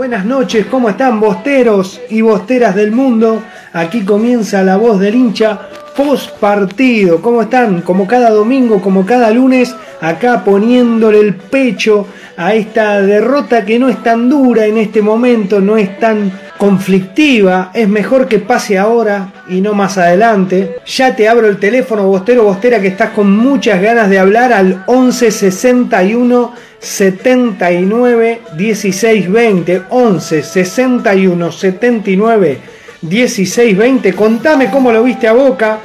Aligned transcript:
Buenas 0.00 0.24
noches, 0.24 0.64
¿cómo 0.64 0.88
están 0.88 1.20
bosteros 1.20 2.00
y 2.08 2.22
bosteras 2.22 2.74
del 2.74 2.90
mundo? 2.90 3.42
Aquí 3.74 4.02
comienza 4.02 4.62
la 4.62 4.78
voz 4.78 4.98
del 4.98 5.14
hincha 5.14 5.68
post 5.94 6.38
partido. 6.38 7.20
¿Cómo 7.20 7.42
están? 7.42 7.82
Como 7.82 8.06
cada 8.06 8.30
domingo, 8.30 8.80
como 8.80 9.04
cada 9.04 9.30
lunes, 9.30 9.76
acá 10.00 10.42
poniéndole 10.42 11.20
el 11.20 11.34
pecho 11.34 12.06
a 12.38 12.54
esta 12.54 13.02
derrota 13.02 13.66
que 13.66 13.78
no 13.78 13.90
es 13.90 14.02
tan 14.02 14.30
dura 14.30 14.64
en 14.64 14.78
este 14.78 15.02
momento, 15.02 15.60
no 15.60 15.76
es 15.76 15.98
tan 15.98 16.32
conflictiva. 16.56 17.70
Es 17.74 17.86
mejor 17.86 18.26
que 18.26 18.38
pase 18.38 18.78
ahora 18.78 19.30
y 19.50 19.60
no 19.60 19.74
más 19.74 19.98
adelante. 19.98 20.76
Ya 20.86 21.14
te 21.14 21.28
abro 21.28 21.46
el 21.46 21.58
teléfono, 21.58 22.06
bostero, 22.06 22.44
bostera, 22.44 22.80
que 22.80 22.88
estás 22.88 23.10
con 23.10 23.30
muchas 23.36 23.82
ganas 23.82 24.08
de 24.08 24.18
hablar 24.18 24.54
al 24.54 24.82
11 24.86 25.30
61 25.30 26.69
79 26.80 28.40
16 28.56 29.30
20 29.30 29.82
11 29.90 30.42
61 30.42 31.52
79 31.52 32.60
16 33.02 33.76
20 33.76 34.12
contame 34.14 34.70
cómo 34.70 34.90
lo 34.92 35.02
viste 35.02 35.28
a 35.28 35.32
Boca. 35.32 35.78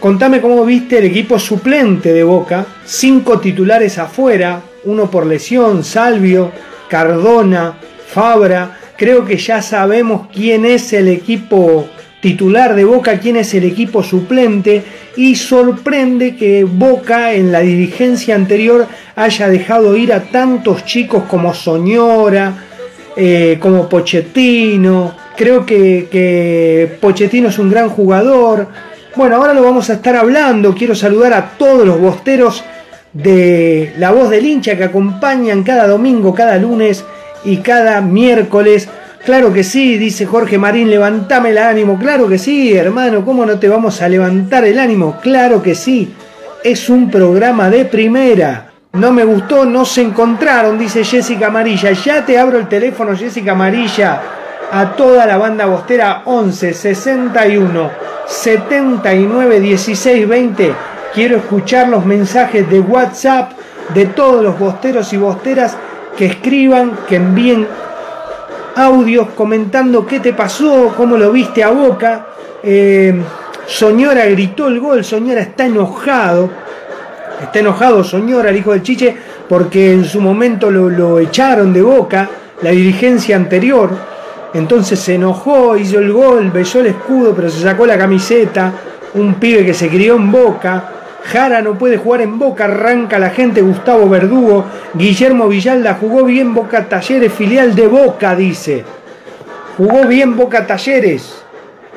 Contame 0.00 0.40
cómo 0.40 0.64
viste 0.64 0.98
el 0.98 1.04
equipo 1.04 1.38
suplente 1.38 2.12
de 2.12 2.22
Boca. 2.22 2.66
Cinco 2.84 3.40
titulares 3.40 3.98
afuera 3.98 4.62
uno 4.84 5.10
por 5.10 5.26
lesión 5.26 5.82
Salvio 5.82 6.52
Cardona 6.88 7.78
Fabra. 8.06 8.78
Creo 8.96 9.24
que 9.24 9.36
ya 9.36 9.62
sabemos 9.62 10.28
quién 10.32 10.64
es 10.64 10.92
el 10.92 11.08
equipo 11.08 11.88
titular 12.24 12.74
de 12.74 12.86
Boca, 12.86 13.18
quién 13.18 13.36
es 13.36 13.52
el 13.52 13.64
equipo 13.64 14.02
suplente 14.02 14.82
y 15.14 15.34
sorprende 15.34 16.36
que 16.36 16.64
Boca 16.64 17.34
en 17.34 17.52
la 17.52 17.60
dirigencia 17.60 18.34
anterior 18.34 18.86
haya 19.14 19.46
dejado 19.50 19.94
ir 19.94 20.10
a 20.10 20.22
tantos 20.22 20.86
chicos 20.86 21.24
como 21.24 21.52
Soñora, 21.52 22.64
eh, 23.14 23.58
como 23.60 23.90
Pochettino. 23.90 25.14
Creo 25.36 25.66
que, 25.66 26.08
que 26.10 26.96
Pochettino 26.98 27.50
es 27.50 27.58
un 27.58 27.68
gran 27.68 27.90
jugador. 27.90 28.68
Bueno, 29.16 29.36
ahora 29.36 29.52
lo 29.52 29.62
vamos 29.62 29.90
a 29.90 29.92
estar 29.92 30.16
hablando. 30.16 30.74
Quiero 30.74 30.94
saludar 30.94 31.34
a 31.34 31.50
todos 31.58 31.86
los 31.86 32.00
bosteros 32.00 32.64
de 33.12 33.92
La 33.98 34.12
Voz 34.12 34.30
del 34.30 34.46
Hincha 34.46 34.78
que 34.78 34.84
acompañan 34.84 35.62
cada 35.62 35.86
domingo, 35.86 36.34
cada 36.34 36.56
lunes 36.56 37.04
y 37.44 37.58
cada 37.58 38.00
miércoles 38.00 38.88
Claro 39.24 39.54
que 39.54 39.64
sí, 39.64 39.96
dice 39.96 40.26
Jorge 40.26 40.58
Marín, 40.58 40.90
levantame 40.90 41.50
el 41.50 41.58
ánimo. 41.58 41.98
Claro 41.98 42.28
que 42.28 42.36
sí, 42.36 42.76
hermano, 42.76 43.24
¿cómo 43.24 43.46
no 43.46 43.58
te 43.58 43.70
vamos 43.70 44.02
a 44.02 44.08
levantar 44.08 44.66
el 44.66 44.78
ánimo? 44.78 45.18
Claro 45.22 45.62
que 45.62 45.74
sí. 45.74 46.14
Es 46.62 46.90
un 46.90 47.10
programa 47.10 47.70
de 47.70 47.86
primera. 47.86 48.70
No 48.92 49.12
me 49.12 49.24
gustó, 49.24 49.64
no 49.64 49.86
se 49.86 50.02
encontraron, 50.02 50.78
dice 50.78 51.04
Jessica 51.04 51.46
Amarilla. 51.46 51.92
Ya 51.92 52.24
te 52.26 52.38
abro 52.38 52.58
el 52.58 52.68
teléfono, 52.68 53.16
Jessica 53.16 53.52
Amarilla. 53.52 54.20
A 54.70 54.92
toda 54.92 55.24
la 55.24 55.38
banda 55.38 55.64
bostera 55.64 56.20
11 56.26 56.74
61 56.74 57.90
79 58.26 59.60
16 59.60 60.28
20. 60.28 60.74
Quiero 61.14 61.38
escuchar 61.38 61.88
los 61.88 62.04
mensajes 62.04 62.68
de 62.68 62.80
WhatsApp 62.80 63.52
de 63.94 64.04
todos 64.04 64.42
los 64.42 64.58
bosteros 64.58 65.12
y 65.14 65.16
bosteras 65.16 65.78
que 66.16 66.26
escriban, 66.26 66.98
que 67.08 67.16
envíen 67.16 67.66
audios 68.76 69.28
comentando 69.36 70.06
qué 70.06 70.20
te 70.20 70.32
pasó, 70.32 70.92
cómo 70.96 71.16
lo 71.16 71.30
viste 71.32 71.62
a 71.62 71.70
boca. 71.70 72.26
Eh, 72.62 73.14
Soñora 73.66 74.26
gritó 74.26 74.68
el 74.68 74.80
gol, 74.80 75.04
Soñora 75.04 75.40
está 75.40 75.66
enojado. 75.66 76.50
Está 77.40 77.58
enojado 77.58 78.04
Soñora, 78.04 78.50
el 78.50 78.56
hijo 78.56 78.72
del 78.72 78.82
Chiche, 78.82 79.16
porque 79.48 79.92
en 79.92 80.04
su 80.04 80.20
momento 80.20 80.70
lo, 80.70 80.88
lo 80.88 81.18
echaron 81.18 81.72
de 81.72 81.82
boca, 81.82 82.28
la 82.62 82.70
dirigencia 82.70 83.36
anterior. 83.36 83.90
Entonces 84.54 85.00
se 85.00 85.16
enojó, 85.16 85.76
hizo 85.76 85.98
el 85.98 86.12
gol, 86.12 86.50
besó 86.50 86.80
el 86.80 86.86
escudo, 86.86 87.34
pero 87.34 87.50
se 87.50 87.60
sacó 87.60 87.86
la 87.86 87.98
camiseta. 87.98 88.72
Un 89.14 89.34
pibe 89.34 89.64
que 89.64 89.74
se 89.74 89.88
crió 89.88 90.16
en 90.16 90.30
boca. 90.30 90.93
Jara 91.24 91.62
no 91.62 91.78
puede 91.78 91.96
jugar 91.96 92.20
en 92.20 92.38
Boca, 92.38 92.64
arranca 92.64 93.18
la 93.18 93.30
gente, 93.30 93.62
Gustavo 93.62 94.08
Verdugo, 94.08 94.66
Guillermo 94.92 95.48
Villalda 95.48 95.94
jugó 95.94 96.24
bien 96.24 96.54
Boca 96.54 96.88
Talleres, 96.88 97.32
filial 97.32 97.74
de 97.74 97.86
Boca, 97.86 98.36
dice. 98.36 98.84
Jugó 99.76 100.06
bien 100.06 100.36
Boca 100.36 100.66
Talleres. 100.66 101.42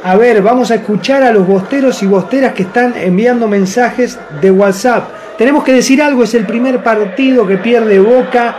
A 0.03 0.15
ver, 0.15 0.41
vamos 0.41 0.71
a 0.71 0.75
escuchar 0.75 1.23
a 1.23 1.33
los 1.33 1.45
bosteros 1.45 2.01
y 2.03 2.07
bosteras 2.07 2.53
que 2.53 2.63
están 2.63 2.93
enviando 2.95 3.47
mensajes 3.47 4.17
de 4.41 4.49
WhatsApp. 4.51 5.09
Tenemos 5.37 5.63
que 5.63 5.73
decir 5.73 6.01
algo, 6.01 6.23
es 6.23 6.33
el 6.33 6.45
primer 6.45 6.81
partido 6.81 7.45
que 7.45 7.57
pierde 7.57 7.99
Boca 7.99 8.55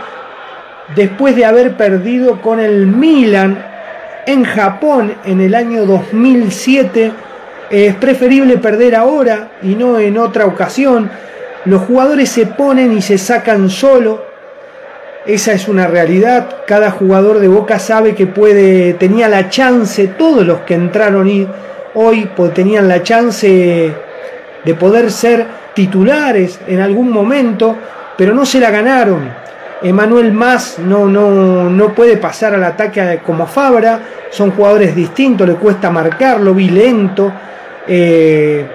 después 0.95 1.35
de 1.35 1.45
haber 1.45 1.77
perdido 1.77 2.41
con 2.41 2.59
el 2.59 2.87
Milan 2.87 3.65
en 4.25 4.43
Japón 4.43 5.13
en 5.25 5.41
el 5.41 5.55
año 5.55 5.85
2007 5.85 7.11
es 7.69 7.95
preferible 7.95 8.57
perder 8.57 8.95
ahora 8.95 9.51
y 9.61 9.75
no 9.75 9.99
en 9.99 10.17
otra 10.17 10.45
ocasión. 10.45 11.09
Los 11.65 11.83
jugadores 11.83 12.29
se 12.29 12.45
ponen 12.45 12.97
y 12.97 13.01
se 13.01 13.17
sacan 13.17 13.69
solo. 13.69 14.23
Esa 15.25 15.53
es 15.53 15.67
una 15.67 15.87
realidad. 15.87 16.63
Cada 16.65 16.91
jugador 16.91 17.39
de 17.39 17.47
Boca 17.47 17.77
sabe 17.77 18.15
que 18.15 18.25
puede, 18.25 18.93
tenía 18.93 19.27
la 19.27 19.49
chance, 19.49 20.07
todos 20.07 20.45
los 20.45 20.61
que 20.61 20.73
entraron 20.73 21.29
hoy 21.93 22.29
tenían 22.53 22.87
la 22.87 23.03
chance 23.03 23.93
de 24.63 24.75
poder 24.75 25.11
ser 25.11 25.45
titulares 25.73 26.59
en 26.67 26.79
algún 26.79 27.11
momento. 27.11 27.75
pero 28.17 28.33
no 28.33 28.45
se 28.45 28.59
la 28.59 28.69
ganaron. 28.69 29.31
Emanuel 29.81 30.33
Más 30.33 30.77
no, 30.79 31.05
no, 31.05 31.69
no 31.69 31.93
puede 31.93 32.17
pasar 32.17 32.53
al 32.53 32.63
ataque 32.65 33.21
como 33.25 33.47
Fabra, 33.47 33.99
son 34.29 34.51
jugadores 34.51 34.93
distintos, 34.93 35.47
le 35.47 35.55
cuesta 35.55 35.89
marcarlo, 35.89 36.53
vi 36.53 36.69
lento. 36.69 37.31
Eh, 37.91 38.65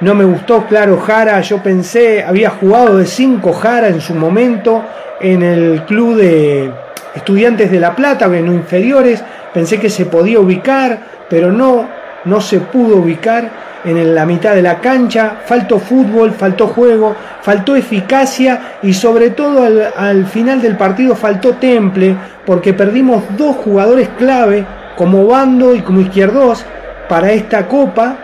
no 0.00 0.14
me 0.14 0.24
gustó, 0.24 0.66
claro, 0.66 0.98
Jara, 0.98 1.40
yo 1.40 1.62
pensé, 1.62 2.24
había 2.24 2.50
jugado 2.50 2.98
de 2.98 3.06
5 3.06 3.52
Jara 3.52 3.88
en 3.88 4.00
su 4.00 4.12
momento 4.12 4.82
en 5.20 5.42
el 5.42 5.82
club 5.86 6.16
de 6.16 6.68
estudiantes 7.14 7.70
de 7.70 7.78
La 7.78 7.94
Plata, 7.94 8.26
en 8.26 8.48
inferiores, 8.48 9.22
pensé 9.54 9.78
que 9.78 9.88
se 9.88 10.06
podía 10.06 10.40
ubicar, 10.40 10.98
pero 11.30 11.52
no, 11.52 11.88
no 12.24 12.40
se 12.40 12.58
pudo 12.58 12.96
ubicar 12.96 13.48
en 13.84 14.14
la 14.14 14.26
mitad 14.26 14.54
de 14.54 14.62
la 14.62 14.80
cancha, 14.80 15.36
faltó 15.44 15.78
fútbol, 15.78 16.32
faltó 16.32 16.66
juego, 16.66 17.14
faltó 17.42 17.76
eficacia 17.76 18.78
y 18.82 18.94
sobre 18.94 19.30
todo 19.30 19.62
al, 19.96 20.26
final 20.26 20.60
del 20.60 20.76
partido 20.76 21.14
faltó 21.14 21.54
temple 21.54 22.16
porque 22.44 22.72
perdimos 22.72 23.22
dos 23.36 23.56
jugadores 23.56 24.08
clave 24.18 24.66
como 24.96 25.26
bando 25.26 25.74
y 25.74 25.82
como 25.82 26.00
izquierdos 26.00 26.64
para 27.08 27.32
esta 27.32 27.68
copa 27.68 28.16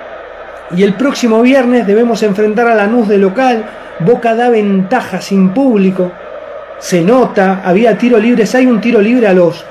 y 0.76 0.82
el 0.82 0.94
próximo 0.94 1.42
viernes 1.42 1.86
debemos 1.86 2.22
enfrentar 2.22 2.68
a 2.68 2.74
Lanús 2.74 3.08
de 3.08 3.18
local, 3.18 3.64
Boca 4.00 4.34
da 4.34 4.48
ventaja 4.48 5.20
sin 5.20 5.50
público, 5.50 6.10
se 6.78 7.02
nota, 7.02 7.60
había 7.64 7.98
tiro 7.98 8.18
libre, 8.18 8.44
hay 8.54 8.66
un 8.66 8.80
tiro 8.80 9.00
libre 9.00 9.26
a 9.26 9.34
los 9.34 9.64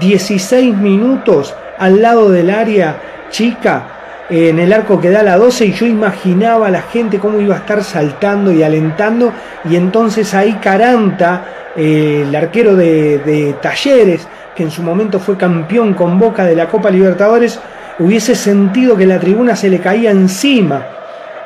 16 0.00 0.76
minutos 0.76 1.54
al 1.78 2.02
lado 2.02 2.30
del 2.30 2.50
área 2.50 2.96
chica 3.30 3.84
en 4.30 4.58
el 4.58 4.72
arco 4.72 5.00
que 5.00 5.10
da 5.10 5.22
la 5.22 5.36
12 5.36 5.66
y 5.66 5.72
yo 5.72 5.86
imaginaba 5.86 6.68
a 6.68 6.70
la 6.70 6.82
gente 6.82 7.18
cómo 7.18 7.40
iba 7.40 7.54
a 7.54 7.58
estar 7.58 7.82
saltando 7.82 8.52
y 8.52 8.62
alentando 8.62 9.32
y 9.68 9.76
entonces 9.76 10.32
ahí 10.34 10.54
Caranta, 10.54 11.44
eh, 11.76 12.24
el 12.26 12.34
arquero 12.34 12.76
de, 12.76 13.54
Talleres, 13.60 14.26
que 14.54 14.62
en 14.62 14.70
su 14.70 14.82
momento 14.82 15.18
fue 15.18 15.36
campeón 15.36 15.94
con 15.94 16.18
Boca 16.18 16.44
de 16.44 16.56
la 16.56 16.68
Copa 16.68 16.90
Libertadores, 16.90 17.60
hubiese 18.02 18.34
sentido 18.34 18.96
que 18.96 19.06
la 19.06 19.18
tribuna 19.18 19.56
se 19.56 19.68
le 19.68 19.78
caía 19.78 20.10
encima. 20.10 20.86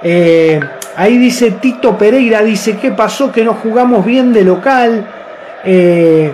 Eh, 0.03 0.61
ahí 0.97 1.19
dice 1.19 1.53
Tito 1.53 1.97
Pereira, 1.97 2.43
dice, 2.43 2.77
¿qué 2.77 2.91
pasó? 2.93 3.31
Que 3.31 3.45
no 3.45 3.55
jugamos 3.55 4.05
bien 4.05 4.33
de 4.33 4.45
local. 4.45 5.07
Eh, 5.65 6.33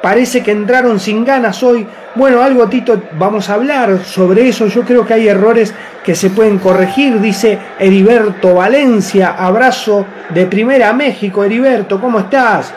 parece 0.00 0.42
que 0.42 0.50
entraron 0.50 0.98
sin 0.98 1.24
ganas 1.24 1.62
hoy. 1.62 1.86
Bueno, 2.14 2.42
algo 2.42 2.68
Tito, 2.68 3.00
vamos 3.18 3.48
a 3.48 3.54
hablar 3.54 4.04
sobre 4.04 4.48
eso. 4.48 4.66
Yo 4.66 4.82
creo 4.82 5.06
que 5.06 5.14
hay 5.14 5.28
errores 5.28 5.74
que 6.04 6.14
se 6.14 6.30
pueden 6.30 6.58
corregir, 6.58 7.20
dice 7.20 7.58
Heriberto 7.78 8.54
Valencia. 8.54 9.34
Abrazo 9.38 10.04
de 10.30 10.46
primera 10.46 10.90
a 10.90 10.92
México, 10.92 11.44
Heriberto, 11.44 12.00
¿cómo 12.00 12.18
estás? 12.18 12.74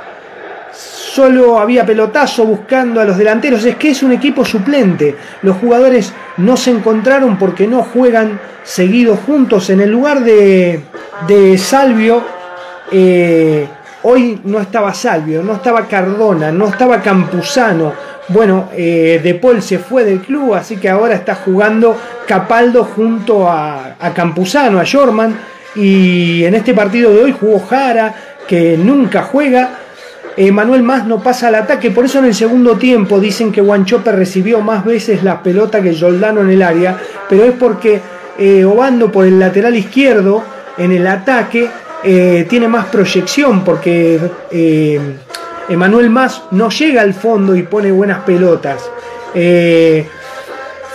Solo 1.16 1.58
había 1.60 1.86
pelotazo 1.86 2.44
buscando 2.44 3.00
a 3.00 3.06
los 3.06 3.18
delanteros. 3.18 3.64
Es 3.64 3.78
que 3.78 3.92
es 3.92 4.04
un 4.04 4.12
equipo 4.12 4.44
suplente. 4.44 5.16
Los 5.44 5.56
jugadores 5.56 6.12
no 6.36 6.58
se 6.58 6.72
encontraron 6.72 7.38
porque 7.38 7.68
no 7.68 7.84
juegan 7.84 8.38
seguidos 8.66 9.20
juntos. 9.26 9.70
En 9.70 9.80
el 9.80 9.92
lugar 9.92 10.26
de, 10.26 10.82
de 11.26 11.58
Salvio, 11.58 12.22
eh, 12.92 13.66
hoy 14.04 14.42
no 14.44 14.60
estaba 14.60 14.94
Salvio, 14.94 15.42
no 15.42 15.54
estaba 15.54 15.88
Cardona, 15.88 16.52
no 16.52 16.68
estaba 16.68 17.02
Campuzano 17.02 17.94
bueno, 18.28 18.70
eh, 18.76 19.22
De 19.24 19.36
Paul 19.36 19.62
se 19.62 19.80
fue 19.80 20.04
del 20.04 20.20
club, 20.20 20.56
así 20.56 20.76
que 20.76 20.90
ahora 20.90 21.16
está 21.16 21.36
jugando 21.36 21.96
Capaldo 22.28 22.84
junto 22.84 23.48
a, 23.48 23.96
a 23.98 24.14
Campuzano, 24.14 24.82
a 24.82 24.84
Jorman. 24.86 25.34
Y 25.78 26.44
en 26.44 26.56
este 26.56 26.74
partido 26.74 27.14
de 27.14 27.24
hoy 27.24 27.36
jugó 27.40 27.60
Jara, 27.60 28.14
que 28.48 28.78
nunca 28.78 29.22
juega. 29.22 29.85
Manuel 30.38 30.84
Más 30.84 31.08
no 31.08 31.24
pasa 31.24 31.48
al 31.48 31.56
ataque, 31.56 31.92
por 31.92 32.06
eso 32.06 32.20
en 32.20 32.26
el 32.26 32.36
segundo 32.36 32.78
tiempo 32.78 33.20
dicen 33.20 33.52
que 33.52 33.62
Guanchope 33.62 34.12
recibió 34.12 34.60
más 34.62 34.84
veces 34.84 35.24
la 35.24 35.42
pelota 35.42 35.82
que 35.82 35.98
Joldano 35.98 36.42
en 36.42 36.50
el 36.50 36.62
área, 36.62 36.98
pero 37.30 37.46
es 37.46 37.54
porque 37.54 38.02
eh, 38.38 38.66
Obando 38.66 39.12
por 39.12 39.26
el 39.26 39.40
lateral 39.40 39.76
izquierdo 39.76 40.44
en 40.78 40.92
el 40.92 41.08
ataque 41.08 41.70
eh, 42.04 42.46
tiene 42.50 42.68
más 42.68 42.88
proyección, 42.88 43.64
porque 43.64 44.20
eh, 44.52 45.00
Emanuel 45.70 46.10
Más 46.10 46.44
no 46.52 46.70
llega 46.70 47.02
al 47.02 47.14
fondo 47.14 47.56
y 47.56 47.64
pone 47.64 47.92
buenas 47.92 48.20
pelotas. 48.20 48.90
Eh, 49.34 50.06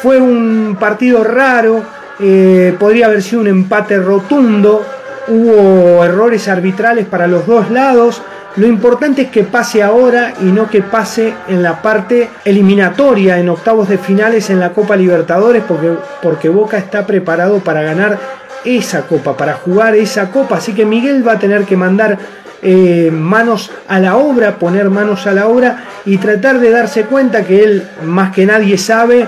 fue 0.02 0.18
un 0.18 0.76
partido 0.78 1.24
raro, 1.24 1.82
eh, 2.20 2.74
podría 2.78 3.06
haber 3.06 3.22
sido 3.22 3.40
un 3.40 3.48
empate 3.48 3.98
rotundo, 3.98 4.84
hubo 5.28 6.04
errores 6.04 6.46
arbitrales 6.48 7.06
para 7.06 7.26
los 7.26 7.46
dos 7.46 7.70
lados. 7.70 8.22
Lo 8.56 8.66
importante 8.66 9.22
es 9.22 9.28
que 9.30 9.44
pase 9.44 9.82
ahora 9.82 10.34
y 10.40 10.46
no 10.46 10.68
que 10.68 10.82
pase 10.82 11.34
en 11.46 11.62
la 11.62 11.80
parte 11.80 12.28
eliminatoria, 12.44 13.38
en 13.38 13.48
octavos 13.48 13.88
de 13.88 13.98
finales 13.98 14.50
en 14.50 14.58
la 14.58 14.70
Copa 14.70 14.96
Libertadores, 14.96 15.62
porque, 15.66 15.94
porque 16.20 16.48
Boca 16.48 16.76
está 16.76 17.06
preparado 17.06 17.60
para 17.60 17.82
ganar 17.82 18.18
esa 18.64 19.02
copa, 19.02 19.36
para 19.36 19.54
jugar 19.54 19.94
esa 19.94 20.30
copa. 20.30 20.56
Así 20.56 20.74
que 20.74 20.84
Miguel 20.84 21.26
va 21.26 21.32
a 21.32 21.38
tener 21.38 21.64
que 21.64 21.76
mandar 21.76 22.18
eh, 22.62 23.10
manos 23.12 23.70
a 23.88 24.00
la 24.00 24.16
obra, 24.16 24.58
poner 24.58 24.90
manos 24.90 25.26
a 25.26 25.32
la 25.32 25.46
obra 25.46 25.84
y 26.04 26.18
tratar 26.18 26.58
de 26.58 26.70
darse 26.70 27.04
cuenta 27.04 27.44
que 27.44 27.62
él 27.62 27.88
más 28.04 28.32
que 28.32 28.46
nadie 28.46 28.76
sabe 28.76 29.26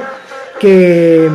que, 0.59 1.31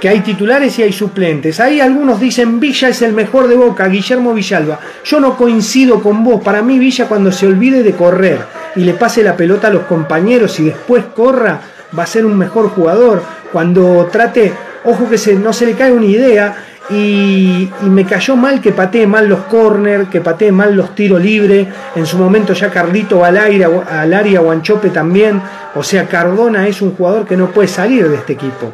que 0.00 0.08
hay 0.08 0.20
titulares 0.20 0.78
y 0.78 0.82
hay 0.82 0.92
suplentes. 0.92 1.60
Ahí 1.60 1.80
algunos 1.80 2.20
dicen 2.20 2.60
Villa 2.60 2.88
es 2.88 3.02
el 3.02 3.12
mejor 3.12 3.48
de 3.48 3.56
Boca, 3.56 3.88
Guillermo 3.88 4.34
Villalba. 4.34 4.78
Yo 5.04 5.20
no 5.20 5.36
coincido 5.36 6.02
con 6.02 6.22
vos, 6.22 6.42
para 6.42 6.62
mí 6.62 6.78
Villa 6.78 7.08
cuando 7.08 7.32
se 7.32 7.46
olvide 7.46 7.82
de 7.82 7.92
correr 7.92 8.38
y 8.76 8.80
le 8.80 8.94
pase 8.94 9.22
la 9.22 9.36
pelota 9.36 9.68
a 9.68 9.70
los 9.70 9.84
compañeros 9.84 10.58
y 10.60 10.64
después 10.64 11.04
corra, 11.14 11.60
va 11.98 12.02
a 12.02 12.06
ser 12.06 12.26
un 12.26 12.36
mejor 12.36 12.68
jugador. 12.70 13.22
Cuando 13.52 14.08
trate, 14.12 14.52
ojo 14.84 15.08
que 15.08 15.34
no 15.34 15.52
se 15.52 15.66
le 15.66 15.72
cae 15.72 15.92
una 15.92 16.06
idea, 16.06 16.56
y, 16.88 17.68
me 17.82 18.04
cayó 18.04 18.36
mal 18.36 18.60
que 18.60 18.72
patee 18.72 19.06
mal 19.06 19.28
los 19.28 19.40
corners, 19.40 20.08
que 20.08 20.20
patee 20.20 20.52
mal 20.52 20.74
los 20.76 20.94
tiros 20.94 21.20
libres. 21.20 21.66
En 21.94 22.06
su 22.06 22.16
momento 22.16 22.52
ya 22.52 22.70
Carlito 22.70 23.20
va 23.20 23.28
al, 23.28 23.38
aire, 23.38 23.64
al 23.64 24.14
área, 24.14 24.40
Guanchope 24.40 24.90
también. 24.90 25.40
O 25.74 25.82
sea, 25.82 26.06
Cardona 26.06 26.68
es 26.68 26.82
un 26.82 26.94
jugador 26.94 27.26
que 27.26 27.36
no 27.36 27.50
puede 27.50 27.68
salir 27.68 28.08
de 28.08 28.16
este 28.16 28.34
equipo. 28.34 28.72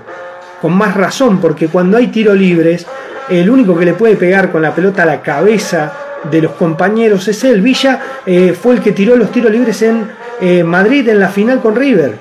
Con 0.62 0.74
más 0.74 0.94
razón, 0.94 1.40
porque 1.40 1.66
cuando 1.66 1.96
hay 1.96 2.06
tiros 2.06 2.36
libres, 2.36 2.86
el 3.28 3.50
único 3.50 3.76
que 3.76 3.84
le 3.84 3.94
puede 3.94 4.14
pegar 4.14 4.52
con 4.52 4.62
la 4.62 4.72
pelota 4.72 5.02
a 5.02 5.06
la 5.06 5.20
cabeza 5.20 5.92
de 6.30 6.40
los 6.40 6.52
compañeros 6.52 7.26
es 7.26 7.42
él. 7.42 7.60
Villa 7.60 8.00
eh, 8.24 8.56
fue 8.58 8.74
el 8.74 8.80
que 8.80 8.92
tiró 8.92 9.16
los 9.16 9.32
tiros 9.32 9.50
libres 9.50 9.82
en 9.82 10.06
eh, 10.40 10.62
Madrid 10.62 11.08
en 11.08 11.18
la 11.18 11.30
final 11.30 11.60
con 11.60 11.74
River. 11.74 12.14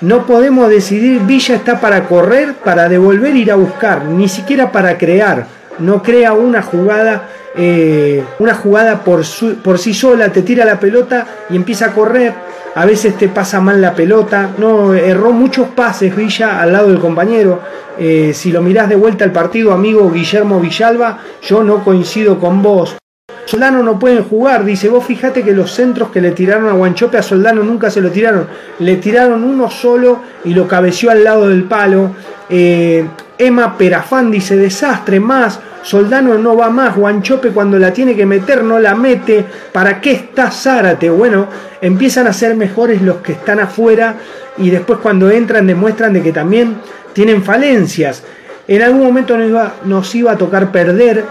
No 0.00 0.26
podemos 0.26 0.68
decidir, 0.68 1.20
Villa 1.20 1.54
está 1.54 1.80
para 1.80 2.08
correr, 2.08 2.54
para 2.54 2.88
devolver, 2.88 3.36
ir 3.36 3.52
a 3.52 3.54
buscar, 3.54 4.04
ni 4.04 4.28
siquiera 4.28 4.72
para 4.72 4.98
crear. 4.98 5.46
No 5.78 6.02
crea 6.02 6.32
una 6.32 6.62
jugada, 6.62 7.28
eh, 7.54 8.24
una 8.40 8.54
jugada 8.54 9.04
por, 9.04 9.22
por 9.62 9.78
sí 9.78 9.94
sola, 9.94 10.32
te 10.32 10.42
tira 10.42 10.64
la 10.64 10.80
pelota 10.80 11.24
y 11.50 11.54
empieza 11.54 11.86
a 11.86 11.92
correr. 11.92 12.34
A 12.76 12.84
veces 12.84 13.16
te 13.16 13.28
pasa 13.28 13.58
mal 13.58 13.80
la 13.80 13.94
pelota. 13.94 14.50
No, 14.58 14.92
erró 14.92 15.32
muchos 15.32 15.68
pases 15.68 16.14
Villa 16.14 16.60
al 16.60 16.72
lado 16.72 16.88
del 16.88 16.98
compañero. 16.98 17.60
Eh, 17.98 18.32
si 18.34 18.52
lo 18.52 18.60
mirás 18.60 18.90
de 18.90 18.96
vuelta 18.96 19.24
al 19.24 19.32
partido, 19.32 19.72
amigo 19.72 20.10
Guillermo 20.10 20.60
Villalba, 20.60 21.18
yo 21.40 21.64
no 21.64 21.82
coincido 21.82 22.38
con 22.38 22.62
vos. 22.62 22.98
Soldano 23.46 23.82
no 23.82 23.98
pueden 23.98 24.24
jugar, 24.24 24.64
dice, 24.64 24.90
vos 24.90 25.04
fíjate 25.04 25.42
que 25.42 25.52
los 25.52 25.72
centros 25.72 26.10
que 26.10 26.20
le 26.20 26.32
tiraron 26.32 26.68
a 26.68 26.72
Guanchope 26.72 27.16
a 27.16 27.22
Soldano 27.22 27.62
nunca 27.62 27.90
se 27.90 28.02
lo 28.02 28.10
tiraron, 28.10 28.46
le 28.80 28.96
tiraron 28.96 29.42
uno 29.42 29.70
solo 29.70 30.20
y 30.44 30.52
lo 30.52 30.68
cabeció 30.68 31.10
al 31.10 31.24
lado 31.24 31.48
del 31.48 31.64
palo. 31.64 32.10
Eh, 32.50 33.06
Emma 33.38 33.76
Perafán 33.76 34.30
dice, 34.30 34.56
desastre 34.56 35.20
más, 35.20 35.60
Soldano 35.82 36.36
no 36.36 36.56
va 36.56 36.68
más, 36.68 36.96
Guanchope 36.96 37.50
cuando 37.50 37.78
la 37.78 37.92
tiene 37.92 38.16
que 38.16 38.26
meter 38.26 38.64
no 38.64 38.78
la 38.78 38.94
mete, 38.94 39.44
¿para 39.72 40.00
qué 40.00 40.12
está 40.12 40.50
Zárate? 40.50 41.10
Bueno, 41.10 41.46
empiezan 41.80 42.26
a 42.26 42.32
ser 42.32 42.56
mejores 42.56 43.02
los 43.02 43.18
que 43.18 43.32
están 43.32 43.60
afuera 43.60 44.16
y 44.58 44.70
después 44.70 44.98
cuando 45.00 45.30
entran 45.30 45.66
demuestran 45.66 46.12
de 46.12 46.22
que 46.22 46.32
también 46.32 46.78
tienen 47.12 47.42
falencias. 47.44 48.24
En 48.66 48.82
algún 48.82 49.04
momento 49.04 49.36
nos 49.36 49.48
iba, 49.48 49.74
nos 49.84 50.14
iba 50.14 50.32
a 50.32 50.36
tocar 50.36 50.72
perder, 50.72 51.24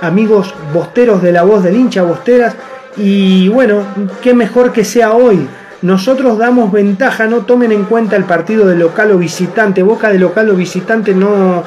amigos 0.00 0.54
bosteros 0.72 1.22
de 1.22 1.32
la 1.32 1.42
voz 1.42 1.62
del 1.62 1.76
hincha, 1.76 2.02
bosteras. 2.02 2.54
Y 2.96 3.48
bueno, 3.48 3.84
qué 4.22 4.34
mejor 4.34 4.72
que 4.72 4.84
sea 4.84 5.12
hoy. 5.12 5.46
Nosotros 5.82 6.36
damos 6.36 6.70
ventaja, 6.70 7.26
no 7.26 7.38
tomen 7.46 7.72
en 7.72 7.84
cuenta 7.84 8.16
el 8.16 8.24
partido 8.24 8.66
de 8.66 8.76
local 8.76 9.12
o 9.12 9.18
visitante. 9.18 9.82
Boca 9.82 10.10
de 10.10 10.18
local 10.18 10.50
o 10.50 10.54
visitante 10.54 11.14
no, 11.14 11.64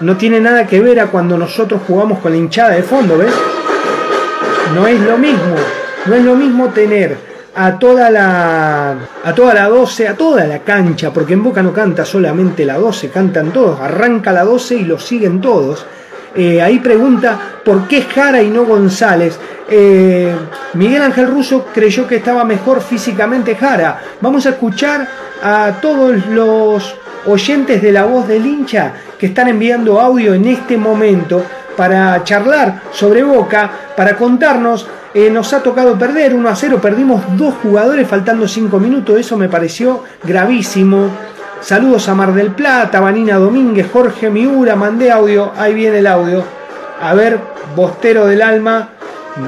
no 0.00 0.16
tiene 0.16 0.40
nada 0.40 0.66
que 0.66 0.80
ver 0.80 1.00
a 1.00 1.06
cuando 1.06 1.36
nosotros 1.36 1.82
jugamos 1.86 2.20
con 2.20 2.32
la 2.32 2.38
hinchada 2.38 2.70
de 2.70 2.84
fondo, 2.84 3.18
¿ves? 3.18 3.32
No 4.74 4.86
es 4.86 5.00
lo 5.00 5.18
mismo. 5.18 5.56
No 6.06 6.14
es 6.14 6.24
lo 6.24 6.36
mismo 6.36 6.68
tener 6.68 7.16
a 7.54 7.78
toda 7.78 8.10
la 8.10 8.96
a 9.24 9.34
toda 9.34 9.54
la 9.54 9.68
12, 9.68 10.08
a 10.08 10.16
toda 10.16 10.46
la 10.46 10.60
cancha, 10.60 11.12
porque 11.12 11.34
en 11.34 11.42
Boca 11.42 11.62
no 11.62 11.72
canta 11.72 12.04
solamente 12.04 12.64
la 12.64 12.78
12, 12.78 13.10
cantan 13.10 13.52
todos, 13.52 13.80
arranca 13.80 14.32
la 14.32 14.44
12 14.44 14.76
y 14.76 14.84
lo 14.84 14.98
siguen 14.98 15.40
todos. 15.40 15.84
Eh, 16.34 16.62
ahí 16.62 16.78
pregunta 16.78 17.38
por 17.64 17.86
qué 17.88 18.02
Jara 18.02 18.42
y 18.42 18.48
no 18.48 18.64
González. 18.64 19.38
eh, 19.68 20.34
Miguel 20.74 21.02
Ángel 21.02 21.28
Russo 21.28 21.66
creyó 21.72 22.06
que 22.06 22.16
estaba 22.16 22.44
mejor 22.44 22.80
físicamente 22.82 23.54
Jara. 23.54 24.00
Vamos 24.20 24.44
a 24.46 24.50
escuchar 24.50 25.06
a 25.42 25.72
todos 25.80 26.26
los 26.26 26.96
oyentes 27.26 27.80
de 27.82 27.92
la 27.92 28.04
voz 28.04 28.26
del 28.28 28.44
hincha 28.44 28.92
que 29.18 29.26
están 29.26 29.48
enviando 29.48 30.00
audio 30.00 30.34
en 30.34 30.46
este 30.46 30.76
momento 30.76 31.44
para 31.76 32.22
charlar 32.24 32.82
sobre 32.92 33.22
Boca, 33.22 33.70
para 33.96 34.16
contarnos. 34.16 34.86
eh, 35.14 35.28
nos 35.30 35.52
ha 35.52 35.62
tocado 35.62 35.98
perder 35.98 36.32
1 36.34 36.48
a 36.48 36.56
0, 36.56 36.78
perdimos 36.80 37.22
dos 37.36 37.54
jugadores 37.62 38.08
faltando 38.08 38.48
5 38.48 38.78
minutos, 38.80 39.20
eso 39.20 39.36
me 39.36 39.46
pareció 39.48 40.02
gravísimo. 40.24 41.10
Saludos 41.62 42.08
a 42.08 42.14
Mar 42.14 42.34
del 42.34 42.54
Plata, 42.54 43.00
Vanina 43.00 43.38
Domínguez, 43.38 43.86
Jorge 43.92 44.30
Miura, 44.30 44.74
mandé 44.74 45.10
audio, 45.10 45.52
ahí 45.56 45.74
viene 45.74 45.98
el 45.98 46.06
audio. 46.06 46.42
A 47.00 47.14
ver, 47.14 47.38
Bostero 47.76 48.26
del 48.26 48.42
Alma, 48.42 48.94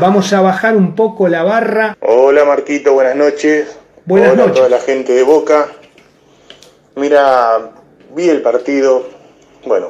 vamos 0.00 0.32
a 0.32 0.40
bajar 0.40 0.76
un 0.76 0.94
poco 0.94 1.28
la 1.28 1.42
barra. 1.42 1.96
Hola 2.00 2.44
Marquito, 2.44 2.92
buenas 2.92 3.16
noches. 3.16 3.76
Buenas 4.04 4.32
Hola 4.32 4.42
noches. 4.46 4.52
a 4.52 4.64
toda 4.66 4.68
la 4.78 4.80
gente 4.84 5.12
de 5.12 5.22
Boca. 5.24 5.68
Mira, 6.96 7.70
vi 8.14 8.28
el 8.28 8.42
partido, 8.42 9.08
bueno, 9.66 9.88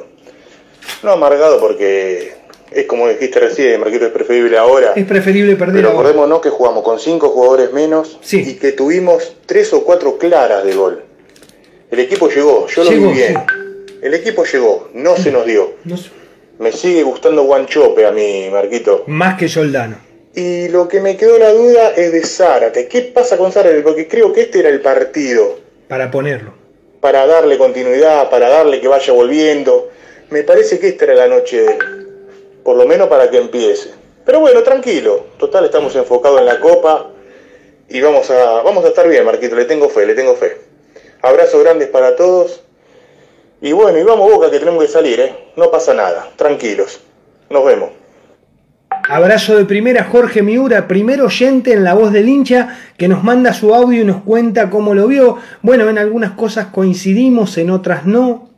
no 1.03 1.11
amargado 1.11 1.59
porque 1.59 2.33
es 2.71 2.85
como 2.87 3.07
dijiste 3.07 3.39
recién, 3.39 3.79
Marquito 3.79 4.05
es 4.07 4.11
preferible 4.11 4.57
ahora. 4.57 4.93
Es 4.95 5.05
preferible 5.05 5.55
perder 5.55 5.75
Pero 5.75 5.89
ahora. 5.89 5.99
acordémonos 6.09 6.41
que 6.41 6.49
jugamos 6.49 6.83
con 6.83 6.99
cinco 6.99 7.29
jugadores 7.29 7.71
menos 7.71 8.17
Sí. 8.21 8.43
y 8.47 8.53
que 8.55 8.71
tuvimos 8.71 9.35
tres 9.45 9.71
o 9.73 9.83
cuatro 9.83 10.17
claras 10.17 10.63
de 10.63 10.73
gol. 10.73 11.03
El 11.91 11.99
equipo 11.99 12.29
llegó, 12.29 12.67
yo 12.67 12.83
lo 12.83 12.89
Llegó, 12.91 13.07
vi 13.09 13.13
bien. 13.17 13.37
El 14.01 14.13
equipo 14.13 14.43
llegó, 14.45 14.89
no 14.93 15.15
se 15.15 15.31
nos 15.31 15.45
dio. 15.45 15.73
No 15.85 15.97
sé, 15.97 16.09
Me 16.59 16.71
sigue 16.71 17.03
gustando 17.03 17.43
Guanchope 17.43 18.05
a 18.05 18.11
mí, 18.11 18.47
Marquito. 18.51 19.03
más 19.07 19.37
que 19.37 19.47
Soldano. 19.47 19.97
Y 20.33 20.67
lo 20.69 20.87
que 20.87 20.99
me 20.99 21.15
quedó 21.15 21.37
la 21.37 21.51
duda 21.53 21.91
es 21.95 22.11
de 22.11 22.21
Zárate. 22.25 22.87
¿Qué 22.87 23.01
pasa 23.03 23.37
con 23.37 23.51
Zárate? 23.51 23.79
Porque 23.81 24.07
creo 24.07 24.33
que 24.33 24.41
este 24.41 24.59
era 24.59 24.69
el 24.69 24.81
partido 24.81 25.59
Para 25.87 26.11
ponerlo. 26.11 26.51
para 26.99 27.25
darle 27.25 27.57
continuidad, 27.57 28.29
para 28.29 28.49
darle 28.49 28.81
que 28.81 28.87
vaya 28.87 29.13
volviendo. 29.13 29.89
Me 30.31 30.43
parece 30.43 30.79
que 30.79 30.89
esta 30.89 31.05
era 31.05 31.13
la 31.15 31.27
noche 31.27 31.61
de 31.61 31.71
él. 31.71 31.77
Por 32.63 32.75
lo 32.75 32.85
menos 32.85 33.07
para 33.07 33.29
que 33.29 33.37
empiece. 33.37 33.91
Pero 34.25 34.39
bueno, 34.39 34.61
tranquilo. 34.63 35.25
Total, 35.37 35.63
estamos 35.65 35.95
enfocados 35.95 36.39
en 36.41 36.47
la 36.47 36.59
copa. 36.59 37.11
Y 37.87 38.01
vamos 38.01 38.29
a, 38.31 38.61
vamos 38.63 38.83
a 38.83 38.87
estar 38.89 39.07
bien, 39.07 39.23
Marquito. 39.23 39.55
Le 39.55 39.65
tengo 39.65 39.87
fe, 39.87 40.05
le 40.07 40.15
tengo 40.15 40.35
fe. 40.35 40.57
Abrazos 41.25 41.63
grandes 41.63 41.87
para 41.87 42.15
todos. 42.15 42.61
Y 43.59 43.71
bueno, 43.71 43.97
y 43.97 44.03
vamos 44.03 44.31
Boca 44.31 44.51
que 44.51 44.59
tenemos 44.59 44.83
que 44.83 44.91
salir, 44.91 45.19
¿eh? 45.19 45.35
No 45.55 45.71
pasa 45.71 45.91
nada. 45.95 46.29
Tranquilos. 46.35 46.99
Nos 47.49 47.65
vemos. 47.65 47.89
Abrazo 49.09 49.57
de 49.57 49.65
primera 49.65 50.03
Jorge 50.03 50.43
Miura, 50.43 50.87
primer 50.87 51.21
oyente 51.21 51.73
en 51.73 51.83
la 51.83 51.95
voz 51.95 52.13
del 52.13 52.29
hincha 52.29 52.77
que 52.95 53.07
nos 53.07 53.23
manda 53.23 53.53
su 53.53 53.73
audio 53.73 54.03
y 54.03 54.05
nos 54.05 54.21
cuenta 54.21 54.69
cómo 54.69 54.93
lo 54.93 55.07
vio. 55.07 55.37
Bueno, 55.63 55.89
en 55.89 55.97
algunas 55.97 56.33
cosas 56.33 56.67
coincidimos, 56.67 57.57
en 57.57 57.71
otras 57.71 58.05
no. 58.05 58.49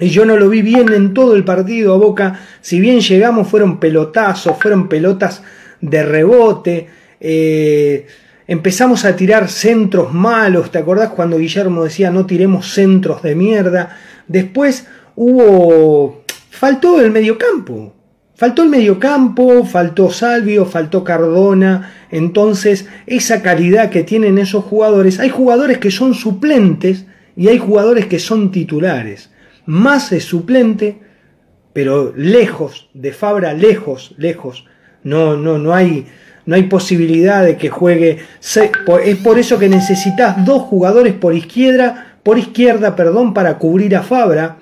Y 0.00 0.08
yo 0.08 0.24
no 0.24 0.36
lo 0.36 0.48
vi 0.48 0.62
bien 0.62 0.92
en 0.92 1.14
todo 1.14 1.36
el 1.36 1.44
partido 1.44 1.94
a 1.94 1.98
Boca. 1.98 2.40
Si 2.60 2.80
bien 2.80 3.02
llegamos, 3.02 3.46
fueron 3.46 3.78
pelotazos, 3.78 4.56
fueron 4.58 4.88
pelotas 4.88 5.44
de 5.80 6.02
rebote. 6.02 6.88
eh, 7.20 8.06
empezamos 8.50 9.04
a 9.04 9.14
tirar 9.14 9.48
centros 9.48 10.12
malos. 10.12 10.72
¿Te 10.72 10.78
acordás 10.78 11.10
cuando 11.10 11.38
Guillermo 11.38 11.84
decía 11.84 12.10
no 12.10 12.26
tiremos 12.26 12.72
centros 12.72 13.22
de 13.22 13.36
mierda? 13.36 13.96
Después 14.26 14.88
hubo. 15.14 16.24
Faltó 16.50 17.00
el 17.00 17.12
mediocampo. 17.12 17.94
Faltó 18.34 18.64
el 18.64 18.68
mediocampo, 18.68 19.64
faltó 19.64 20.10
Salvio, 20.10 20.66
faltó 20.66 21.04
Cardona. 21.04 21.92
Entonces, 22.10 22.88
esa 23.06 23.40
calidad 23.40 23.90
que 23.90 24.02
tienen 24.02 24.36
esos 24.36 24.64
jugadores. 24.64 25.20
Hay 25.20 25.28
jugadores 25.28 25.78
que 25.78 25.92
son 25.92 26.14
suplentes 26.14 27.06
y 27.36 27.48
hay 27.48 27.58
jugadores 27.58 28.06
que 28.06 28.18
son 28.18 28.50
titulares. 28.50 29.30
Más 29.64 30.10
es 30.10 30.24
suplente, 30.24 30.98
pero 31.72 32.12
lejos 32.16 32.90
de 32.94 33.12
Fabra, 33.12 33.52
lejos, 33.52 34.12
lejos. 34.18 34.64
No, 35.04 35.36
no, 35.36 35.58
no 35.58 35.72
hay, 35.72 36.06
no 36.50 36.56
hay 36.56 36.64
posibilidad 36.64 37.44
de 37.44 37.56
que 37.56 37.68
juegue. 37.70 38.18
Es 39.04 39.16
por 39.18 39.38
eso 39.38 39.56
que 39.56 39.68
necesitas 39.68 40.44
dos 40.44 40.62
jugadores 40.62 41.12
por 41.12 41.32
izquierda, 41.32 42.16
por 42.24 42.40
izquierda, 42.40 42.96
perdón, 42.96 43.32
para 43.34 43.56
cubrir 43.56 43.94
a 43.94 44.02
Fabra, 44.02 44.56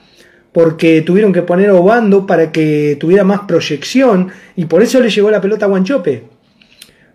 porque 0.52 1.00
tuvieron 1.00 1.32
que 1.32 1.40
poner 1.40 1.70
a 1.70 1.74
Obando 1.74 2.26
para 2.26 2.52
que 2.52 2.98
tuviera 3.00 3.24
más 3.24 3.40
proyección 3.48 4.28
y 4.54 4.66
por 4.66 4.82
eso 4.82 5.00
le 5.00 5.08
llegó 5.08 5.30
la 5.30 5.40
pelota 5.40 5.64
a 5.64 5.70
Guanchope. 5.70 6.24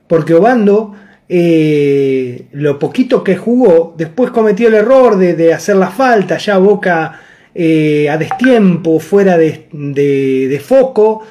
Porque 0.08 0.34
Obando, 0.34 0.96
eh, 1.30 2.48
lo 2.54 2.80
poquito 2.80 3.24
que 3.24 3.38
jugó, 3.38 3.94
después 3.96 4.32
cometió 4.32 4.70
el 4.70 4.74
error 4.74 5.18
de, 5.18 5.54
hacer 5.54 5.76
la 5.76 5.90
falta, 5.92 6.40
ya 6.40 6.58
Boca 6.58 7.22
eh, 7.54 8.10
a 8.10 8.18
destiempo, 8.18 9.00
fuera 9.00 9.38
de- 9.38 9.68
de 9.72 10.60
foco, 10.60 11.22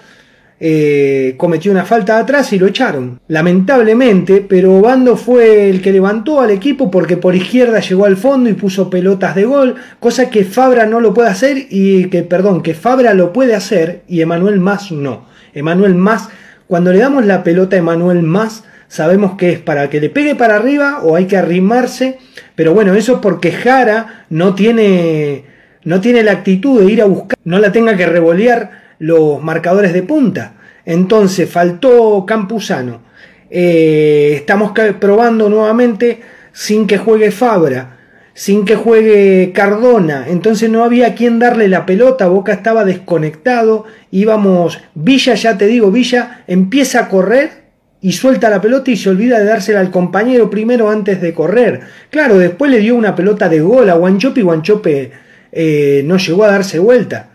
eh, 0.65 1.35
cometió 1.39 1.73
una 1.73 1.85
falta 1.85 2.19
atrás 2.19 2.53
y 2.53 2.59
lo 2.61 2.69
echaron. 2.69 3.19
Lamentablemente, 3.27 4.47
pero 4.49 4.77
Obando 4.77 5.17
fue 5.17 5.69
el 5.69 5.83
que 5.83 5.91
levantó 5.91 6.41
al 6.41 6.53
equipo 6.53 6.89
porque 6.89 7.17
por 7.17 7.35
izquierda 7.35 7.81
llegó 7.81 8.05
al 8.05 8.17
fondo 8.17 8.49
y 8.49 8.53
puso 8.53 8.89
pelotas 8.89 9.35
de 9.35 9.45
gol, 9.45 9.75
cosa 9.99 10.31
que 10.31 10.45
Fabra 10.45 10.87
no 10.87 11.01
lo 11.01 11.13
puede 11.13 11.31
hacer 11.31 11.67
y 11.69 12.05
que, 12.11 12.23
perdón, 12.23 12.63
que 12.63 12.75
Fabra 12.75 13.13
lo 13.13 13.33
puede 13.33 13.57
hacer 13.57 14.05
y 14.07 14.21
Emanuel 14.21 14.61
Más 14.61 14.93
no. 14.93 15.27
Emanuel 15.53 15.97
Más, 15.97 16.29
cuando 16.69 16.93
le 16.93 17.01
damos 17.01 17.27
la 17.27 17.43
pelota 17.43 17.75
a 17.75 17.81
Emanuel 17.81 18.23
Más, 18.23 18.63
sabemos 18.87 19.37
que 19.37 19.51
es 19.51 19.59
para 19.59 19.91
que 19.91 20.01
le 20.01 20.11
pegue 20.11 20.37
para 20.37 20.55
arriba 20.55 21.01
o 21.03 21.17
hay 21.17 21.27
que 21.27 21.37
arrimarse, 21.37 22.19
pero 22.55 22.73
bueno, 22.73 22.95
eso 22.95 23.15
es 23.15 23.19
porque 23.19 23.51
Jara 23.51 24.27
no 24.31 24.55
tiene, 24.55 25.43
no 25.83 26.01
tiene 26.01 26.23
la 26.23 26.31
actitud 26.31 26.79
de 26.79 26.93
ir 26.93 27.03
a 27.03 27.07
buscar, 27.07 27.37
no 27.43 27.59
la 27.59 27.73
tenga 27.73 27.97
que 27.97 28.07
revolear 28.07 28.82
los 29.03 29.43
marcadores 29.43 29.93
de 29.93 30.05
punta. 30.05 30.55
Entonces 30.85 31.51
faltó 31.51 32.25
Campuzano. 32.25 33.03
Eh, 33.51 34.33
estamos 34.37 34.73
probando 35.01 35.49
nuevamente 35.49 36.21
sin 36.53 36.87
que 36.87 36.99
juegue 36.99 37.33
Fabra, 37.33 37.99
sin 38.33 38.65
que 38.65 38.77
juegue 38.77 39.51
Cardona. 39.53 40.27
Entonces 40.29 40.71
no 40.71 40.85
había 40.85 41.17
quien 41.17 41.41
darle 41.41 41.67
la 41.67 41.85
pelota. 41.85 42.29
Boca 42.29 42.53
estaba 42.53 42.85
desconectado. 42.85 43.87
Íbamos, 44.13 44.81
Villa, 44.95 45.35
ya 45.35 45.59
te 45.59 45.67
digo, 45.67 45.91
Villa 45.91 46.45
empieza 46.47 47.01
a 47.01 47.09
correr 47.09 47.63
y 48.01 48.13
suelta 48.13 48.51
la 48.51 48.61
pelota 48.61 48.93
y 48.93 48.97
se 48.97 49.11
olvida 49.11 49.41
de 49.41 49.47
dársela 49.47 49.81
al 49.81 49.91
compañero 49.91 50.49
primero 50.49 50.91
antes 50.91 51.21
de 51.21 51.35
correr. 51.35 51.81
Claro, 52.11 52.39
después 52.39 52.71
le 52.71 52.79
dio 52.79 52.95
una 52.95 53.17
pelota 53.17 53.49
de 53.49 53.61
gol 53.61 53.91
a 53.91 53.95
Guanchope 53.95 54.39
y 54.39 54.45
Guanchope 54.45 55.11
eh, 55.51 56.03
no 56.05 56.19
llegó 56.19 56.45
a 56.45 56.53
darse 56.53 56.79
vuelta. 56.79 57.32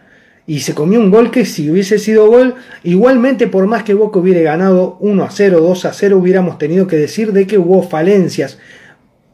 Y 0.48 0.62
se 0.62 0.74
comió 0.74 1.00
un 1.02 1.12
gol 1.12 1.30
que 1.30 1.46
si 1.46 1.70
hubiese 1.70 2.00
sido 2.00 2.28
gol, 2.28 2.56
igualmente 2.84 3.48
por 3.48 3.68
más 3.68 3.84
que 3.84 3.94
Boca 3.94 4.20
hubiera 4.20 4.40
ganado 4.40 4.98
1 5.02 5.24
a 5.24 5.30
0, 5.30 5.60
2 5.60 5.86
a 5.86 5.94
0, 5.94 6.18
hubiéramos 6.18 6.58
tenido 6.58 6.88
que 6.88 6.96
decir 6.96 7.34
de 7.34 7.46
que 7.46 7.58
hubo 7.58 7.84
falencias. 7.84 8.58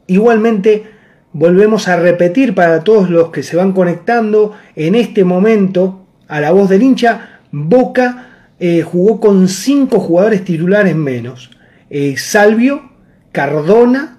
Igualmente, 0.08 0.84
volvemos 1.32 1.86
a 1.86 1.96
repetir 1.96 2.54
para 2.56 2.82
todos 2.82 3.10
los 3.10 3.30
que 3.30 3.44
se 3.44 3.56
van 3.56 3.72
conectando 3.72 4.54
en 4.74 4.96
este 4.96 5.22
momento 5.22 6.04
a 6.26 6.40
la 6.40 6.50
voz 6.50 6.68
del 6.68 6.82
hincha, 6.82 7.40
Boca 7.52 8.50
eh, 8.58 8.82
jugó 8.82 9.20
con 9.20 9.46
cinco 9.46 10.00
jugadores 10.00 10.44
titulares 10.44 10.96
menos. 10.96 11.50
Eh, 11.90 12.16
Salvio, 12.16 12.90
Cardona, 13.30 14.18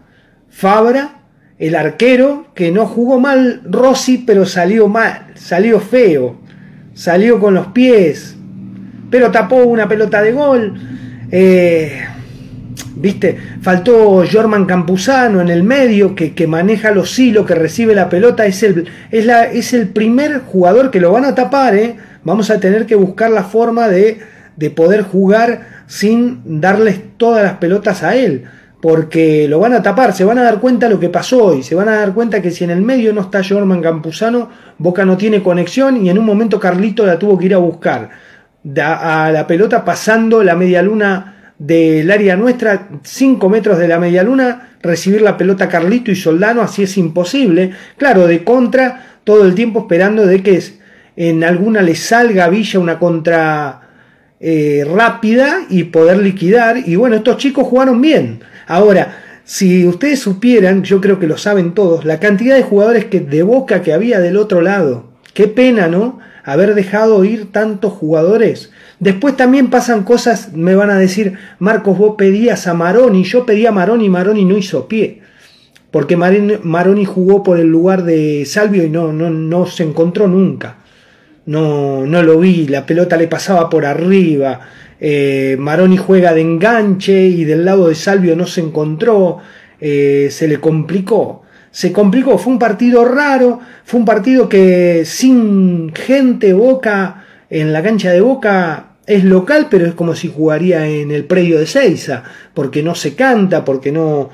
Fabra, 0.49 1.23
el 1.57 1.75
arquero, 1.75 2.47
que 2.53 2.71
no 2.71 2.85
jugó 2.85 3.19
mal 3.19 3.61
Rossi, 3.65 4.19
pero 4.19 4.45
salió 4.45 4.87
mal, 4.87 5.33
salió 5.35 5.79
feo, 5.79 6.39
salió 6.95 7.39
con 7.39 7.53
los 7.53 7.67
pies, 7.67 8.35
pero 9.11 9.29
tapó 9.29 9.57
una 9.57 9.87
pelota 9.87 10.23
de 10.23 10.31
gol. 10.31 10.73
Eh, 11.31 12.05
¿Viste? 12.95 13.37
Faltó 13.61 14.23
Jorman 14.25 14.65
Campuzano 14.65 15.41
en 15.41 15.49
el 15.49 15.63
medio 15.63 16.15
que, 16.15 16.33
que 16.33 16.47
maneja 16.47 16.91
los 16.91 17.19
hilos, 17.19 17.45
que 17.45 17.53
recibe 17.53 17.93
la 17.93 18.09
pelota. 18.09 18.45
Es 18.45 18.63
el, 18.63 18.87
es, 19.11 19.25
la, 19.25 19.43
es 19.43 19.73
el 19.73 19.89
primer 19.89 20.39
jugador 20.39 20.91
que 20.91 21.01
lo 21.01 21.11
van 21.11 21.25
a 21.25 21.35
tapar. 21.35 21.75
¿eh? 21.75 21.97
Vamos 22.23 22.49
a 22.49 22.59
tener 22.59 22.85
que 22.85 22.95
buscar 22.95 23.29
la 23.31 23.43
forma 23.43 23.89
de, 23.89 24.19
de 24.55 24.69
poder 24.69 25.01
jugar 25.03 25.83
sin 25.87 26.61
darles 26.61 26.99
todas 27.17 27.43
las 27.43 27.55
pelotas 27.55 28.01
a 28.01 28.15
él. 28.15 28.45
Porque 28.85 29.47
lo 29.47 29.57
van 29.57 29.73
a 29.73 29.81
tapar, 29.81 30.13
se 30.13 30.23
van 30.23 30.37
a 30.37 30.43
dar 30.43 30.59
cuenta 30.59 30.87
lo 30.87 30.99
que 30.99 31.09
pasó 31.09 31.45
hoy. 31.45 31.63
Se 31.63 31.73
van 31.73 31.89
a 31.89 31.95
dar 31.95 32.13
cuenta 32.13 32.39
que 32.39 32.51
si 32.51 32.65
en 32.65 32.69
el 32.69 32.83
medio 32.83 33.13
no 33.13 33.21
está 33.21 33.43
Jorman 33.43 33.81
Campuzano, 33.81 34.47
Boca 34.77 35.03
no 35.03 35.17
tiene 35.17 35.41
conexión 35.41 36.05
y 36.05 36.11
en 36.11 36.19
un 36.19 36.25
momento 36.25 36.59
Carlito 36.59 37.03
la 37.03 37.17
tuvo 37.17 37.35
que 37.35 37.47
ir 37.47 37.55
a 37.55 37.57
buscar. 37.57 38.11
A 38.79 39.31
la 39.33 39.47
pelota 39.47 39.83
pasando 39.83 40.43
la 40.43 40.55
media 40.55 40.83
luna 40.83 41.53
del 41.57 42.11
área 42.11 42.35
nuestra, 42.35 42.89
5 43.01 43.49
metros 43.49 43.79
de 43.79 43.87
la 43.87 43.97
media 43.97 44.21
luna, 44.21 44.73
recibir 44.83 45.23
la 45.23 45.35
pelota 45.35 45.67
Carlito 45.67 46.11
y 46.11 46.15
Soldano, 46.15 46.61
así 46.61 46.83
es 46.83 46.95
imposible. 46.99 47.71
Claro, 47.97 48.27
de 48.27 48.43
contra, 48.43 49.17
todo 49.23 49.45
el 49.45 49.55
tiempo 49.55 49.79
esperando 49.79 50.27
de 50.27 50.43
que 50.43 50.61
en 51.15 51.43
alguna 51.43 51.81
le 51.81 51.95
salga 51.95 52.45
a 52.45 52.49
Villa 52.49 52.79
una 52.79 52.99
contra 52.99 53.81
eh, 54.39 54.85
rápida 54.87 55.61
y 55.71 55.85
poder 55.85 56.19
liquidar. 56.19 56.77
Y 56.85 56.95
bueno, 56.97 57.15
estos 57.15 57.37
chicos 57.37 57.65
jugaron 57.65 57.99
bien. 57.99 58.41
Ahora, 58.67 59.17
si 59.43 59.85
ustedes 59.85 60.19
supieran, 60.19 60.83
yo 60.83 60.99
creo 61.01 61.19
que 61.19 61.27
lo 61.27 61.37
saben 61.37 61.73
todos, 61.73 62.03
la 62.03 62.19
cantidad 62.19 62.55
de 62.55 62.63
jugadores 62.63 63.05
que 63.05 63.19
de 63.19 63.43
boca 63.43 63.83
que 63.83 63.93
había 63.93 64.19
del 64.19 64.37
otro 64.37 64.61
lado. 64.61 65.11
Qué 65.33 65.47
pena, 65.47 65.87
¿no? 65.87 66.19
Haber 66.43 66.73
dejado 66.73 67.23
ir 67.25 67.51
tantos 67.51 67.93
jugadores. 67.93 68.71
Después 68.99 69.35
también 69.37 69.69
pasan 69.69 70.03
cosas, 70.03 70.53
me 70.53 70.75
van 70.75 70.89
a 70.89 70.97
decir, 70.97 71.37
Marcos, 71.59 71.97
vos 71.97 72.15
pedías 72.17 72.65
a 72.67 72.73
Maroni, 72.73 73.23
yo 73.23 73.45
pedí 73.45 73.65
a 73.65 73.71
Maroni 73.71 74.05
y 74.05 74.09
Maroni 74.09 74.45
no 74.45 74.57
hizo 74.57 74.87
pie. 74.87 75.21
Porque 75.91 76.17
Maroni 76.17 77.05
jugó 77.05 77.43
por 77.43 77.59
el 77.59 77.67
lugar 77.67 78.03
de 78.03 78.45
Salvio 78.45 78.83
y 78.83 78.89
no, 78.89 79.13
no, 79.13 79.29
no 79.29 79.65
se 79.65 79.83
encontró 79.83 80.27
nunca. 80.27 80.77
No, 81.45 82.05
no 82.05 82.23
lo 82.23 82.39
vi, 82.39 82.67
la 82.67 82.85
pelota 82.85 83.15
le 83.15 83.27
pasaba 83.27 83.69
por 83.69 83.85
arriba. 83.85 84.61
Eh, 84.99 85.55
Maroni 85.59 85.97
juega 85.97 86.33
de 86.33 86.41
enganche 86.41 87.27
y 87.27 87.43
del 87.43 87.65
lado 87.65 87.89
de 87.89 87.95
Salvio 87.95 88.35
no 88.35 88.47
se 88.47 88.61
encontró. 88.61 89.39
Eh, 89.79 90.29
se 90.31 90.47
le 90.47 90.59
complicó 90.59 91.41
se 91.75 91.91
complicó. 91.91 92.37
Fue 92.37 92.53
un 92.53 92.59
partido 92.59 93.03
raro, 93.03 93.59
fue 93.83 93.99
un 93.99 94.05
partido 94.05 94.47
que 94.47 95.03
sin 95.03 95.93
gente 95.93 96.53
Boca 96.53 97.25
en 97.49 97.73
la 97.73 97.83
cancha 97.83 98.11
de 98.11 98.21
Boca 98.21 98.95
es 99.05 99.25
local, 99.25 99.67
pero 99.69 99.85
es 99.85 99.93
como 99.93 100.15
si 100.15 100.31
jugaría 100.33 100.87
en 100.87 101.11
el 101.11 101.25
predio 101.25 101.59
de 101.59 101.67
Seiza, 101.67 102.23
porque 102.53 102.81
no 102.81 102.95
se 102.95 103.15
canta, 103.15 103.65
porque 103.65 103.91
no... 103.91 104.29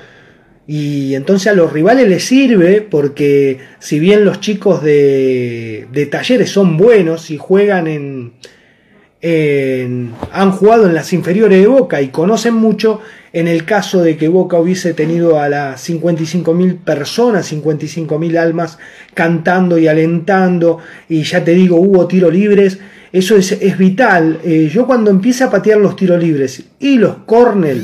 Y 0.68 1.16
entonces 1.16 1.48
a 1.48 1.54
los 1.54 1.72
rivales 1.72 2.08
les 2.08 2.22
sirve 2.22 2.80
porque 2.80 3.58
si 3.80 3.98
bien 3.98 4.24
los 4.24 4.38
chicos 4.38 4.80
de, 4.80 5.88
de 5.90 6.06
talleres 6.06 6.48
son 6.48 6.76
buenos 6.76 7.32
y 7.32 7.38
juegan 7.38 7.88
en, 7.88 8.34
han 9.22 10.50
jugado 10.50 10.86
en 10.86 10.94
las 10.94 11.12
inferiores 11.12 11.60
de 11.60 11.68
Boca 11.68 12.02
y 12.02 12.08
conocen 12.08 12.54
mucho, 12.54 13.00
en 13.32 13.46
el 13.46 13.64
caso 13.64 14.02
de 14.02 14.16
que 14.16 14.28
Boca 14.28 14.58
hubiese 14.58 14.94
tenido 14.94 15.40
a 15.40 15.48
las 15.48 15.88
55.000 15.88 16.78
personas, 16.78 17.52
55.000 17.52 18.36
almas 18.36 18.78
cantando 19.14 19.78
y 19.78 19.86
alentando, 19.86 20.78
y 21.08 21.22
ya 21.22 21.44
te 21.44 21.52
digo, 21.52 21.76
hubo 21.76 22.06
tiros 22.08 22.32
libres, 22.32 22.78
eso 23.12 23.36
es, 23.36 23.78
vital. 23.78 24.40
Eh, 24.42 24.70
yo 24.72 24.86
cuando 24.86 25.10
empieza 25.10 25.46
a 25.46 25.50
patear 25.50 25.78
los 25.78 25.96
tiros 25.96 26.20
libres 26.22 26.64
y 26.80 26.96
los 26.98 27.18
corner, 27.18 27.76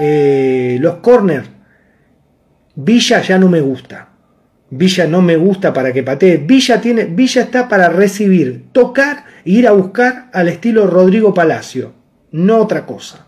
eh, 0.00 0.76
los 0.80 0.96
corner, 0.96 1.44
Villa 2.74 3.22
ya 3.22 3.38
no 3.38 3.48
me 3.48 3.60
gusta. 3.60 4.15
Villa 4.70 5.06
no 5.06 5.22
me 5.22 5.36
gusta 5.36 5.72
para 5.72 5.92
que 5.92 6.02
patee. 6.02 6.38
Villa, 6.38 6.80
tiene, 6.80 7.04
Villa 7.04 7.42
está 7.42 7.68
para 7.68 7.88
recibir, 7.88 8.64
tocar 8.72 9.24
e 9.44 9.50
ir 9.50 9.68
a 9.68 9.72
buscar 9.72 10.28
al 10.32 10.48
estilo 10.48 10.86
Rodrigo 10.86 11.32
Palacio. 11.32 11.92
No 12.32 12.58
otra 12.58 12.84
cosa. 12.84 13.26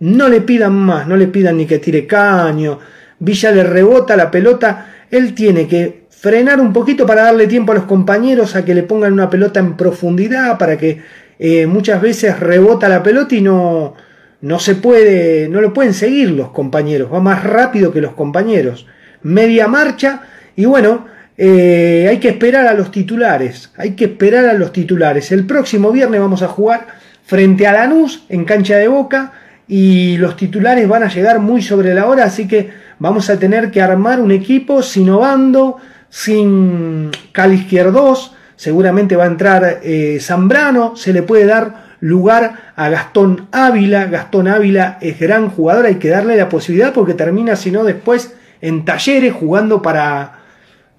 No 0.00 0.28
le 0.28 0.40
pidan 0.40 0.74
más, 0.74 1.06
no 1.06 1.16
le 1.16 1.28
pidan 1.28 1.58
ni 1.58 1.66
que 1.66 1.78
tire 1.78 2.06
caño. 2.06 2.78
Villa 3.18 3.50
le 3.50 3.62
rebota 3.62 4.16
la 4.16 4.30
pelota. 4.30 4.86
Él 5.10 5.34
tiene 5.34 5.68
que 5.68 6.04
frenar 6.08 6.60
un 6.60 6.72
poquito 6.72 7.06
para 7.06 7.24
darle 7.24 7.46
tiempo 7.46 7.72
a 7.72 7.74
los 7.74 7.84
compañeros 7.84 8.56
a 8.56 8.64
que 8.64 8.74
le 8.74 8.82
pongan 8.82 9.12
una 9.12 9.28
pelota 9.28 9.60
en 9.60 9.76
profundidad, 9.76 10.56
para 10.56 10.78
que 10.78 11.02
eh, 11.38 11.66
muchas 11.66 12.00
veces 12.00 12.40
rebota 12.40 12.88
la 12.88 13.02
pelota 13.02 13.34
y 13.34 13.42
no, 13.42 13.94
no 14.40 14.58
se 14.58 14.74
puede, 14.76 15.48
no 15.48 15.60
lo 15.60 15.74
pueden 15.74 15.92
seguir 15.92 16.30
los 16.30 16.50
compañeros. 16.50 17.12
Va 17.12 17.20
más 17.20 17.44
rápido 17.44 17.92
que 17.92 18.00
los 18.00 18.14
compañeros. 18.14 18.86
Media 19.22 19.68
marcha 19.68 20.22
y 20.56 20.64
bueno, 20.64 21.06
eh, 21.36 22.06
hay 22.08 22.18
que 22.18 22.28
esperar 22.28 22.66
a 22.66 22.74
los 22.74 22.90
titulares, 22.90 23.70
hay 23.76 23.92
que 23.92 24.04
esperar 24.04 24.44
a 24.46 24.52
los 24.52 24.72
titulares. 24.72 25.32
El 25.32 25.46
próximo 25.46 25.90
viernes 25.90 26.20
vamos 26.20 26.42
a 26.42 26.48
jugar 26.48 26.86
frente 27.24 27.66
a 27.66 27.72
Lanús 27.72 28.24
en 28.28 28.44
cancha 28.44 28.76
de 28.76 28.88
Boca 28.88 29.32
y 29.66 30.16
los 30.18 30.36
titulares 30.36 30.86
van 30.88 31.02
a 31.02 31.08
llegar 31.08 31.40
muy 31.40 31.62
sobre 31.62 31.94
la 31.94 32.06
hora, 32.06 32.24
así 32.24 32.46
que 32.46 32.70
vamos 32.98 33.30
a 33.30 33.38
tener 33.38 33.70
que 33.70 33.82
armar 33.82 34.20
un 34.20 34.30
equipo 34.30 34.82
sin 34.82 35.10
Obando, 35.10 35.78
sin 36.08 37.10
Cali 37.32 37.56
Izquierdos, 37.56 38.34
seguramente 38.56 39.16
va 39.16 39.24
a 39.24 39.28
entrar 39.28 39.80
eh, 39.82 40.18
Zambrano, 40.20 40.94
se 40.96 41.12
le 41.12 41.22
puede 41.22 41.46
dar 41.46 41.94
lugar 42.00 42.72
a 42.76 42.90
Gastón 42.90 43.48
Ávila, 43.50 44.04
Gastón 44.04 44.46
Ávila 44.46 44.98
es 45.00 45.18
gran 45.18 45.48
jugador, 45.48 45.86
hay 45.86 45.96
que 45.96 46.10
darle 46.10 46.36
la 46.36 46.48
posibilidad 46.48 46.92
porque 46.92 47.14
termina 47.14 47.56
si 47.56 47.70
no 47.70 47.82
después 47.82 48.34
en 48.60 48.84
talleres 48.84 49.32
jugando 49.32 49.82
para 49.82 50.43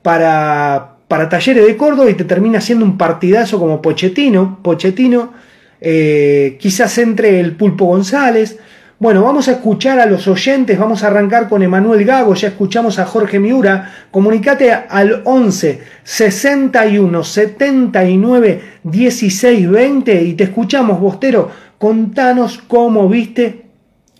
para, 0.05 0.97
para 1.07 1.29
Talleres 1.29 1.65
de 1.65 1.75
Córdoba 1.75 2.11
y 2.11 2.13
te 2.13 2.25
termina 2.25 2.61
siendo 2.61 2.85
un 2.85 2.95
partidazo 2.95 3.57
como 3.57 3.81
Pochettino. 3.81 4.59
Pochettino, 4.61 5.33
eh, 5.81 6.57
quizás 6.59 6.99
entre 6.99 7.39
el 7.39 7.55
Pulpo 7.55 7.85
González. 7.85 8.59
Bueno, 8.99 9.23
vamos 9.23 9.47
a 9.47 9.53
escuchar 9.53 9.99
a 9.99 10.05
los 10.05 10.27
oyentes, 10.27 10.77
vamos 10.77 11.01
a 11.01 11.07
arrancar 11.07 11.49
con 11.49 11.63
Emanuel 11.63 12.05
Gago, 12.05 12.35
ya 12.35 12.49
escuchamos 12.49 12.99
a 12.99 13.05
Jorge 13.07 13.39
Miura, 13.39 13.93
comunicate 14.11 14.71
al 14.71 15.23
11 15.25 15.81
61 16.03 17.23
79 17.23 18.61
16 18.83 19.71
20 19.71 20.21
y 20.21 20.33
te 20.35 20.43
escuchamos, 20.43 20.99
Bostero, 20.99 21.49
contanos 21.79 22.59
cómo 22.59 23.09
viste 23.09 23.65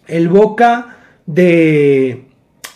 el 0.08 0.30
Boca 0.30 0.98
de 1.28 2.24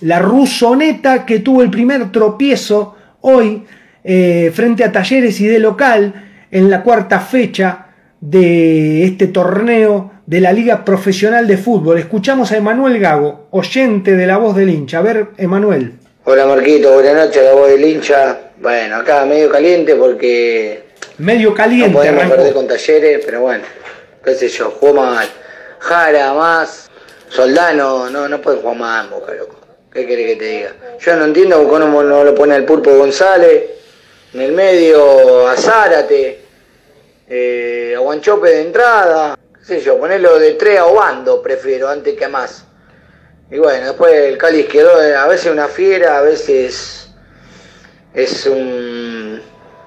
la 0.02 0.20
Rusoneta 0.20 1.26
que 1.26 1.40
tuvo 1.40 1.64
el 1.64 1.72
primer 1.72 2.12
tropiezo 2.12 2.98
hoy 3.22 3.66
eh, 4.04 4.52
frente 4.54 4.84
a 4.84 4.92
Talleres 4.92 5.40
y 5.42 5.48
de 5.48 5.60
local 5.60 6.14
en 6.52 6.70
la 6.70 6.84
cuarta 6.84 7.20
fecha 7.20 7.88
de 8.22 9.06
este 9.06 9.28
torneo 9.28 10.12
de 10.26 10.42
la 10.42 10.54
Liga 10.54 10.84
Profesional 10.86 11.48
de 11.48 11.58
Fútbol. 11.58 12.00
Escuchamos 12.00 12.52
a 12.52 12.58
Emanuel 12.58 13.00
Gago, 13.00 13.48
oyente 13.52 14.16
de 14.16 14.28
la 14.28 14.38
voz 14.38 14.56
del 14.56 14.70
hincha. 14.70 15.00
A 15.00 15.02
ver, 15.02 15.28
Emanuel. 15.38 15.94
Hola 16.26 16.46
Marquito, 16.46 16.94
buenas 16.94 17.16
noches, 17.16 17.44
la 17.44 17.54
voz 17.54 17.70
del 17.70 17.84
hincha. 17.84 18.38
Bueno, 18.62 18.98
acá 18.98 19.26
medio 19.26 19.50
caliente 19.50 19.96
porque... 19.96 20.84
Medio 21.18 21.54
caliente. 21.54 21.90
No 21.90 21.98
podemos 22.00 22.30
perder 22.30 22.54
con 22.54 22.68
Talleres, 22.68 23.22
pero 23.26 23.42
bueno, 23.42 23.64
qué 24.24 24.36
sé 24.36 24.48
yo, 24.50 24.72
jugó 24.72 24.94
mal. 24.94 25.28
Jara, 25.80 26.34
más, 26.34 26.90
Soldano, 27.30 28.10
no, 28.10 28.28
no 28.28 28.42
puede 28.42 28.58
jugar 28.58 28.78
más, 28.78 29.10
boca, 29.10 29.34
loco. 29.34 29.59
¿Qué 29.92 30.06
querés 30.06 30.28
que 30.28 30.36
te 30.36 30.46
diga? 30.46 30.76
Yo 31.00 31.16
no 31.16 31.26
entiendo 31.26 31.68
cómo 31.68 32.04
no 32.04 32.24
lo 32.24 32.36
pone 32.36 32.56
el 32.56 32.66
Pulpo 32.66 32.96
González, 32.96 33.64
en 34.34 34.42
el 34.42 34.52
medio 34.52 35.48
a 35.48 35.56
Zárate, 35.56 36.42
eh, 37.28 37.94
a 37.96 38.00
Guanchope 38.00 38.50
de 38.50 38.62
entrada, 38.62 39.38
qué 39.58 39.66
sé 39.66 39.82
yo, 39.82 39.98
ponerlo 39.98 40.38
de 40.38 40.52
tres 40.54 40.78
a 40.78 40.86
Obando 40.86 41.42
prefiero 41.42 41.90
antes 41.90 42.16
que 42.16 42.26
a 42.26 42.30
más. 42.30 42.66
Y 43.50 43.58
bueno, 43.58 43.88
después 43.88 44.14
el 44.14 44.38
Cali 44.38 44.66
quedó 44.66 45.02
eh, 45.02 45.16
a 45.16 45.26
veces 45.26 45.52
una 45.52 45.68
fiera, 45.68 46.20
a 46.20 46.22
veces 46.22 47.10
es 48.14 48.46
un... 48.46 49.42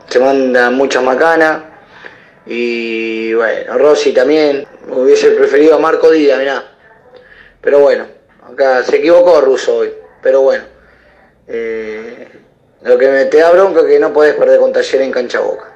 se 0.09 0.19
manda 0.19 0.69
mucha 0.71 1.01
macana. 1.01 1.69
Y 2.45 3.35
bueno, 3.35 3.79
Rossi 3.79 4.13
también, 4.13 4.67
hubiese 4.89 5.31
preferido 5.31 5.77
a 5.77 5.79
Marco 5.79 6.11
Díaz, 6.11 6.41
mirá. 6.41 6.65
Pero 7.61 7.79
bueno, 7.79 8.09
Se 8.85 8.97
equivocó 8.97 9.41
Russo 9.41 9.77
hoy, 9.77 9.93
pero 10.23 10.43
bueno. 10.43 10.65
Eh, 11.49 12.29
lo 12.83 12.99
que 12.99 13.09
me 13.09 13.25
te 13.27 13.39
da 13.39 13.51
bronca 13.51 13.81
es 13.81 13.87
que 13.87 13.99
no 13.99 14.13
podés 14.13 14.35
perder 14.35 14.59
con 14.59 14.73
Taller 14.73 15.03
en 15.03 15.13
cancha 15.13 15.41
boca. 15.41 15.71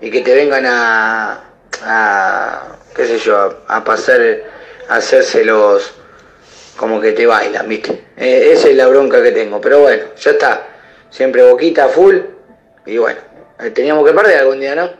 Y 0.00 0.10
que 0.10 0.20
te 0.20 0.34
vengan 0.34 0.64
a, 0.66 1.44
a 1.82 2.78
qué 2.94 3.06
sé 3.06 3.18
yo, 3.18 3.62
a, 3.66 3.84
pasar, 3.84 4.20
a 4.88 4.96
hacérselos 4.96 5.92
como 6.76 7.00
que 7.00 7.12
te 7.12 7.26
bailan, 7.26 7.68
¿viste? 7.68 8.04
Eh, 8.16 8.50
esa 8.52 8.68
es 8.68 8.76
la 8.76 8.86
bronca 8.86 9.22
que 9.22 9.32
tengo, 9.32 9.60
pero 9.60 9.80
bueno, 9.80 10.04
ya 10.16 10.30
está. 10.32 10.66
Siempre 11.10 11.48
boquita 11.48 11.88
full 11.88 12.16
y 12.84 12.98
bueno, 12.98 13.20
eh, 13.60 13.70
teníamos 13.70 14.06
que 14.06 14.14
perder 14.14 14.40
algún 14.40 14.60
día, 14.60 14.74
¿no? 14.74 14.90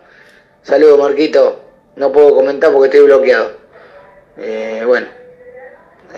Saludos, 0.63 0.99
Marquito. 0.99 1.63
No 1.97 2.13
puedo 2.13 2.35
comentar 2.35 2.73
porque 2.73 2.89
estoy 2.89 3.07
bloqueado. 3.07 3.53
bueno, 4.87 5.07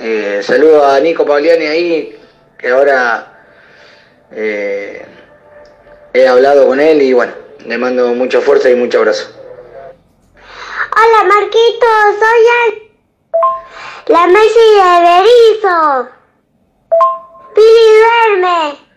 eh, 0.00 0.40
saludo 0.42 0.84
a 0.86 1.00
Nico 1.00 1.24
Pagliani 1.26 1.66
ahí, 1.66 2.20
que 2.58 2.68
ahora 2.68 3.44
eh, 4.32 5.06
he 6.12 6.28
hablado 6.28 6.66
con 6.66 6.80
él 6.80 7.02
y 7.02 7.12
bueno, 7.12 7.32
le 7.64 7.78
mando 7.78 8.08
mucha 8.14 8.40
fuerza 8.40 8.70
y 8.70 8.74
mucho 8.74 8.98
abrazo. 8.98 9.28
Hola 10.34 11.24
Marquito, 11.24 11.86
soy 12.18 12.42
el... 12.66 14.12
la 14.12 14.26
Messi 14.26 14.66
de 14.74 14.92
Berizo. 15.04 16.08
Pili 17.54 17.86
duerme. 18.00 18.87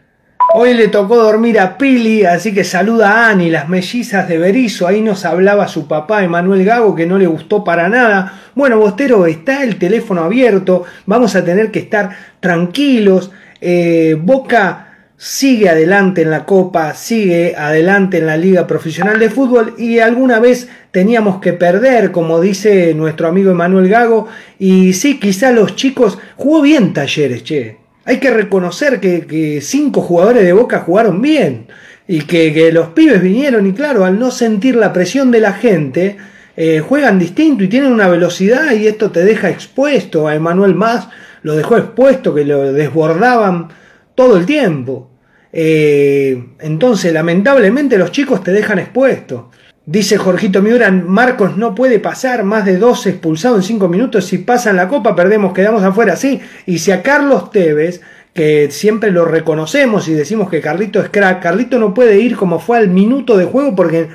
Hoy 0.54 0.74
le 0.74 0.90
tocó 0.90 1.16
dormir 1.16 1.58
a 1.62 1.78
Pili, 1.78 2.26
así 2.26 2.54
que 2.54 2.66
saluda 2.66 3.12
a 3.12 3.30
Ani, 3.30 3.50
las 3.50 3.70
mellizas 3.70 4.28
de 4.28 4.38
Berizo. 4.38 4.86
Ahí 4.86 5.02
nos 5.02 5.24
hablaba 5.24 5.70
su 5.70 5.88
papá, 5.88 6.26
Emanuel 6.26 6.66
Gago, 6.66 6.94
que 6.94 7.06
no 7.06 7.18
le 7.18 7.26
gustó 7.26 7.64
para 7.64 7.88
nada. 7.88 8.42
Bueno, 8.54 8.78
Bostero, 8.78 9.26
está 9.28 9.64
el 9.64 9.78
teléfono 9.78 10.24
abierto. 10.24 10.84
Vamos 11.06 11.38
a 11.38 11.46
tener 11.46 11.72
que 11.72 11.80
estar 11.80 12.10
tranquilos. 12.42 13.32
Eh, 13.62 14.18
Boca 14.22 14.90
sigue 15.16 15.70
adelante 15.70 16.24
en 16.24 16.32
la 16.32 16.46
Copa, 16.46 16.96
sigue 16.96 17.56
adelante 17.56 18.18
en 18.18 18.26
la 18.26 18.36
Liga 18.36 18.68
Profesional 18.68 19.20
de 19.20 19.30
Fútbol 19.30 19.76
y 19.78 20.00
alguna 20.00 20.40
vez 20.40 20.68
teníamos 20.92 21.40
que 21.40 21.54
perder, 21.54 22.12
como 22.12 22.42
dice 22.42 22.94
nuestro 22.94 23.30
amigo 23.30 23.52
Emanuel 23.52 23.88
Gago, 23.88 24.28
y 24.60 24.92
sí, 24.94 25.18
quizá 25.18 25.52
los 25.52 25.78
chicos 25.78 26.18
jugó 26.36 26.62
bien 26.62 26.92
Talleres, 26.92 27.44
che. 27.46 27.81
Hay 28.04 28.20
que 28.20 28.32
reconocer 28.32 29.00
que, 29.00 29.60
cinco 29.62 30.02
jugadores 30.02 30.44
de 30.44 30.54
Boca 30.54 30.80
jugaron 30.80 31.22
bien 31.22 31.68
y 32.08 32.22
que, 32.22 32.72
los 32.72 32.90
pibes 32.90 33.22
vinieron 33.22 33.68
y 33.68 33.74
claro, 33.74 34.06
al 34.06 34.20
no 34.20 34.32
sentir 34.32 34.76
la 34.76 34.92
presión 34.92 35.32
de 35.32 35.40
la 35.40 35.54
gente, 35.54 36.18
eh, 36.58 36.80
juegan 36.80 37.20
distinto 37.20 37.64
y 37.64 37.68
tienen 37.68 37.92
una 37.92 38.08
velocidad 38.08 38.72
y 38.74 38.88
esto 38.88 39.12
te 39.12 39.24
deja 39.24 39.50
expuesto. 39.50 40.28
A 40.28 40.36
Emanuel 40.36 40.76
Más 40.76 41.08
lo 41.44 41.56
dejó 41.56 41.78
expuesto, 41.78 42.34
que 42.34 42.46
lo 42.46 42.74
desbordaban 42.74 43.70
todo 44.16 44.38
el 44.38 44.46
tiempo. 44.46 45.12
Eh, 45.54 46.44
entonces, 46.60 47.14
lamentablemente, 47.14 47.98
los 47.98 48.12
chicos 48.12 48.44
te 48.44 48.52
dejan 48.52 48.80
expuesto. 48.80 49.52
Dice 49.86 50.18
Jorgito 50.18 50.62
Miura, 50.62 50.92
Marcos 50.92 51.58
no 51.58 51.74
puede 51.74 52.00
pasar 52.00 52.44
más 52.44 52.66
de 52.66 52.78
dos 52.78 53.08
expulsados 53.08 53.58
en 53.58 53.64
cinco 53.64 53.88
minutos. 53.88 54.26
Si 54.26 54.38
pasan 54.38 54.76
la 54.76 54.88
copa, 54.88 55.16
perdemos, 55.16 55.54
quedamos 55.54 55.84
afuera. 55.84 56.16
Sí, 56.16 56.40
y 56.68 56.78
si 56.78 56.92
a 56.92 57.02
Carlos 57.02 57.50
Tevez, 57.50 58.02
que 58.34 58.70
siempre 58.70 59.12
lo 59.12 59.26
reconocemos 59.26 60.08
y 60.08 60.14
decimos 60.14 60.50
que 60.50 60.62
Carlito 60.62 61.02
es 61.02 61.10
crack, 61.10 61.42
Carlito 61.42 61.80
no 61.80 61.94
puede 61.94 62.20
ir 62.20 62.38
como 62.38 62.60
fue 62.60 62.78
al 62.78 62.90
minuto 62.90 63.38
de 63.38 63.46
juego 63.46 63.76
porque 63.76 64.10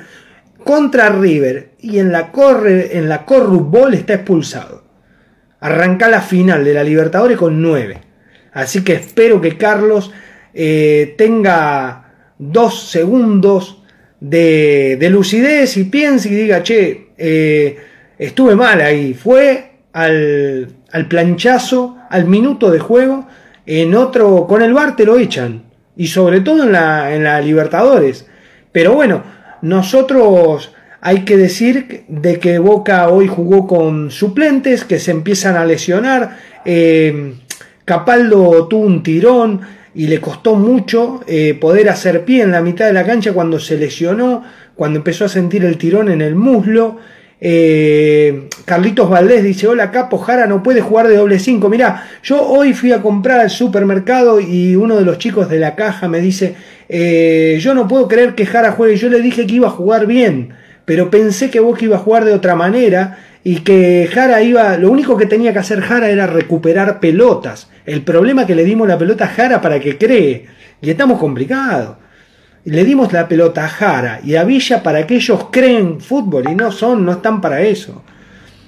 contra 0.63 1.09
River 1.09 1.71
y 1.79 1.99
en 1.99 2.11
la, 2.11 2.31
corre, 2.31 2.97
en 2.97 3.09
la 3.09 3.25
está 3.93 4.13
expulsado. 4.13 4.83
Arranca 5.59 6.07
la 6.07 6.21
final 6.21 6.63
de 6.63 6.73
la 6.73 6.83
Libertadores 6.83 7.37
con 7.37 7.61
nueve. 7.61 8.01
Así 8.53 8.83
que 8.83 8.93
espero 8.93 9.41
que 9.41 9.57
Carlos 9.57 10.11
eh, 10.53 11.13
tenga 11.17 12.13
dos 12.37 12.89
segundos 12.89 13.83
de, 14.19 15.07
lucidez 15.11 15.77
y 15.77 15.85
piense 15.85 16.29
y 16.29 16.35
diga, 16.35 16.63
che, 16.63 17.09
eh, 17.17 17.77
estuve 18.17 18.55
mal 18.55 18.81
ahí. 18.81 19.13
Fue 19.13 19.71
al, 19.93 20.73
planchazo, 21.09 21.97
al 22.09 22.25
minuto 22.25 22.71
de 22.71 22.79
juego, 22.79 23.27
en 23.65 23.95
otro, 23.95 24.47
con 24.47 24.61
el 24.61 24.73
bar 24.73 24.95
te 24.95 25.05
lo 25.05 25.17
echan. 25.17 25.63
Y 25.95 26.07
sobre 26.07 26.41
todo 26.41 26.63
en 26.63 26.71
la, 26.71 27.13
en 27.13 27.23
la 27.23 27.41
Libertadores. 27.41 28.27
Pero 28.71 28.93
bueno, 28.93 29.23
nosotros 29.61 30.73
hay 31.01 31.25
que 31.25 31.37
decir 31.37 32.05
de 32.07 32.39
que 32.39 32.59
Boca 32.59 33.09
hoy 33.09 33.27
jugó 33.27 33.67
con 33.67 34.11
suplentes 34.11 34.83
que 34.83 34.99
se 34.99 35.11
empiezan 35.11 35.55
a 35.55 35.65
lesionar. 35.65 36.37
Eh, 36.65 37.33
Capaldo 37.85 38.67
tuvo 38.67 38.85
un 38.85 39.01
tirón 39.01 39.61
y 39.97 40.05
le 40.05 40.21
costó 40.21 40.53
mucho 40.53 41.21
eh, 41.25 41.57
poder 41.59 41.89
hacer 41.89 42.23
pie 42.23 42.43
en 42.43 42.51
la 42.51 42.61
mitad 42.61 42.85
de 42.85 42.93
la 42.93 43.03
cancha 43.03 43.33
cuando 43.33 43.59
se 43.59 43.77
lesionó, 43.77 44.43
cuando 44.75 44.99
empezó 44.99 45.25
a 45.25 45.27
sentir 45.27 45.65
el 45.65 45.79
tirón 45.79 46.11
en 46.11 46.21
el 46.21 46.35
muslo. 46.35 46.97
Eh, 47.41 48.47
Carlitos 48.63 49.09
Valdés 49.09 49.43
dice, 49.43 49.67
hola 49.67 49.89
Capo, 49.89 50.19
Jara 50.19 50.45
no 50.45 50.61
puede 50.61 50.81
jugar 50.81 51.07
de 51.07 51.17
doble 51.17 51.39
5. 51.39 51.67
Mirá, 51.67 52.05
yo 52.21 52.43
hoy 52.43 52.75
fui 52.75 52.91
a 52.91 53.01
comprar 53.01 53.39
al 53.39 53.49
supermercado 53.49 54.39
y 54.39 54.75
uno 54.75 54.97
de 54.97 55.03
los 55.03 55.17
chicos 55.17 55.49
de 55.49 55.57
la 55.57 55.73
caja 55.73 56.07
me 56.07 56.19
dice, 56.19 56.53
eh, 56.89 57.57
yo 57.59 57.73
no 57.73 57.87
puedo 57.87 58.07
creer 58.07 58.35
que 58.35 58.45
Jara 58.45 58.73
juegue. 58.73 58.97
Yo 58.97 59.09
le 59.09 59.19
dije 59.19 59.47
que 59.47 59.55
iba 59.55 59.67
a 59.67 59.71
jugar 59.71 60.05
bien, 60.05 60.49
pero 60.85 61.09
pensé 61.09 61.49
que 61.49 61.59
vos 61.59 61.81
iba 61.81 61.95
a 61.95 61.99
jugar 61.99 62.23
de 62.23 62.33
otra 62.33 62.55
manera 62.55 63.17
y 63.43 63.61
que 63.61 64.07
Jara 64.13 64.43
iba, 64.43 64.77
lo 64.77 64.91
único 64.91 65.17
que 65.17 65.25
tenía 65.25 65.53
que 65.53 65.59
hacer 65.59 65.81
Jara 65.81 66.11
era 66.11 66.27
recuperar 66.27 66.99
pelotas. 66.99 67.67
El 67.87 68.01
problema 68.01 68.41
es 68.41 68.47
que 68.47 68.55
le 68.55 68.65
dimos 68.65 68.85
la 68.85 68.97
pelota 68.97 69.23
a 69.23 69.29
Jara 69.29 69.61
para 69.61 69.79
que 69.79 69.97
cree 69.97 70.45
y 70.81 70.89
estamos 70.89 71.17
complicados. 71.17 71.95
Le 72.65 72.83
dimos 72.83 73.13
la 73.13 73.29
pelota 73.29 73.63
a 73.63 73.69
Jara 73.69 74.19
y 74.25 74.35
a 74.35 74.43
Villa 74.43 74.83
para 74.83 75.07
que 75.07 75.15
ellos 75.15 75.47
creen 75.49 76.01
fútbol 76.01 76.49
y 76.51 76.53
no 76.53 76.69
son, 76.69 77.05
no 77.05 77.13
están 77.13 77.39
para 77.39 77.61
eso. 77.61 78.03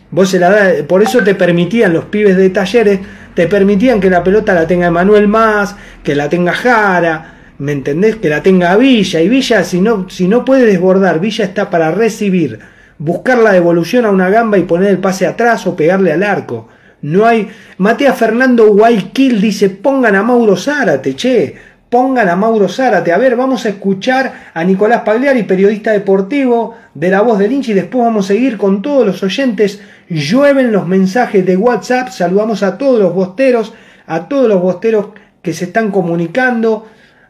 Vos 0.09 0.29
se 0.29 0.39
la 0.39 0.71
por 0.87 1.03
eso 1.03 1.21
te 1.21 1.35
permitían 1.35 1.91
los 1.91 2.05
pibes 2.05 2.37
de 2.37 2.49
talleres, 2.49 3.01
te 3.33 3.47
permitían 3.47 3.99
que 3.99 4.09
la 4.09 4.23
pelota 4.23 4.53
la 4.53 4.65
tenga 4.65 4.87
Emanuel 4.87 5.27
Más, 5.27 5.75
que 6.01 6.15
la 6.15 6.29
tenga 6.29 6.53
Jara, 6.53 7.53
¿me 7.57 7.73
entendés? 7.73 8.15
Que 8.15 8.29
la 8.29 8.41
tenga 8.41 8.77
Villa. 8.77 9.19
Y 9.19 9.27
Villa, 9.27 9.65
si 9.65 9.81
no, 9.81 10.09
si 10.09 10.29
no 10.29 10.45
puede 10.45 10.65
desbordar, 10.65 11.19
Villa 11.19 11.43
está 11.43 11.69
para 11.69 11.91
recibir 11.91 12.59
buscar 12.97 13.37
la 13.39 13.51
devolución 13.51 14.05
a 14.05 14.11
una 14.11 14.29
gamba 14.29 14.57
y 14.57 14.63
poner 14.63 14.91
el 14.91 14.99
pase 14.99 15.27
atrás 15.27 15.67
o 15.67 15.75
pegarle 15.75 16.13
al 16.13 16.23
arco. 16.23 16.69
No 17.01 17.25
hay. 17.25 17.47
Matea 17.77 18.13
Fernando 18.13 18.73
Guayquil 18.73 19.41
dice: 19.41 19.69
pongan 19.69 20.15
a 20.15 20.23
Mauro 20.23 20.55
Zárate, 20.55 21.15
che. 21.15 21.55
Pongan 21.89 22.29
a 22.29 22.35
Mauro 22.35 22.69
Zárate. 22.69 23.11
A 23.11 23.17
ver, 23.17 23.35
vamos 23.35 23.65
a 23.65 23.69
escuchar 23.69 24.51
a 24.53 24.63
Nicolás 24.63 25.01
Pagliari, 25.01 25.43
periodista 25.43 25.91
deportivo 25.91 26.75
de 26.93 27.09
La 27.09 27.21
Voz 27.21 27.39
del 27.39 27.51
Hincha, 27.51 27.71
y 27.71 27.73
después 27.73 28.05
vamos 28.05 28.25
a 28.25 28.27
seguir 28.27 28.57
con 28.57 28.83
todos 28.83 29.07
los 29.07 29.23
oyentes. 29.23 29.81
Llueven 30.07 30.71
los 30.71 30.85
mensajes 30.85 31.43
de 31.45 31.57
WhatsApp. 31.57 32.09
Saludamos 32.09 32.61
a 32.61 32.77
todos 32.77 32.99
los 32.99 33.13
bosteros, 33.13 33.73
a 34.05 34.27
todos 34.27 34.47
los 34.47 34.61
bosteros 34.61 35.07
que 35.41 35.53
se 35.53 35.65
están 35.65 35.89
comunicando 35.89 36.87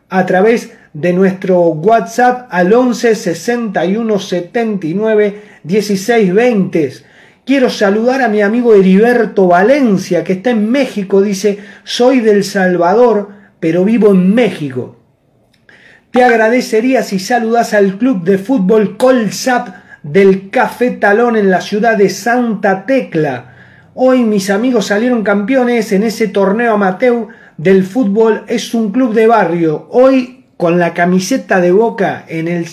a 0.10 0.26
través 0.26 0.74
de 0.94 1.14
nuestro 1.14 1.62
WhatsApp 1.62 2.48
al 2.50 2.74
11 2.74 3.16
61 3.16 4.20
79 4.20 5.42
16 5.64 6.34
20. 6.34 6.94
Quiero 7.50 7.72
saludar 7.72 8.22
a 8.22 8.28
mi 8.28 8.44
amigo 8.44 8.76
Heriberto 8.76 9.48
Valencia, 9.48 10.24
que 10.24 10.34
está 10.34 10.52
en 10.52 10.70
México. 10.70 11.20
Dice, 11.20 11.58
soy 11.84 12.20
del 12.20 12.44
Salvador, 12.44 13.30
pero 13.60 13.84
vivo 13.84 14.12
en 14.12 14.36
México. 14.36 14.98
Te 16.12 16.24
agradecería 16.24 17.02
si 17.02 17.18
saludas 17.18 17.74
al 17.74 17.98
club 17.98 18.24
de 18.24 18.38
fútbol 18.38 18.98
Colsap 18.98 19.70
del 20.04 20.52
Café 20.52 20.92
Talón 20.92 21.38
en 21.38 21.50
la 21.50 21.62
ciudad 21.62 21.98
de 21.98 22.12
Santa 22.12 22.86
Tecla. 22.86 23.56
Hoy 23.96 24.22
mis 24.22 24.52
amigos 24.52 24.86
salieron 24.86 25.24
campeones 25.24 25.92
en 25.92 26.04
ese 26.04 26.28
torneo 26.28 26.76
amateur 26.76 27.30
del 27.58 27.84
fútbol. 27.84 28.44
Es 28.48 28.76
un 28.76 28.92
club 28.92 29.16
de 29.16 29.26
barrio. 29.26 29.88
Hoy 29.90 30.46
con 30.56 30.78
la 30.78 30.94
camiseta 30.94 31.60
de 31.62 31.72
boca 31.72 32.26
en 32.28 32.48
el 32.48 32.68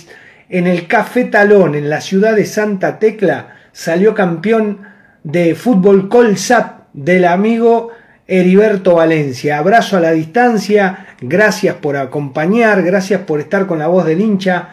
en 0.48 0.66
el 0.66 0.86
Café 0.86 1.24
Talón, 1.24 1.74
en 1.74 1.88
la 1.88 2.02
ciudad 2.02 2.36
de 2.36 2.44
Santa 2.44 2.98
Tecla, 2.98 3.55
salió 3.76 4.14
campeón 4.14 4.78
de 5.22 5.54
fútbol 5.54 6.08
Colsap 6.08 6.84
del 6.94 7.26
amigo 7.26 7.90
Heriberto 8.26 8.94
Valencia. 8.94 9.58
Abrazo 9.58 9.98
a 9.98 10.00
la 10.00 10.12
distancia, 10.12 11.08
gracias 11.20 11.74
por 11.74 11.98
acompañar, 11.98 12.82
gracias 12.82 13.20
por 13.20 13.38
estar 13.38 13.66
con 13.66 13.78
la 13.78 13.88
voz 13.88 14.06
del 14.06 14.22
hincha. 14.22 14.70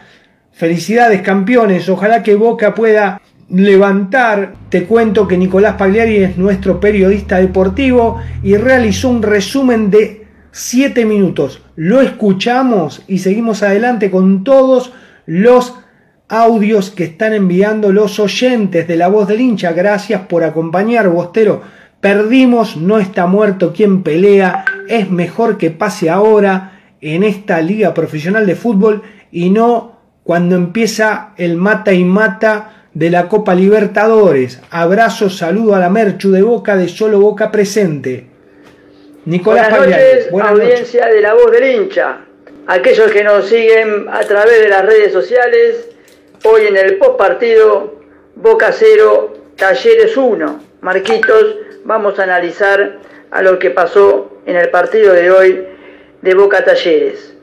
Felicidades 0.52 1.20
campeones, 1.20 1.86
ojalá 1.90 2.22
que 2.22 2.34
Boca 2.34 2.74
pueda 2.74 3.20
levantar. 3.50 4.54
Te 4.70 4.84
cuento 4.84 5.28
que 5.28 5.36
Nicolás 5.36 5.74
Pagliari 5.74 6.24
es 6.24 6.38
nuestro 6.38 6.80
periodista 6.80 7.36
deportivo 7.36 8.22
y 8.42 8.56
realizó 8.56 9.10
un 9.10 9.22
resumen 9.22 9.90
de 9.90 10.26
7 10.50 11.04
minutos. 11.04 11.60
Lo 11.76 12.00
escuchamos 12.00 13.02
y 13.06 13.18
seguimos 13.18 13.62
adelante 13.62 14.10
con 14.10 14.44
todos 14.44 14.94
los 15.26 15.74
audios 16.34 16.90
que 16.90 17.04
están 17.04 17.32
enviando 17.32 17.92
los 17.92 18.18
oyentes 18.18 18.86
de 18.88 18.96
la 18.96 19.08
voz 19.08 19.28
del 19.28 19.40
hincha. 19.40 19.72
Gracias 19.72 20.22
por 20.22 20.44
acompañar, 20.44 21.08
Bostero. 21.08 21.62
Perdimos, 22.00 22.76
no 22.76 22.98
está 22.98 23.26
muerto 23.26 23.72
quien 23.72 24.02
pelea. 24.02 24.64
Es 24.88 25.10
mejor 25.10 25.56
que 25.56 25.70
pase 25.70 26.10
ahora 26.10 26.80
en 27.00 27.22
esta 27.22 27.60
liga 27.60 27.94
profesional 27.94 28.46
de 28.46 28.56
fútbol 28.56 29.02
y 29.30 29.50
no 29.50 30.00
cuando 30.22 30.56
empieza 30.56 31.32
el 31.36 31.56
mata 31.56 31.92
y 31.92 32.04
mata 32.04 32.86
de 32.92 33.10
la 33.10 33.28
Copa 33.28 33.54
Libertadores. 33.54 34.60
Abrazo, 34.70 35.30
saludo 35.30 35.74
a 35.74 35.80
la 35.80 35.90
Merchu 35.90 36.30
de 36.30 36.42
Boca 36.42 36.76
de 36.76 36.88
Solo 36.88 37.20
Boca 37.20 37.50
presente. 37.50 38.26
Nicolás 39.24 39.70
Buenas 39.70 39.88
noches, 39.88 40.28
audiencia 40.32 41.06
de 41.06 41.20
la 41.20 41.34
voz 41.34 41.50
del 41.50 41.74
hincha 41.74 42.18
aquellos 42.66 43.10
que 43.10 43.24
nos 43.24 43.46
siguen 43.46 44.06
a 44.10 44.20
través 44.20 44.60
de 44.60 44.68
las 44.68 44.84
redes 44.84 45.12
sociales, 45.12 45.88
hoy 46.46 46.66
en 46.66 46.76
el 46.76 46.98
post 46.98 47.16
partido 47.16 47.94
Boca 48.34 48.70
0, 48.70 49.32
Talleres 49.56 50.16
1. 50.16 50.60
Marquitos, 50.82 51.56
vamos 51.84 52.18
a 52.18 52.24
analizar 52.24 52.98
a 53.30 53.42
lo 53.42 53.58
que 53.58 53.70
pasó 53.70 54.30
en 54.44 54.56
el 54.56 54.68
partido 54.68 55.14
de 55.14 55.30
hoy 55.30 55.66
de 56.20 56.34
Boca 56.34 56.62
Talleres. 56.62 57.34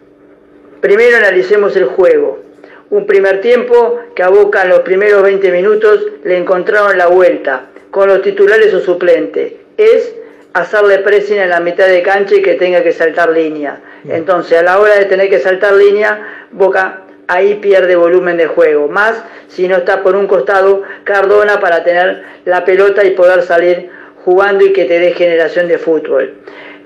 Primero 0.82 1.18
analicemos 1.18 1.76
el 1.76 1.86
juego. 1.86 2.44
Un 2.92 3.08
primer 3.08 3.42
tiempo 3.42 4.00
que 4.16 4.22
a 4.22 4.30
Boca 4.30 4.62
en 4.64 4.70
los 4.70 4.82
primeros 4.82 5.24
20 5.24 5.52
minutos 5.52 6.06
le 6.24 6.38
encontraron 6.38 6.98
la 6.98 7.08
vuelta, 7.08 7.70
con 7.90 8.08
los 8.08 8.22
titulares 8.22 8.72
o 8.74 8.82
suplentes. 8.82 9.54
Es 9.78 10.14
hacerle 10.54 11.00
pressing 11.00 11.40
en 11.40 11.50
la 11.50 11.60
mitad 11.60 11.88
de 11.88 12.04
cancha 12.04 12.36
y 12.36 12.42
que 12.44 12.54
tenga 12.54 12.84
que 12.84 12.92
saltar 12.92 13.32
línea. 13.32 13.82
Entonces, 14.08 14.60
a 14.60 14.64
la 14.64 14.80
hora 14.80 14.96
de 14.96 15.06
tener 15.06 15.30
que 15.30 15.40
saltar 15.40 15.74
línea, 15.74 16.48
Boca 16.52 17.04
ahí 17.32 17.56
pierde 17.56 17.96
volumen 17.96 18.38
de 18.38 18.48
juego. 18.48 18.90
Más 18.90 19.24
si 19.48 19.68
no 19.68 19.78
está 19.78 20.04
por 20.04 20.16
un 20.16 20.28
costado 20.28 20.84
Cardona 21.06 21.60
para 21.60 21.84
tener 21.84 22.24
la 22.46 22.66
pelota 22.66 23.06
y 23.06 23.12
poder 23.12 23.44
salir 23.44 23.90
jugando 24.26 24.66
y 24.66 24.74
que 24.74 24.86
te 24.86 25.00
dé 25.00 25.14
generación 25.14 25.68
de 25.68 25.78
fútbol. 25.78 26.36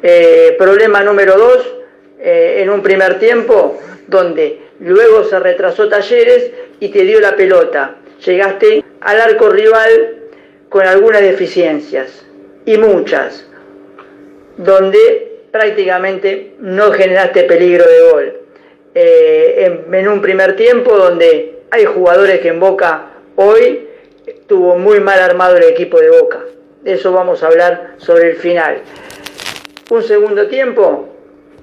Eh, 0.04 0.56
problema 0.60 1.04
número 1.04 1.36
dos, 1.36 1.76
eh, 2.20 2.58
en 2.60 2.70
un 2.70 2.84
primer 2.84 3.18
tiempo 3.18 3.80
donde 4.08 4.62
luego 4.80 5.24
se 5.24 5.40
retrasó 5.40 5.90
Talleres 5.90 6.52
y 6.80 6.90
te 6.90 7.04
dio 7.04 7.20
la 7.20 7.36
pelota. 7.36 7.96
Llegaste 8.24 8.84
al 9.02 9.22
arco 9.22 9.50
rival 9.50 10.16
con 10.70 10.86
algunas 10.86 11.22
deficiencias 11.22 12.24
y 12.66 12.78
muchas, 12.78 13.48
donde 14.58 15.40
prácticamente 15.52 16.54
no 16.60 16.92
generaste 16.92 17.44
peligro 17.44 17.86
de 17.86 18.12
gol. 18.12 18.45
Eh, 18.98 19.84
en, 19.92 20.08
un 20.08 20.22
primer 20.22 20.56
tiempo 20.56 20.96
donde 20.96 21.60
hay 21.70 21.84
jugadores 21.84 22.40
que 22.40 22.48
en 22.48 22.62
Boca 22.62 23.08
hoy 23.36 23.90
tuvo 24.48 24.78
muy 24.78 25.02
mal 25.02 25.20
armado 25.20 25.58
el 25.58 25.64
equipo 25.64 26.00
de 26.00 26.10
Boca. 26.10 26.40
De 26.82 26.94
eso 26.94 27.12
vamos 27.12 27.44
a 27.44 27.48
hablar 27.48 27.96
sobre 27.98 28.32
el 28.32 28.38
final. 28.38 28.78
Un 29.90 30.02
segundo 30.02 30.48
tiempo 30.48 31.10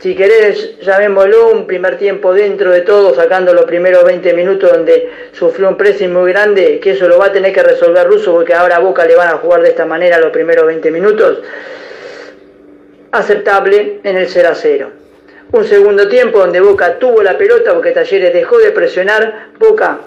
si 0.02 0.16
querés, 0.16 0.80
llamémoslo 0.80 1.52
un 1.52 1.64
primer 1.64 1.96
tiempo 1.96 2.34
dentro 2.34 2.72
de 2.72 2.80
todo, 2.80 3.14
sacando 3.14 3.54
los 3.54 3.66
primeros 3.66 4.02
20 4.04 4.34
minutos 4.34 4.72
donde 4.72 5.08
sufrió 5.30 5.68
un 5.68 5.76
pressing 5.76 6.12
muy 6.12 6.32
grande, 6.32 6.80
que 6.80 6.90
eso 6.90 7.06
lo 7.06 7.18
va 7.18 7.26
a 7.26 7.32
tener 7.32 7.52
que 7.52 7.62
resolver 7.62 8.08
Russo 8.08 8.32
porque 8.32 8.52
ahora 8.52 8.76
a 8.76 8.80
Boca 8.80 9.06
le 9.06 9.14
van 9.14 9.28
a 9.28 9.38
jugar 9.38 9.62
de 9.62 9.68
esta 9.68 9.86
manera 9.86 10.18
los 10.18 10.32
primeros 10.32 10.66
20 10.66 10.90
minutos. 10.90 11.42
Aceptable 13.12 14.00
en 14.02 14.16
el 14.16 14.26
0 14.26 14.48
a 14.50 14.54
0. 14.56 15.01
Un 15.52 15.66
segundo 15.66 16.08
tiempo 16.08 16.38
donde 16.38 16.62
Boca 16.62 16.98
tuvo 16.98 17.22
la 17.22 17.36
pelota 17.36 17.74
porque 17.74 17.90
Talleres 17.90 18.32
dejó 18.32 18.56
de 18.56 18.70
presionar, 18.70 19.48
Boca 19.58 20.00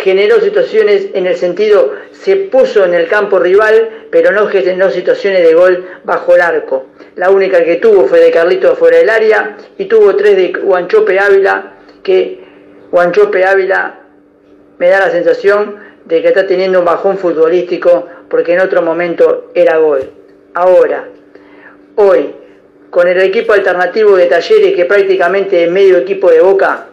generó 0.00 0.40
situaciones 0.40 1.08
en 1.14 1.26
el 1.26 1.34
sentido, 1.34 1.94
se 2.12 2.36
puso 2.36 2.84
en 2.84 2.94
el 2.94 3.08
campo 3.08 3.40
rival, 3.40 4.06
pero 4.12 4.30
no 4.30 4.46
generó 4.46 4.92
situaciones 4.92 5.42
de 5.42 5.52
gol 5.52 5.84
bajo 6.04 6.36
el 6.36 6.42
arco. 6.42 6.86
La 7.16 7.30
única 7.30 7.64
que 7.64 7.76
tuvo 7.76 8.06
fue 8.06 8.20
de 8.20 8.30
Carlito 8.30 8.76
fuera 8.76 8.98
del 8.98 9.10
área 9.10 9.56
y 9.78 9.86
tuvo 9.86 10.14
tres 10.14 10.36
de 10.36 10.52
Guanchope 10.52 11.18
Ávila, 11.18 11.72
que 12.04 12.44
Guanchope 12.92 13.44
Ávila 13.44 13.98
me 14.78 14.90
da 14.90 15.00
la 15.00 15.10
sensación 15.10 15.74
de 16.04 16.22
que 16.22 16.28
está 16.28 16.46
teniendo 16.46 16.78
un 16.78 16.84
bajón 16.84 17.18
futbolístico 17.18 18.06
porque 18.28 18.54
en 18.54 18.60
otro 18.60 18.80
momento 18.80 19.50
era 19.54 19.76
gol. 19.78 20.08
Ahora, 20.54 21.08
hoy, 21.96 22.43
con 22.94 23.08
el 23.08 23.20
equipo 23.20 23.54
alternativo 23.54 24.14
de 24.14 24.26
Talleres 24.26 24.72
que 24.72 24.84
prácticamente 24.84 25.64
es 25.64 25.68
medio 25.68 25.98
equipo 25.98 26.30
de 26.30 26.40
Boca, 26.40 26.86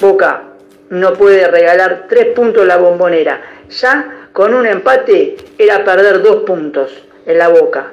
Boca 0.00 0.44
no 0.90 1.14
puede 1.14 1.48
regalar 1.48 2.06
tres 2.08 2.26
puntos 2.26 2.64
la 2.64 2.76
bombonera. 2.76 3.42
Ya 3.68 4.28
con 4.32 4.54
un 4.54 4.66
empate 4.66 5.34
era 5.58 5.84
perder 5.84 6.22
dos 6.22 6.44
puntos 6.44 6.92
en 7.26 7.38
la 7.38 7.48
Boca. 7.48 7.90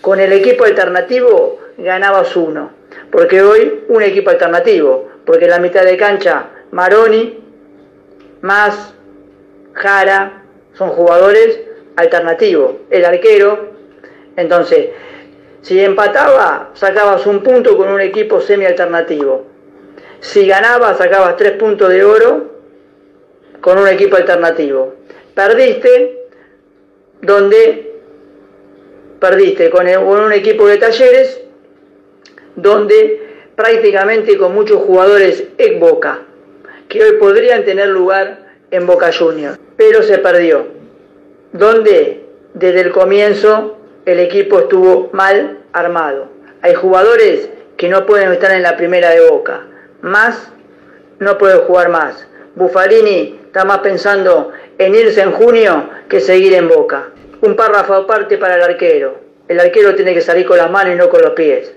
Con 0.00 0.18
el 0.18 0.32
equipo 0.32 0.64
alternativo 0.64 1.60
ganabas 1.78 2.34
uno, 2.34 2.72
porque 3.12 3.40
hoy 3.40 3.84
un 3.86 4.02
equipo 4.02 4.30
alternativo, 4.30 5.10
porque 5.24 5.44
en 5.44 5.50
la 5.52 5.60
mitad 5.60 5.84
de 5.84 5.96
cancha 5.96 6.46
Maroni, 6.72 7.38
más 8.40 8.94
Jara, 9.74 10.42
son 10.74 10.88
jugadores 10.88 11.60
alternativos, 11.94 12.72
el 12.90 13.04
arquero, 13.04 13.70
entonces, 14.34 14.88
si 15.62 15.78
empataba, 15.80 16.70
sacabas 16.74 17.26
un 17.26 17.42
punto 17.42 17.76
con 17.76 17.88
un 17.88 18.00
equipo 18.00 18.40
semi-alternativo. 18.40 19.46
Si 20.20 20.46
ganabas, 20.46 20.98
sacabas 20.98 21.36
tres 21.36 21.52
puntos 21.52 21.88
de 21.88 22.04
oro 22.04 22.50
con 23.60 23.78
un 23.78 23.88
equipo 23.88 24.16
alternativo. 24.16 24.94
Perdiste, 25.34 26.26
donde 27.20 27.90
perdiste 29.20 29.68
con, 29.70 29.86
un 29.86 30.32
equipo 30.32 30.66
de 30.66 30.78
talleres 30.78 31.42
donde 32.56 33.20
prácticamente 33.54 34.38
con 34.38 34.54
muchos 34.54 34.82
jugadores 34.82 35.44
ex 35.58 35.78
Boca, 35.78 36.22
que 36.88 37.04
hoy 37.04 37.12
podrían 37.18 37.64
tener 37.64 37.88
lugar 37.88 38.46
en 38.70 38.86
Boca 38.86 39.10
Juniors, 39.12 39.58
pero 39.76 40.02
se 40.02 40.18
perdió, 40.18 40.66
donde 41.52 42.24
desde 42.54 42.80
el 42.80 42.92
comienzo 42.92 43.79
el 44.06 44.20
equipo 44.20 44.60
estuvo 44.60 45.10
mal 45.12 45.58
armado. 45.72 46.28
Hay 46.62 46.74
jugadores 46.74 47.50
que 47.76 47.88
no 47.88 48.06
pueden 48.06 48.32
estar 48.32 48.52
en 48.52 48.62
la 48.62 48.76
primera 48.76 49.10
de 49.10 49.28
Boca, 49.28 49.66
más 50.02 50.50
no 51.18 51.38
puede 51.38 51.58
jugar 51.58 51.88
más. 51.88 52.26
Bufalini 52.54 53.40
está 53.46 53.64
más 53.64 53.78
pensando 53.78 54.52
en 54.78 54.94
irse 54.94 55.20
en 55.20 55.32
junio 55.32 55.90
que 56.08 56.20
seguir 56.20 56.54
en 56.54 56.68
Boca. 56.68 57.10
Un 57.42 57.56
párrafo 57.56 57.94
aparte 57.94 58.38
para 58.38 58.56
el 58.56 58.62
arquero. 58.62 59.18
El 59.48 59.60
arquero 59.60 59.94
tiene 59.94 60.14
que 60.14 60.20
salir 60.20 60.46
con 60.46 60.58
las 60.58 60.70
manos 60.70 60.94
y 60.94 60.96
no 60.96 61.08
con 61.08 61.22
los 61.22 61.32
pies. 61.32 61.74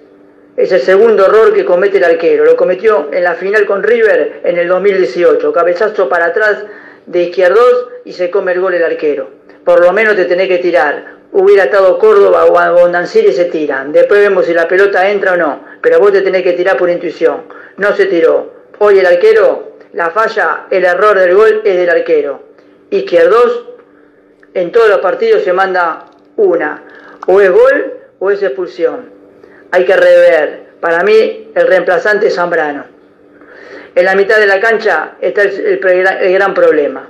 Es 0.55 0.71
el 0.71 0.81
segundo 0.81 1.25
error 1.25 1.53
que 1.53 1.65
comete 1.65 1.97
el 1.97 2.03
arquero. 2.03 2.45
Lo 2.45 2.55
cometió 2.55 3.09
en 3.11 3.23
la 3.23 3.35
final 3.35 3.65
con 3.65 3.81
River 3.81 4.41
en 4.43 4.57
el 4.57 4.67
2018. 4.67 5.51
Cabezazo 5.51 6.07
para 6.07 6.27
atrás 6.27 6.63
de 7.05 7.23
izquierdos 7.23 7.87
y 8.05 8.13
se 8.13 8.29
come 8.29 8.51
el 8.51 8.61
gol 8.61 8.75
el 8.75 8.83
arquero. 8.83 9.29
Por 9.65 9.81
lo 9.81 9.91
menos 9.93 10.15
te 10.15 10.25
tenés 10.25 10.47
que 10.47 10.59
tirar. 10.59 11.12
Hubiera 11.33 11.63
estado 11.65 11.97
Córdoba 11.97 12.45
o 12.45 12.73
Bondancieri 12.73 13.29
y 13.29 13.33
se 13.33 13.45
tiran. 13.45 13.91
Después 13.91 14.21
vemos 14.21 14.45
si 14.45 14.53
la 14.53 14.67
pelota 14.67 15.09
entra 15.09 15.33
o 15.33 15.37
no. 15.37 15.65
Pero 15.81 15.99
vos 15.99 16.11
te 16.11 16.21
tenés 16.21 16.43
que 16.43 16.53
tirar 16.53 16.77
por 16.77 16.89
intuición. 16.89 17.43
No 17.77 17.95
se 17.95 18.05
tiró. 18.05 18.53
Hoy 18.79 18.99
el 18.99 19.05
arquero, 19.05 19.77
la 19.93 20.11
falla, 20.11 20.67
el 20.69 20.85
error 20.85 21.17
del 21.17 21.35
gol 21.35 21.61
es 21.65 21.75
del 21.75 21.89
arquero. 21.89 22.43
Izquierdos 22.91 23.65
en 24.53 24.71
todos 24.71 24.89
los 24.89 24.99
partidos 24.99 25.43
se 25.43 25.53
manda 25.53 26.05
una. 26.37 26.83
O 27.27 27.41
es 27.41 27.51
gol 27.51 27.93
o 28.19 28.31
es 28.31 28.43
expulsión. 28.43 29.09
Hay 29.71 29.85
que 29.85 29.95
rever. 29.95 30.73
Para 30.79 31.03
mí, 31.03 31.51
el 31.55 31.67
reemplazante 31.67 32.27
es 32.27 32.35
Zambrano. 32.35 32.85
En 33.95 34.05
la 34.05 34.15
mitad 34.15 34.37
de 34.37 34.47
la 34.47 34.59
cancha 34.59 35.13
está 35.21 35.43
el, 35.43 36.33
gran 36.33 36.53
problema. 36.53 37.09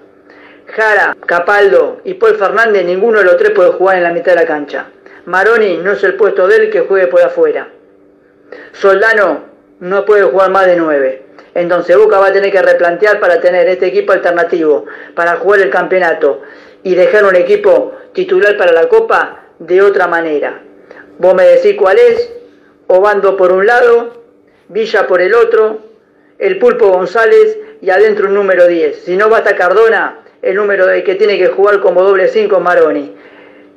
Jara, 0.75 1.15
Capaldo 1.27 2.01
y 2.03 2.15
Paul 2.15 2.36
Fernández, 2.36 2.83
ninguno 2.83 3.19
de 3.19 3.25
los 3.25 3.38
tres 3.38 3.51
puede 3.51 3.73
jugar 3.73 3.97
en 3.97 4.03
la 4.03 4.12
mitad 4.12 4.31
de 4.31 4.41
la 4.41 4.47
cancha. 4.47 4.88
Maroni 5.25 5.77
no 5.77 5.91
es 5.91 6.03
el 6.03 6.15
puesto 6.15 6.47
de 6.47 6.55
él 6.55 6.69
que 6.71 6.81
juegue 6.81 7.05
por 7.07 7.21
afuera. 7.21 7.67
Soldano 8.71 9.43
no 9.79 10.03
puede 10.03 10.23
jugar 10.23 10.49
más 10.49 10.65
de 10.65 10.75
nueve. 10.75 11.25
Entonces 11.53 11.95
Boca 11.95 12.17
va 12.17 12.27
a 12.27 12.33
tener 12.33 12.51
que 12.51 12.62
replantear 12.62 13.19
para 13.19 13.39
tener 13.39 13.67
este 13.67 13.86
equipo 13.86 14.13
alternativo, 14.13 14.86
para 15.13 15.36
jugar 15.36 15.59
el 15.59 15.69
campeonato 15.69 16.41
y 16.81 16.95
dejar 16.95 17.25
un 17.25 17.36
equipo 17.36 17.93
titular 18.13 18.57
para 18.57 18.71
la 18.71 18.89
Copa 18.89 19.43
de 19.59 19.79
otra 19.83 20.07
manera. 20.07 20.59
Vos 21.19 21.36
me 21.36 21.43
decís 21.43 21.75
cuál 21.77 21.99
es, 21.99 22.31
Obando 22.88 23.38
por 23.38 23.51
un 23.51 23.67
lado, 23.67 24.23
Villa 24.69 25.05
por 25.05 25.21
el 25.21 25.36
otro, 25.36 25.81
el 26.39 26.57
Pulpo 26.57 26.89
González 26.89 27.59
y 27.79 27.91
adentro 27.91 28.27
un 28.27 28.33
número 28.33 28.67
10. 28.67 29.03
Si 29.03 29.15
no 29.15 29.29
basta 29.29 29.55
Cardona, 29.55 30.22
el 30.43 30.56
número 30.56 30.86
de 30.86 31.03
que 31.03 31.15
tiene 31.15 31.38
que 31.39 31.47
jugar 31.47 31.79
como 31.79 32.03
doble 32.03 32.27
5 32.27 32.60
Maroni. 32.60 33.15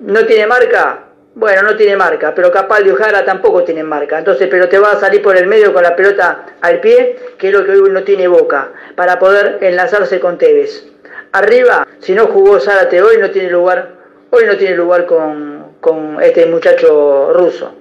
¿No 0.00 0.26
tiene 0.26 0.46
marca? 0.46 1.04
Bueno, 1.34 1.62
no 1.62 1.76
tiene 1.76 1.96
marca, 1.96 2.34
pero 2.34 2.50
Capaldi 2.50 2.90
y 2.90 2.94
Jara 2.94 3.24
tampoco 3.24 3.62
tienen 3.62 3.86
marca. 3.86 4.18
Entonces, 4.18 4.48
pero 4.50 4.68
te 4.68 4.78
va 4.78 4.92
a 4.92 5.00
salir 5.00 5.22
por 5.22 5.36
el 5.36 5.46
medio 5.46 5.72
con 5.72 5.82
la 5.82 5.94
pelota 5.94 6.46
al 6.62 6.80
pie, 6.80 7.16
que 7.38 7.48
es 7.48 7.54
lo 7.54 7.64
que 7.64 7.72
hoy 7.72 7.90
no 7.90 8.02
tiene 8.02 8.26
boca, 8.26 8.70
para 8.96 9.18
poder 9.18 9.58
enlazarse 9.60 10.18
con 10.18 10.38
Tevez. 10.38 10.88
Arriba, 11.32 11.86
si 12.00 12.14
no 12.14 12.26
jugó 12.26 12.58
Zárate 12.58 13.00
hoy, 13.02 13.18
no 13.18 13.30
tiene 13.30 13.50
lugar, 13.50 13.90
hoy 14.30 14.44
no 14.46 14.56
tiene 14.56 14.74
lugar 14.74 15.06
con, 15.06 16.18
este 16.22 16.46
muchacho 16.46 17.32
ruso. 17.32 17.74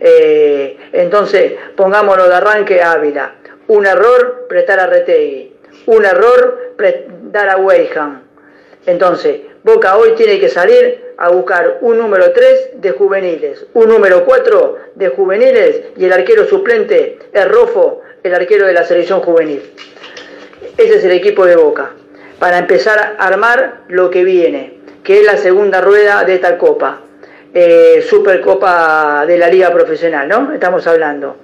Eh, 0.00 0.78
entonces, 0.92 1.54
pongámoslo 1.76 2.28
de 2.28 2.34
arranque 2.34 2.82
Ávila. 2.82 3.34
Un 3.68 3.84
error, 3.84 4.46
prestar 4.48 4.80
a 4.80 4.86
Retegui. 4.86 5.52
Un 5.86 6.04
error, 6.04 6.74
dar 7.32 7.48
a 7.48 7.56
Weihan. 7.56 8.22
Entonces, 8.86 9.40
Boca 9.64 9.96
hoy 9.96 10.12
tiene 10.16 10.38
que 10.38 10.48
salir 10.48 11.14
a 11.16 11.28
buscar 11.30 11.78
un 11.80 11.98
número 11.98 12.32
3 12.32 12.70
de 12.74 12.90
juveniles, 12.90 13.66
un 13.74 13.88
número 13.88 14.24
4 14.24 14.78
de 14.96 15.08
juveniles 15.08 15.82
y 15.96 16.04
el 16.04 16.12
arquero 16.12 16.46
suplente 16.46 17.18
es 17.32 17.48
Rofo, 17.48 18.02
el 18.22 18.34
arquero 18.34 18.66
de 18.66 18.72
la 18.72 18.84
selección 18.84 19.20
juvenil. 19.20 19.62
Ese 20.76 20.96
es 20.96 21.04
el 21.04 21.12
equipo 21.12 21.46
de 21.46 21.56
Boca 21.56 21.92
para 22.38 22.58
empezar 22.58 23.16
a 23.18 23.26
armar 23.26 23.82
lo 23.88 24.10
que 24.10 24.24
viene, 24.24 24.78
que 25.04 25.20
es 25.20 25.24
la 25.24 25.36
segunda 25.36 25.80
rueda 25.80 26.24
de 26.24 26.34
esta 26.34 26.58
copa, 26.58 27.02
eh, 27.54 28.04
Supercopa 28.08 29.24
de 29.26 29.38
la 29.38 29.48
Liga 29.48 29.72
Profesional, 29.72 30.26
¿no? 30.26 30.52
Estamos 30.52 30.86
hablando. 30.88 31.36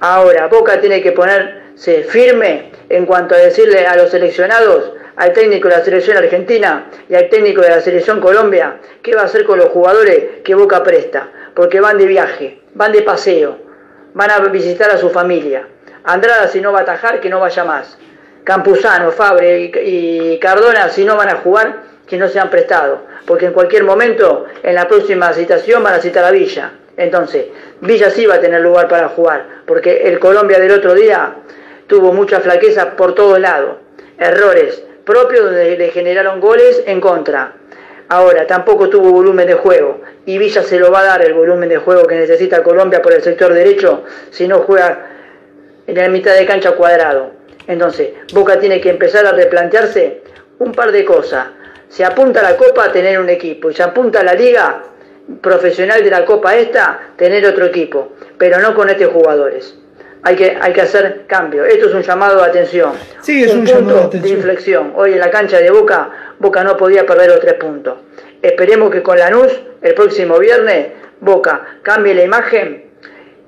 Ahora, 0.00 0.46
Boca 0.46 0.80
tiene 0.80 1.02
que 1.02 1.12
ponerse 1.12 2.04
firme 2.04 2.70
en 2.88 3.04
cuanto 3.04 3.34
a 3.34 3.38
decirle 3.38 3.86
a 3.86 3.96
los 3.96 4.10
seleccionados, 4.10 4.92
al 5.16 5.32
técnico 5.32 5.68
de 5.68 5.76
la 5.76 5.84
selección 5.84 6.16
argentina 6.16 6.86
y 7.08 7.14
al 7.14 7.28
técnico 7.28 7.62
de 7.62 7.70
la 7.70 7.80
selección 7.80 8.20
Colombia, 8.20 8.78
qué 9.02 9.14
va 9.14 9.22
a 9.22 9.24
hacer 9.24 9.44
con 9.44 9.58
los 9.58 9.70
jugadores 9.70 10.42
que 10.44 10.54
Boca 10.54 10.82
presta, 10.82 11.30
porque 11.54 11.80
van 11.80 11.98
de 11.98 12.06
viaje, 12.06 12.60
van 12.74 12.92
de 12.92 13.02
paseo, 13.02 13.58
van 14.14 14.30
a 14.30 14.40
visitar 14.40 14.90
a 14.90 14.98
su 14.98 15.10
familia. 15.10 15.66
Andrada 16.04 16.48
si 16.48 16.60
no 16.60 16.72
va 16.72 16.80
a 16.80 16.82
atajar, 16.82 17.20
que 17.20 17.30
no 17.30 17.40
vaya 17.40 17.64
más. 17.64 17.98
Campuzano, 18.44 19.10
Fabre 19.10 19.72
y 19.84 20.38
Cardona, 20.38 20.88
si 20.90 21.04
no 21.04 21.16
van 21.16 21.30
a 21.30 21.36
jugar, 21.36 21.82
que 22.06 22.16
no 22.16 22.28
se 22.28 22.38
han 22.38 22.50
prestado, 22.50 23.00
porque 23.26 23.46
en 23.46 23.52
cualquier 23.52 23.82
momento, 23.82 24.46
en 24.62 24.74
la 24.74 24.86
próxima 24.86 25.32
citación, 25.32 25.82
van 25.82 25.94
a 25.94 26.00
citar 26.00 26.24
a 26.24 26.30
Villa. 26.30 26.72
Entonces, 26.96 27.46
Villa 27.80 28.10
sí 28.10 28.24
va 28.26 28.36
a 28.36 28.40
tener 28.40 28.60
lugar 28.60 28.86
para 28.86 29.08
jugar, 29.08 29.62
porque 29.66 30.02
el 30.04 30.18
Colombia 30.20 30.60
del 30.60 30.70
otro 30.70 30.94
día 30.94 31.34
tuvo 31.88 32.12
mucha 32.12 32.40
flaqueza 32.40 32.96
por 32.96 33.14
todos 33.14 33.40
lados, 33.40 33.76
errores 34.18 34.86
propios 35.06 35.44
donde 35.44 35.78
le 35.78 35.90
generaron 35.90 36.40
goles 36.40 36.82
en 36.84 37.00
contra. 37.00 37.54
Ahora, 38.08 38.46
tampoco 38.46 38.90
tuvo 38.90 39.10
volumen 39.10 39.46
de 39.46 39.54
juego 39.54 40.00
y 40.26 40.36
Villa 40.36 40.62
se 40.62 40.78
lo 40.78 40.90
va 40.90 41.00
a 41.00 41.04
dar 41.04 41.24
el 41.24 41.32
volumen 41.32 41.68
de 41.68 41.78
juego 41.78 42.06
que 42.06 42.16
necesita 42.16 42.62
Colombia 42.62 43.00
por 43.00 43.12
el 43.12 43.22
sector 43.22 43.54
derecho 43.54 44.04
si 44.30 44.46
no 44.46 44.58
juega 44.58 45.06
en 45.86 45.96
la 45.96 46.08
mitad 46.08 46.34
de 46.34 46.44
cancha 46.44 46.72
cuadrado. 46.72 47.30
Entonces, 47.66 48.10
Boca 48.32 48.58
tiene 48.58 48.80
que 48.80 48.90
empezar 48.90 49.24
a 49.26 49.32
replantearse 49.32 50.22
un 50.58 50.72
par 50.72 50.92
de 50.92 51.04
cosas. 51.04 51.46
Se 51.88 52.04
apunta 52.04 52.40
a 52.40 52.50
la 52.50 52.56
Copa 52.56 52.86
a 52.86 52.92
tener 52.92 53.18
un 53.18 53.28
equipo 53.28 53.70
y 53.70 53.74
se 53.74 53.82
apunta 53.82 54.20
a 54.20 54.24
la 54.24 54.34
Liga 54.34 54.82
profesional 55.40 56.02
de 56.02 56.10
la 56.10 56.24
Copa 56.24 56.56
esta 56.56 57.12
tener 57.16 57.46
otro 57.46 57.66
equipo, 57.66 58.12
pero 58.38 58.58
no 58.58 58.74
con 58.74 58.88
estos 58.88 59.12
jugadores. 59.12 59.78
Hay 60.26 60.34
que, 60.34 60.58
hay 60.60 60.72
que 60.72 60.80
hacer 60.80 61.22
cambio. 61.28 61.64
Esto 61.64 61.86
es 61.86 61.94
un 61.94 62.02
llamado 62.02 62.38
de 62.42 62.48
atención. 62.48 62.94
Sí, 63.20 63.44
es 63.44 63.54
un, 63.54 63.64
llamado 63.64 64.08
de, 64.08 64.28
inflexión. 64.28 64.92
Hoy 64.96 65.12
en 65.12 65.20
la 65.20 65.30
cancha 65.30 65.58
de 65.58 65.70
Boca, 65.70 66.34
Boca 66.40 66.64
no 66.64 66.76
podía 66.76 67.06
perder 67.06 67.30
los 67.30 67.38
tres 67.38 67.54
puntos. 67.54 67.98
Esperemos 68.42 68.90
que 68.90 69.04
con 69.04 69.16
Lanús, 69.16 69.52
el 69.82 69.94
próximo 69.94 70.40
viernes, 70.40 70.88
Boca 71.20 71.78
cambie 71.82 72.12
la 72.12 72.24
imagen 72.24 72.86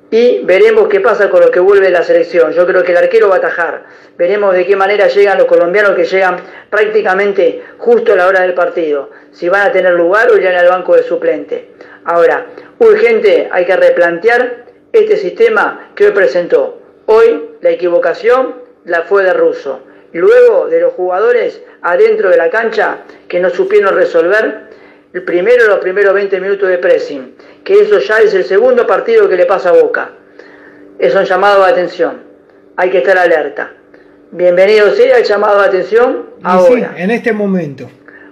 y 0.08 0.44
veremos 0.44 0.86
qué 0.86 1.00
pasa 1.00 1.28
con 1.28 1.40
lo 1.40 1.50
que 1.50 1.58
vuelve 1.58 1.90
la 1.90 2.04
selección. 2.04 2.52
Yo 2.52 2.64
creo 2.64 2.84
que 2.84 2.92
el 2.92 2.98
arquero 2.98 3.28
va 3.28 3.34
a 3.34 3.38
atajar. 3.38 3.82
Veremos 4.16 4.54
de 4.54 4.64
qué 4.64 4.76
manera 4.76 5.08
llegan 5.08 5.36
los 5.36 5.48
colombianos 5.48 5.96
que 5.96 6.04
llegan 6.04 6.36
prácticamente 6.70 7.60
justo 7.78 8.12
a 8.12 8.16
la 8.16 8.28
hora 8.28 8.42
del 8.42 8.54
partido. 8.54 9.10
Si 9.32 9.48
van 9.48 9.66
a 9.66 9.72
tener 9.72 9.94
lugar 9.94 10.30
o 10.30 10.36
en 10.36 10.46
el 10.46 10.68
banco 10.68 10.94
de 10.94 11.02
suplente. 11.02 11.70
Ahora, 12.04 12.46
urgente, 12.78 13.48
hay 13.50 13.66
que 13.66 13.74
replantear 13.74 14.67
este 14.92 15.16
sistema 15.16 15.90
que 15.94 16.06
hoy 16.06 16.12
presentó. 16.12 16.80
Hoy 17.06 17.50
la 17.60 17.70
equivocación 17.70 18.56
la 18.84 19.02
fue 19.02 19.24
de 19.24 19.32
Russo. 19.32 19.80
Luego 20.12 20.68
de 20.68 20.80
los 20.80 20.94
jugadores 20.94 21.62
adentro 21.82 22.30
de 22.30 22.36
la 22.36 22.50
cancha 22.50 22.98
que 23.28 23.40
no 23.40 23.50
supieron 23.50 23.94
resolver 23.94 24.68
el 25.12 25.22
primero 25.22 25.66
los 25.66 25.78
primeros 25.78 26.14
20 26.14 26.40
minutos 26.40 26.68
de 26.68 26.78
pressing 26.78 27.34
que 27.68 27.82
eso 27.82 27.98
ya 27.98 28.20
es 28.20 28.32
el 28.32 28.44
segundo 28.44 28.86
partido 28.86 29.28
que 29.28 29.36
le 29.36 29.44
pasa 29.44 29.68
a 29.68 29.72
Boca. 29.72 30.12
Es 30.98 31.14
un 31.14 31.24
llamado 31.24 31.64
de 31.64 31.70
atención. 31.70 32.22
Hay 32.76 32.88
que 32.88 32.98
estar 32.98 33.18
alerta. 33.18 33.72
Bienvenido 34.30 34.90
sea 34.92 35.18
el 35.18 35.24
llamado 35.24 35.60
de 35.60 35.68
atención 35.68 36.30
ahora. 36.42 36.94
en 36.96 37.10
este 37.10 37.30
momento. 37.34 37.90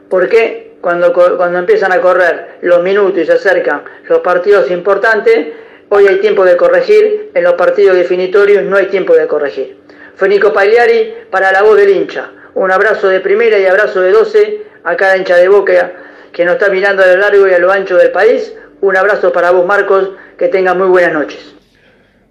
Porque 0.08 0.76
cuando, 0.80 1.12
cuando 1.12 1.58
empiezan 1.58 1.92
a 1.92 2.00
correr 2.00 2.56
los 2.62 2.82
minutos 2.82 3.18
y 3.18 3.26
se 3.26 3.32
acercan 3.32 3.82
los 4.08 4.20
partidos 4.20 4.70
importantes, 4.70 5.48
hoy 5.88 6.06
hay 6.06 6.20
tiempo 6.20 6.44
de 6.44 6.56
corregir, 6.56 7.30
en 7.34 7.44
los 7.44 7.54
partidos 7.54 7.96
definitorios 7.96 8.64
no 8.64 8.76
hay 8.76 8.86
tiempo 8.86 9.14
de 9.14 9.26
corregir. 9.26 9.76
Fenico 10.16 10.52
Pagliari 10.52 11.14
para 11.30 11.52
la 11.52 11.62
voz 11.62 11.76
del 11.76 11.90
hincha. 11.90 12.30
Un 12.54 12.70
abrazo 12.70 13.08
de 13.08 13.20
primera 13.20 13.58
y 13.58 13.66
abrazo 13.66 14.00
de 14.00 14.12
12 14.12 14.62
a 14.84 14.96
cada 14.96 15.16
hincha 15.16 15.36
de 15.36 15.48
Boca 15.48 15.92
que 16.36 16.44
nos 16.44 16.56
está 16.56 16.70
mirando 16.70 17.02
a 17.02 17.06
lo 17.06 17.16
largo 17.16 17.48
y 17.48 17.54
a 17.54 17.58
lo 17.58 17.72
ancho 17.72 17.96
del 17.96 18.10
país. 18.10 18.52
Un 18.82 18.94
abrazo 18.94 19.32
para 19.32 19.52
vos, 19.52 19.66
Marcos. 19.66 20.10
Que 20.36 20.48
tengas 20.48 20.76
muy 20.76 20.88
buenas 20.88 21.14
noches. 21.14 21.54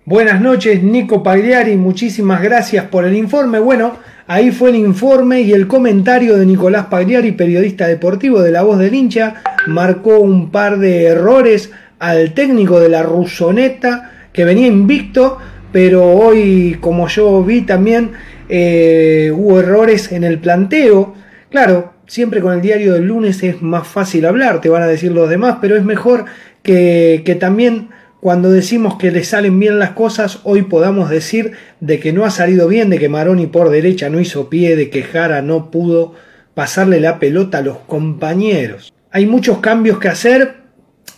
Buenas 0.06 0.40
noches, 0.40 0.84
Nico 0.84 1.24
Pagliari. 1.24 1.76
Muchísimas 1.76 2.44
gracias 2.44 2.86
por 2.86 3.06
el 3.06 3.16
informe. 3.16 3.58
Bueno, 3.58 3.98
ahí 4.28 4.52
fue 4.52 4.70
el 4.70 4.76
informe 4.76 5.42
y 5.42 5.54
el 5.54 5.68
comentario 5.68 6.38
de 6.38 6.46
Nicolás 6.46 6.86
Pagliari, 6.86 7.32
periodista 7.32 7.88
deportivo 7.88 8.44
de 8.44 8.52
La 8.52 8.62
Voz 8.62 8.78
del 8.78 8.94
Hincha. 8.94 9.42
Marcó 9.66 10.20
un 10.20 10.52
par 10.52 10.78
de 10.78 11.06
errores 11.06 11.72
al 12.00 12.34
técnico 12.34 12.80
de 12.80 12.90
la 12.90 13.04
Rusoneta, 13.04 14.12
que 14.34 14.46
venía 14.46 14.68
invicto, 14.68 15.38
pero 15.72 16.06
hoy, 16.06 16.78
como 16.80 17.08
yo 17.08 17.44
vi 17.44 17.62
también, 17.62 18.12
eh, 18.50 19.32
hubo 19.34 19.60
errores 19.60 20.12
en 20.12 20.24
el 20.24 20.40
planteo. 20.40 21.14
Claro, 21.50 21.94
siempre 22.08 22.42
con 22.42 22.54
el 22.54 22.62
diario 22.62 22.94
del 22.94 23.06
lunes 23.08 23.42
es 23.44 23.62
más 23.62 23.88
fácil 23.88 24.26
hablar, 24.26 24.62
te 24.62 24.70
van 24.70 24.84
a 24.84 24.88
decir 24.88 25.12
los 25.12 25.30
demás, 25.30 25.58
pero 25.62 25.76
es 25.76 25.84
mejor 25.84 26.26
que, 26.64 27.24
que 27.26 27.36
también 27.36 27.90
cuando 28.20 28.50
decimos 28.50 28.98
que 28.98 29.12
le 29.12 29.24
salen 29.24 29.60
bien 29.60 29.78
las 29.78 29.92
cosas, 29.92 30.40
hoy 30.44 30.64
podamos 30.64 31.10
decir 31.10 31.52
de 31.80 32.00
que 32.00 32.12
no 32.12 32.26
ha 32.26 32.32
salido 32.32 32.68
bien, 32.68 32.90
de 32.90 32.98
que 32.98 33.10
Maroni 33.10 33.46
por 33.46 33.70
derecha 33.70 34.10
no 34.10 34.20
hizo 34.20 34.50
pie, 34.50 34.76
de 34.76 34.90
que 34.90 35.04
Jara 35.04 35.42
no 35.44 35.70
pudo 35.70 36.14
pasarle 36.56 37.00
la 37.00 37.20
pelota 37.20 37.60
a 37.60 37.62
los 37.62 37.78
compañeros. 37.78 38.94
Hay 39.12 39.28
muchos 39.28 39.60
cambios 39.60 40.00
que 40.00 40.08
hacer 40.08 40.65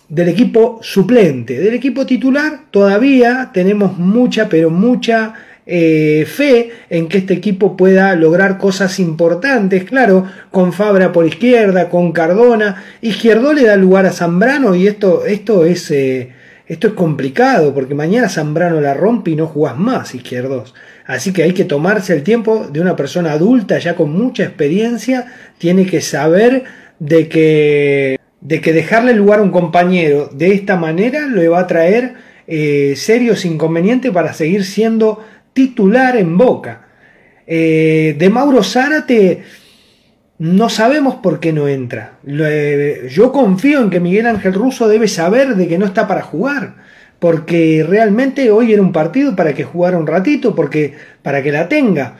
del 0.08 0.28
equipo 0.28 0.78
suplente. 0.82 1.58
Del 1.60 1.74
equipo 1.74 2.06
titular 2.06 2.62
todavía 2.70 3.50
tenemos 3.52 3.98
mucha, 3.98 4.48
pero 4.48 4.70
mucha 4.70 5.34
eh, 5.66 6.24
fe 6.26 6.70
en 6.88 7.08
que 7.08 7.18
este 7.18 7.34
equipo 7.34 7.76
pueda 7.76 8.14
lograr 8.14 8.56
cosas 8.56 8.98
importantes, 8.98 9.84
claro, 9.84 10.26
con 10.50 10.72
Fabra 10.72 11.12
por 11.12 11.26
izquierda, 11.26 11.90
con 11.90 12.12
Cardona, 12.12 12.82
Izquierdo 13.02 13.52
le 13.52 13.64
da 13.64 13.76
lugar 13.76 14.06
a 14.06 14.12
Zambrano 14.12 14.74
y 14.74 14.86
esto, 14.86 15.26
esto 15.26 15.64
es... 15.64 15.90
Eh, 15.90 16.32
esto 16.68 16.88
es 16.88 16.92
complicado 16.92 17.72
porque 17.72 17.94
mañana 17.94 18.28
Zambrano 18.28 18.78
la 18.82 18.92
rompe 18.92 19.30
y 19.30 19.36
no 19.36 19.46
jugás 19.46 19.78
más 19.78 20.14
izquierdos. 20.14 20.74
Así 21.06 21.32
que 21.32 21.42
hay 21.42 21.54
que 21.54 21.64
tomarse 21.64 22.12
el 22.12 22.22
tiempo 22.22 22.68
de 22.70 22.82
una 22.82 22.94
persona 22.94 23.32
adulta 23.32 23.78
ya 23.78 23.96
con 23.96 24.12
mucha 24.12 24.44
experiencia. 24.44 25.32
Tiene 25.56 25.86
que 25.86 26.02
saber 26.02 26.64
de 26.98 27.28
que, 27.28 28.17
de 28.48 28.62
que 28.62 28.72
dejarle 28.72 29.12
lugar 29.12 29.40
a 29.40 29.42
un 29.42 29.50
compañero 29.50 30.30
de 30.32 30.54
esta 30.54 30.76
manera 30.76 31.26
le 31.26 31.48
va 31.48 31.60
a 31.60 31.66
traer 31.66 32.14
eh, 32.46 32.94
serios 32.96 33.44
inconvenientes 33.44 34.10
para 34.10 34.32
seguir 34.32 34.64
siendo 34.64 35.22
titular 35.52 36.16
en 36.16 36.38
Boca. 36.38 36.86
Eh, 37.46 38.16
de 38.18 38.30
Mauro 38.30 38.62
Zárate 38.62 39.42
no 40.38 40.70
sabemos 40.70 41.16
por 41.16 41.40
qué 41.40 41.52
no 41.52 41.68
entra. 41.68 42.20
Eh, 42.26 43.08
yo 43.10 43.32
confío 43.32 43.82
en 43.82 43.90
que 43.90 44.00
Miguel 44.00 44.26
Ángel 44.26 44.54
Russo 44.54 44.88
debe 44.88 45.08
saber 45.08 45.54
de 45.54 45.68
que 45.68 45.76
no 45.76 45.84
está 45.84 46.08
para 46.08 46.22
jugar, 46.22 46.76
porque 47.18 47.84
realmente 47.86 48.50
hoy 48.50 48.72
era 48.72 48.80
un 48.80 48.92
partido 48.92 49.36
para 49.36 49.52
que 49.52 49.64
jugara 49.64 49.98
un 49.98 50.06
ratito, 50.06 50.54
porque 50.54 50.94
para 51.20 51.42
que 51.42 51.52
la 51.52 51.68
tenga. 51.68 52.16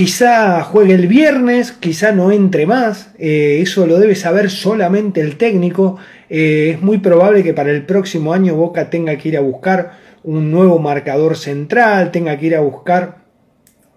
Quizá 0.00 0.62
juegue 0.62 0.94
el 0.94 1.08
viernes, 1.08 1.72
quizá 1.72 2.10
no 2.12 2.32
entre 2.32 2.64
más, 2.64 3.12
eh, 3.18 3.58
eso 3.60 3.86
lo 3.86 3.98
debe 3.98 4.14
saber 4.14 4.48
solamente 4.48 5.20
el 5.20 5.36
técnico. 5.36 5.98
es 6.30 6.80
muy 6.80 6.96
probable 7.00 7.42
que 7.42 7.52
para 7.52 7.70
el 7.70 7.84
próximo 7.84 8.32
año 8.32 8.54
Boca 8.54 8.88
tenga 8.88 9.18
que 9.18 9.28
ir 9.28 9.36
a 9.36 9.42
buscar 9.42 9.98
un 10.22 10.50
nuevo 10.50 10.78
marcador 10.78 11.36
central, 11.36 12.12
tenga 12.12 12.38
que 12.38 12.46
ir 12.46 12.56
a 12.56 12.62
buscar 12.62 13.18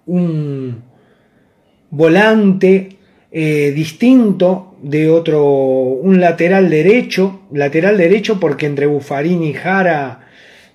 un 0.05 0.83
volante 1.89 2.97
eh, 3.31 3.71
distinto 3.73 4.75
de 4.81 5.09
otro, 5.09 5.41
un 5.41 6.19
lateral 6.19 6.69
derecho, 6.69 7.43
lateral 7.53 7.95
derecho 7.95 8.41
porque 8.41 8.65
entre 8.65 8.87
Buffarini 8.87 9.51
y 9.51 9.53
Jara 9.53 10.27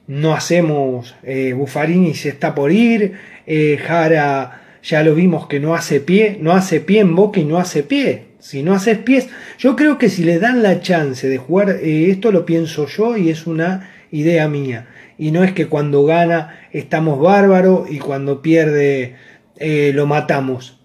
no 0.07 0.33
hacemos, 0.33 1.17
eh, 1.23 1.53
Buffarini 1.53 2.15
se 2.15 2.31
está 2.31 2.55
por 2.55 2.73
ir, 2.73 3.13
eh, 3.47 3.77
Jara 3.77 4.63
ya 4.83 5.03
lo 5.03 5.15
vimos 5.15 5.47
que 5.47 5.61
no 5.61 5.75
hace 5.75 6.01
pie, 6.01 6.39
no 6.41 6.53
hace 6.53 6.81
pie 6.81 7.01
en 7.01 7.15
boca 7.15 7.41
y 7.41 7.45
no 7.45 7.59
hace 7.59 7.83
pie. 7.83 8.29
Si 8.39 8.63
no 8.63 8.73
haces 8.73 8.99
pies, 8.99 9.29
yo 9.59 9.75
creo 9.75 9.99
que 9.99 10.09
si 10.09 10.23
le 10.23 10.39
dan 10.39 10.63
la 10.63 10.81
chance 10.81 11.29
de 11.29 11.39
jugar, 11.39 11.71
esto 11.83 12.31
lo 12.31 12.47
pienso 12.47 12.87
yo 12.87 13.17
y 13.17 13.31
es 13.31 13.49
una 13.49 13.91
idea 14.13 14.49
mía 14.49 14.87
y 15.19 15.33
no 15.33 15.43
es 15.43 15.53
que 15.53 15.67
cuando 15.67 16.05
gana 16.05 16.55
estamos 16.73 17.21
bárbaros 17.21 17.91
y 17.91 17.99
cuando 17.99 18.41
pierde 18.41 19.17
eh, 19.57 19.91
lo 19.95 20.07
matamos. 20.07 20.79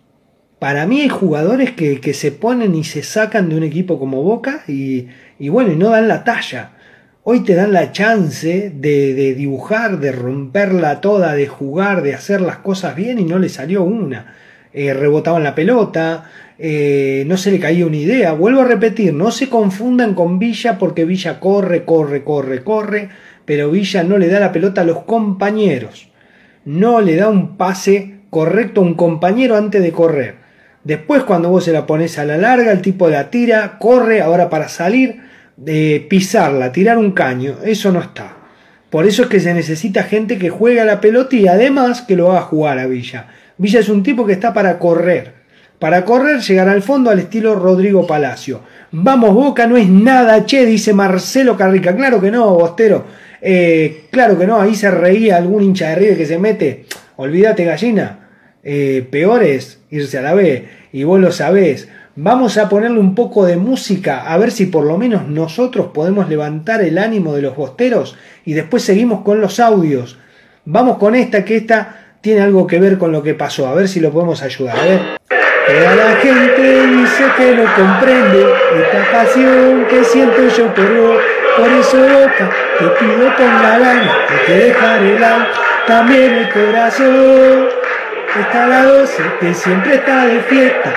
Para 0.57 0.87
mí 0.87 1.01
hay 1.01 1.09
jugadores 1.09 1.71
que, 1.71 2.13
se 2.13 2.31
ponen 2.31 2.73
y 2.73 2.83
se 2.83 3.03
sacan 3.03 3.49
de 3.49 3.57
un 3.57 3.63
equipo 3.63 3.99
como 3.99 4.23
Boca 4.23 4.63
y, 4.67 5.07
bueno, 5.49 5.73
y 5.73 5.75
no 5.75 5.89
dan 5.89 6.07
la 6.07 6.23
talla. 6.23 6.71
Hoy 7.25 7.45
te 7.45 7.55
dan 7.55 7.71
la 7.71 7.93
chance 7.93 8.69
de, 8.75 9.33
dibujar, 9.33 10.01
de 10.01 10.11
romperla 10.11 10.99
toda, 10.99 11.33
de 11.35 11.47
jugar, 11.47 12.01
de 12.01 12.13
hacer 12.13 12.41
las 12.41 12.57
cosas 12.57 12.97
bien 12.97 13.17
y 13.17 13.23
no 13.23 13.39
le 13.39 13.47
salió 13.47 13.85
una. 13.85 14.35
Eh, 14.73 14.93
rebotaban 14.93 15.41
la 15.41 15.55
pelota, 15.55 16.25
eh, 16.59 17.23
no 17.25 17.37
se 17.37 17.51
le 17.51 17.61
caía 17.61 17.85
una 17.85 17.95
idea. 17.95 18.33
Vuelvo 18.33 18.59
a 18.59 18.65
repetir, 18.65 19.13
no 19.13 19.31
se 19.31 19.47
confundan 19.47 20.15
con 20.15 20.37
Villa 20.37 20.77
porque 20.77 21.05
Villa 21.05 21.39
corre, 21.39 21.85
corre, 21.85 22.25
corre, 22.25 22.61
corre 22.61 23.07
pero 23.45 23.71
Villa 23.71 24.03
no 24.03 24.17
le 24.17 24.27
da 24.27 24.41
la 24.41 24.51
pelota 24.51 24.81
a 24.81 24.85
los 24.85 25.03
compañeros. 25.03 26.09
No 26.65 26.99
le 26.99 27.15
da 27.15 27.29
un 27.29 27.55
pase 27.55 28.15
correcto 28.29 28.81
a 28.81 28.83
un 28.83 28.95
compañero 28.95 29.55
antes 29.55 29.81
de 29.81 29.93
correr. 29.93 30.35
Después 30.83 31.23
cuando 31.23 31.47
vos 31.47 31.63
se 31.63 31.71
la 31.71 31.85
pones 31.85 32.19
a 32.19 32.25
la 32.25 32.35
larga, 32.35 32.73
el 32.73 32.81
tipo 32.81 33.07
la 33.07 33.29
tira, 33.29 33.77
corre, 33.79 34.21
ahora 34.21 34.49
para 34.49 34.67
salir, 34.67 35.21
pisarla, 36.09 36.71
tirar 36.71 36.97
un 36.97 37.11
caño, 37.11 37.57
eso 37.63 37.91
no 37.91 38.01
está. 38.01 38.37
Por 38.89 39.07
eso 39.07 39.23
es 39.23 39.29
que 39.29 39.39
se 39.39 39.53
necesita 39.53 40.03
gente 40.03 40.37
que 40.37 40.49
juega 40.49 40.85
la 40.85 41.01
pelota 41.01 41.35
y 41.35 41.47
además 41.47 42.03
que 42.03 42.15
lo 42.15 42.31
haga 42.31 42.41
jugar 42.41 42.77
a 42.77 42.85
Villa. 42.85 43.27
Villa 43.57 43.79
es 43.79 43.89
un 43.89 44.03
tipo 44.03 44.25
que 44.25 44.33
está 44.33 44.53
para 44.53 44.77
correr, 44.77 45.33
para 45.79 46.05
correr, 46.05 46.41
llegar 46.41 46.69
al 46.69 46.81
fondo 46.81 47.09
al 47.09 47.19
estilo 47.19 47.55
Rodrigo 47.55 48.05
Palacio. 48.05 48.61
Vamos, 48.91 49.33
Boca 49.33 49.65
no 49.65 49.77
es 49.77 49.89
nada, 49.89 50.45
che, 50.45 50.65
dice 50.65 50.93
Marcelo 50.93 51.57
Carrica. 51.57 51.95
Claro 51.95 52.21
que 52.21 52.29
no, 52.29 52.53
Bostero. 52.53 53.05
Eh, 53.41 54.05
claro 54.11 54.37
que 54.37 54.47
no, 54.47 54.61
ahí 54.61 54.75
se 54.75 54.89
reía 54.91 55.37
algún 55.37 55.63
hincha 55.63 55.89
de 55.89 55.95
River 55.95 56.17
que 56.17 56.25
se 56.25 56.37
mete. 56.37 56.85
Olvídate, 57.17 57.65
gallina. 57.65 58.29
Eh, 58.63 59.05
peor 59.09 59.43
es 59.43 59.79
irse 59.89 60.19
a 60.19 60.21
la 60.21 60.33
B. 60.33 60.67
Y 60.93 61.03
vos 61.03 61.19
lo 61.19 61.31
sabés. 61.31 61.89
Vamos 62.15 62.59
a 62.59 62.69
ponerle 62.69 62.99
un 62.99 63.15
poco 63.15 63.43
de 63.43 63.57
música, 63.57 64.31
a 64.31 64.37
ver 64.37 64.51
si 64.51 64.67
por 64.67 64.85
lo 64.85 64.99
menos 64.99 65.27
nosotros 65.27 65.87
podemos 65.95 66.29
levantar 66.29 66.83
el 66.83 66.99
ánimo 66.99 67.33
de 67.33 67.41
los 67.41 67.55
bosteros 67.55 68.15
y 68.45 68.53
después 68.53 68.83
seguimos 68.83 69.23
con 69.23 69.41
los 69.41 69.59
audios. 69.59 70.19
Vamos 70.63 70.99
con 70.99 71.15
esta, 71.15 71.43
que 71.43 71.57
esta 71.57 72.17
tiene 72.21 72.41
algo 72.41 72.67
que 72.67 72.79
ver 72.79 72.99
con 72.99 73.11
lo 73.11 73.23
que 73.23 73.33
pasó, 73.33 73.67
a 73.67 73.73
ver 73.73 73.87
si 73.87 73.99
lo 73.99 74.11
podemos 74.11 74.43
ayudar. 74.43 74.77
A 74.77 74.83
ver. 74.83 74.99
Toda 75.27 75.95
la 75.95 76.15
gente 76.17 76.87
dice 76.87 77.23
que 77.35 77.55
no 77.55 77.63
comprende 77.73 78.45
esta 78.79 79.11
pasión 79.11 79.85
que 79.89 80.03
siento 80.03 80.47
yo 80.55 80.71
por 80.71 80.95
vos. 80.95 81.17
Por 81.57 81.67
eso 81.71 81.97
boca, 81.97 82.51
te 82.77 82.85
pido 83.03 83.35
con 83.35 83.45
la 83.45 83.91
hay 83.91 84.45
que 84.45 84.53
dejar 84.53 85.01
el 85.01 85.23
alma, 85.23 85.47
también 85.87 86.33
el 86.35 86.49
corazón. 86.51 87.69
Está 88.39 88.67
la 88.67 88.83
doce 88.83 89.23
que 89.39 89.51
siempre 89.51 89.95
está 89.95 90.27
de 90.27 90.41
fiesta 90.41 90.93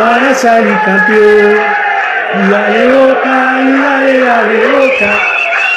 para 0.00 0.34
salir 0.34 0.78
campeón. 0.82 1.60
Y 2.32 2.50
dale 2.50 2.86
boca, 2.92 3.34
y 3.60 3.72
dale, 3.82 4.20
dale 4.20 4.58
boca, 4.68 5.10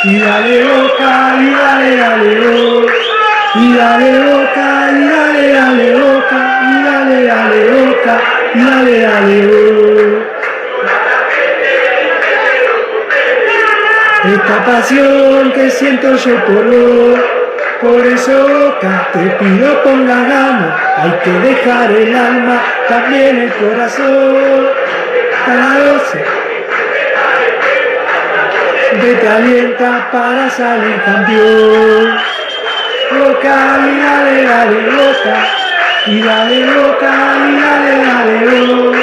y 0.05 0.19
dale 0.19 0.63
boca, 0.63 1.35
y 1.39 1.49
dale, 1.51 1.97
dale 1.97 2.31
boca, 2.39 2.93
y 3.55 3.75
dale 3.75 4.19
boca, 4.19 4.91
y 4.93 5.09
dale, 5.09 5.53
dale 5.53 5.95
boca, 5.95 6.39
y 6.63 6.83
dale, 6.83 7.25
dale 7.25 7.61
boca, 7.69 8.21
y 8.53 8.63
dale, 8.63 8.99
dale 9.01 9.37
boca. 9.47 10.29
Esta 14.25 14.65
pasión 14.65 15.51
que 15.51 15.69
siento 15.69 16.15
yo 16.15 16.45
por 16.45 16.63
vos 16.65 17.42
por 17.83 18.05
eso 18.07 18.77
te 19.11 19.29
pido 19.39 19.83
con 19.83 20.07
la 20.07 20.15
gana, 20.15 20.77
hay 20.97 21.11
que 21.23 21.31
dejar 21.31 21.91
el 21.91 22.15
alma, 22.15 22.61
también 22.87 23.41
el 23.41 23.53
corazón. 23.53 24.67
Te 29.01 29.27
alienta 29.27 30.09
para 30.11 30.49
salir 30.49 31.01
campeón. 31.03 32.17
Boca 33.19 33.79
y 33.85 33.99
dale, 33.99 34.43
dale, 34.43 34.79
boca, 34.89 35.35
y 36.07 36.21
dale 36.21 36.65
boca, 36.65 37.11
y 37.47 37.61
dale, 37.61 37.93
dale, 38.05 38.35
boca, 38.47 38.97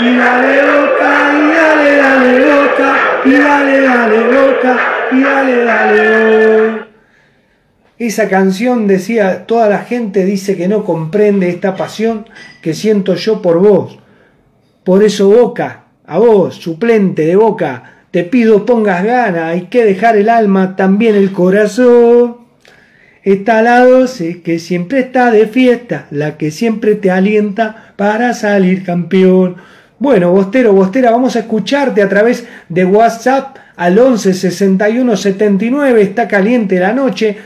y 0.00 0.16
dale 0.16 0.62
boca, 0.62 1.10
y 1.34 1.52
dale, 1.54 1.96
dale, 1.96 2.32
boca, 2.44 2.90
y 3.24 3.32
dale, 3.38 3.80
dale, 3.80 4.20
boca, 4.24 4.76
y 5.12 5.22
dale, 5.22 5.64
dale, 5.64 6.72
boca. 6.72 6.87
Esa 7.98 8.28
canción 8.28 8.86
decía, 8.86 9.44
toda 9.46 9.68
la 9.68 9.80
gente 9.80 10.24
dice 10.24 10.56
que 10.56 10.68
no 10.68 10.84
comprende 10.84 11.48
esta 11.48 11.74
pasión 11.74 12.26
que 12.62 12.72
siento 12.72 13.16
yo 13.16 13.42
por 13.42 13.58
vos. 13.58 13.98
Por 14.84 15.02
eso 15.02 15.28
Boca, 15.28 15.86
a 16.06 16.18
vos, 16.18 16.54
suplente 16.54 17.26
de 17.26 17.34
Boca, 17.34 18.04
te 18.12 18.22
pido 18.22 18.64
pongas 18.64 19.04
gana, 19.04 19.48
hay 19.48 19.62
que 19.62 19.84
dejar 19.84 20.16
el 20.16 20.28
alma, 20.28 20.76
también 20.76 21.16
el 21.16 21.32
corazón. 21.32 22.38
Está 23.24 23.62
la 23.62 23.84
doce 23.84 24.42
que 24.42 24.60
siempre 24.60 25.00
está 25.00 25.32
de 25.32 25.48
fiesta, 25.48 26.06
la 26.12 26.38
que 26.38 26.52
siempre 26.52 26.94
te 26.94 27.10
alienta 27.10 27.94
para 27.96 28.32
salir 28.32 28.84
campeón. 28.84 29.56
Bueno, 29.98 30.30
Bostero, 30.30 30.72
Bostera, 30.72 31.10
vamos 31.10 31.34
a 31.34 31.40
escucharte 31.40 32.00
a 32.00 32.08
través 32.08 32.46
de 32.68 32.84
WhatsApp 32.84 33.56
al 33.76 33.98
11 33.98 34.32
61 34.34 35.16
79, 35.16 36.00
está 36.00 36.28
caliente 36.28 36.78
la 36.78 36.92
noche 36.92 37.36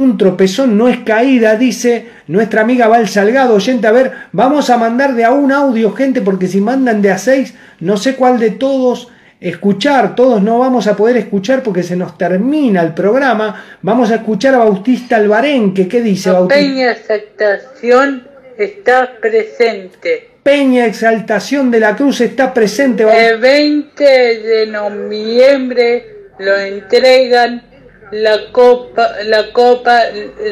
un 0.00 0.16
tropezón 0.16 0.78
no 0.78 0.88
es 0.88 1.00
caída, 1.00 1.56
dice 1.56 2.06
nuestra 2.26 2.62
amiga 2.62 2.88
Val 2.88 3.08
Salgado, 3.08 3.54
oyente. 3.54 3.86
A 3.86 3.92
ver, 3.92 4.12
vamos 4.32 4.70
a 4.70 4.78
mandar 4.78 5.14
de 5.14 5.24
a 5.24 5.30
un 5.30 5.52
audio, 5.52 5.92
gente, 5.92 6.22
porque 6.22 6.48
si 6.48 6.60
mandan 6.60 7.02
de 7.02 7.10
a 7.10 7.18
seis, 7.18 7.54
no 7.80 7.96
sé 7.96 8.16
cuál 8.16 8.38
de 8.38 8.50
todos 8.50 9.08
escuchar, 9.40 10.14
todos 10.14 10.42
no 10.42 10.58
vamos 10.58 10.86
a 10.86 10.96
poder 10.96 11.16
escuchar 11.18 11.62
porque 11.62 11.82
se 11.82 11.96
nos 11.96 12.16
termina 12.16 12.82
el 12.82 12.94
programa. 12.94 13.78
Vamos 13.82 14.10
a 14.10 14.16
escuchar 14.16 14.54
a 14.54 14.58
Bautista 14.58 15.16
Albarenque, 15.16 15.86
¿qué 15.86 16.00
dice 16.00 16.30
Bautista? 16.30 16.60
Peña 16.60 16.92
Exaltación 16.92 18.28
está 18.56 19.10
presente. 19.20 20.30
Peña 20.42 20.86
Exaltación 20.86 21.70
de 21.70 21.80
la 21.80 21.94
Cruz 21.94 22.22
está 22.22 22.54
presente. 22.54 23.04
El 23.04 23.38
20 23.38 24.04
de 24.04 24.66
noviembre 24.66 26.04
lo 26.38 26.56
entregan 26.56 27.69
la 28.12 28.50
Copa, 28.52 29.08
la 29.24 29.52
Copa 29.52 30.00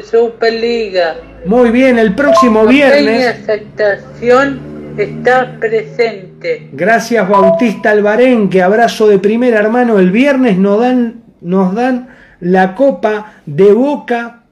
Superliga. 0.05 1.17
Muy 1.45 1.71
bien, 1.71 1.99
el 1.99 2.15
próximo 2.15 2.67
viernes. 2.67 3.25
La 3.25 3.31
aceptación 3.31 4.61
está 4.97 5.57
presente. 5.59 6.69
Gracias 6.73 7.29
Bautista 7.29 7.91
Albarén, 7.91 8.49
que 8.49 8.63
abrazo 8.63 9.09
de 9.09 9.19
primera 9.19 9.61
hermano. 9.61 9.99
El 9.99 10.11
viernes 10.11 10.59
nos 10.59 10.81
dan, 10.81 11.23
nos 11.41 11.75
dan 11.75 12.09
la 12.41 12.75
Copa 12.75 13.35
de 13.47 13.73
Boca 13.73 14.43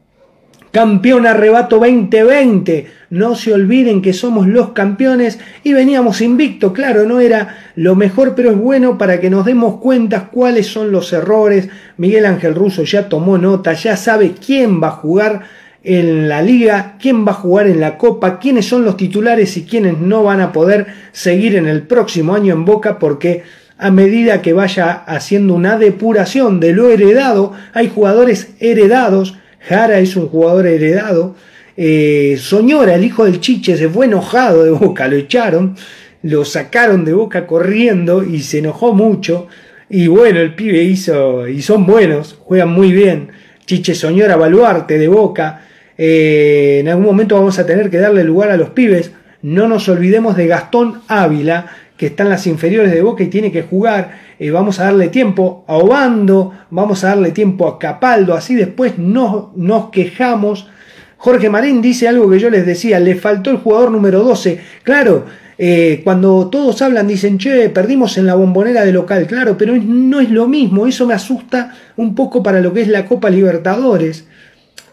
Campeón 0.71 1.27
Arrebato 1.27 1.79
2020. 1.79 2.87
No 3.11 3.35
se 3.35 3.53
olviden 3.53 4.03
que 4.03 4.13
somos 4.13 4.47
los 4.47 4.71
campeones 4.71 5.39
y 5.63 5.73
veníamos 5.73 6.21
invicto. 6.21 6.73
Claro, 6.73 7.07
no 7.07 7.21
era 7.21 7.57
lo 7.77 7.95
mejor, 7.95 8.35
pero 8.35 8.51
es 8.51 8.57
bueno 8.57 8.99
para 8.99 9.21
que 9.21 9.31
nos 9.31 9.45
demos 9.45 9.81
cuenta 9.81 10.29
cuáles 10.29 10.67
son 10.67 10.91
los 10.91 11.13
errores. 11.13 11.69
Miguel 11.97 12.27
Ángel 12.27 12.55
Russo 12.55 12.83
ya 12.83 13.09
tomó 13.09 13.39
nota, 13.39 13.73
ya 13.75 13.97
sabe 13.97 14.35
quién 14.45 14.83
va 14.83 14.89
a 14.89 14.93
jugar 14.93 15.43
en 15.83 16.29
la 16.29 16.43
liga, 16.43 16.97
quién 17.01 17.25
va 17.27 17.31
a 17.31 17.35
jugar 17.35 17.69
en 17.69 17.81
la 17.81 17.97
copa, 17.97 18.41
quiénes 18.41 18.67
son 18.67 18.85
los 18.85 18.97
titulares 18.97 19.57
y 19.57 19.65
quiénes 19.65 19.99
no 19.99 20.25
van 20.25 20.41
a 20.41 20.53
poder 20.53 20.87
seguir 21.13 21.55
en 21.55 21.69
el 21.69 21.83
próximo 21.83 22.35
año 22.35 22.55
en 22.55 22.65
Boca 22.65 22.99
porque 22.99 23.45
a 23.79 23.91
medida 23.91 24.43
que 24.43 24.53
vaya 24.53 24.91
haciendo 24.93 25.55
una 25.55 25.79
depuración 25.79 26.59
de 26.59 26.73
lo 26.73 26.91
heredado, 26.91 27.53
hay 27.73 27.89
jugadores 27.89 28.55
heredados 28.59 29.37
Jara 29.69 29.99
es 29.99 30.15
un 30.17 30.29
jugador 30.29 30.67
heredado. 30.67 31.35
Eh, 31.77 32.37
Soñora, 32.39 32.95
el 32.95 33.05
hijo 33.05 33.25
del 33.25 33.41
Chiche, 33.41 33.77
se 33.77 33.89
fue 33.89 34.07
enojado 34.07 34.65
de 34.65 34.71
Boca, 34.71 35.09
lo 35.09 35.17
echaron, 35.17 35.77
lo 36.23 36.45
sacaron 36.45 37.05
de 37.05 37.13
Boca 37.13 37.47
corriendo 37.47 38.23
y 38.25 38.41
se 38.41 38.59
enojó 38.59 38.95
mucho. 38.95 39.49
Y 39.89 40.09
bueno, 40.09 40.41
el 40.41 40.55
pibe 40.55 40.83
hizo, 40.83 41.47
y 41.47 41.63
son 41.63 41.87
buenos, 41.87 42.39
juegan 42.41 42.71
muy 42.71 42.93
bien. 42.93 43.29
Chiche 43.67 43.95
Soñora, 43.95 44.37
baluarte 44.37 44.99
de 44.99 45.09
Boca. 45.09 45.63
Eh, 45.99 46.79
en 46.81 46.89
algún 46.89 47.05
momento 47.05 47.37
vamos 47.37 47.59
a 47.59 47.67
tener 47.67 47.91
que 47.91 47.99
darle 47.99 48.25
lugar 48.25 48.51
a 48.51 48.57
los 48.57 48.71
pibes. 48.71 49.13
No 49.43 49.69
nos 49.69 49.89
olvidemos 49.89 50.37
de 50.37 50.47
Gastón 50.47 51.03
Ávila, 51.09 51.67
que 51.97 52.07
está 52.07 52.23
en 52.25 52.31
las 52.31 52.47
inferiores 52.47 52.91
de 52.91 53.03
Boca 53.03 53.23
y 53.23 53.29
tiene 53.29 53.53
que 53.53 53.63
jugar. 53.63 54.19
Eh, 54.39 54.51
vamos 54.51 54.81
a 54.81 54.85
darle 54.85 55.09
tiempo 55.09 55.65
a 55.69 55.77
Obando, 55.77 56.53
vamos 56.71 57.05
a 57.05 57.09
darle 57.09 57.33
tiempo 57.33 57.69
a 57.69 57.79
Capaldo, 57.79 58.35
así 58.35 58.55
después 58.55 58.99
no, 58.99 59.53
nos 59.57 59.91
quejamos. 59.91 60.69
Jorge 61.17 61.51
Marín 61.51 61.81
dice 61.81 62.09
algo 62.09 62.31
que 62.31 62.39
yo 62.39 62.51
les 62.51 62.67
decía, 62.67 63.01
le 63.01 63.15
faltó 63.15 63.51
el 63.51 63.57
jugador 63.59 63.91
número 63.91 64.23
12. 64.23 64.61
Claro, 64.83 65.25
eh, 65.59 66.03
cuando 66.05 66.49
todos 66.49 66.83
hablan 66.83 67.07
dicen, 67.07 67.39
che, 67.39 67.71
perdimos 67.71 68.19
en 68.19 68.27
la 68.27 68.35
bombonera 68.35 68.85
de 68.85 68.93
local, 68.93 69.27
claro, 69.27 69.57
pero 69.57 69.75
no 69.77 70.21
es 70.21 70.31
lo 70.31 70.47
mismo, 70.47 70.87
eso 70.87 71.07
me 71.07 71.15
asusta 71.15 71.75
un 71.97 72.15
poco 72.15 72.43
para 72.43 72.61
lo 72.61 72.73
que 72.73 72.83
es 72.83 72.89
la 72.89 73.07
Copa 73.07 73.31
Libertadores. 73.31 74.27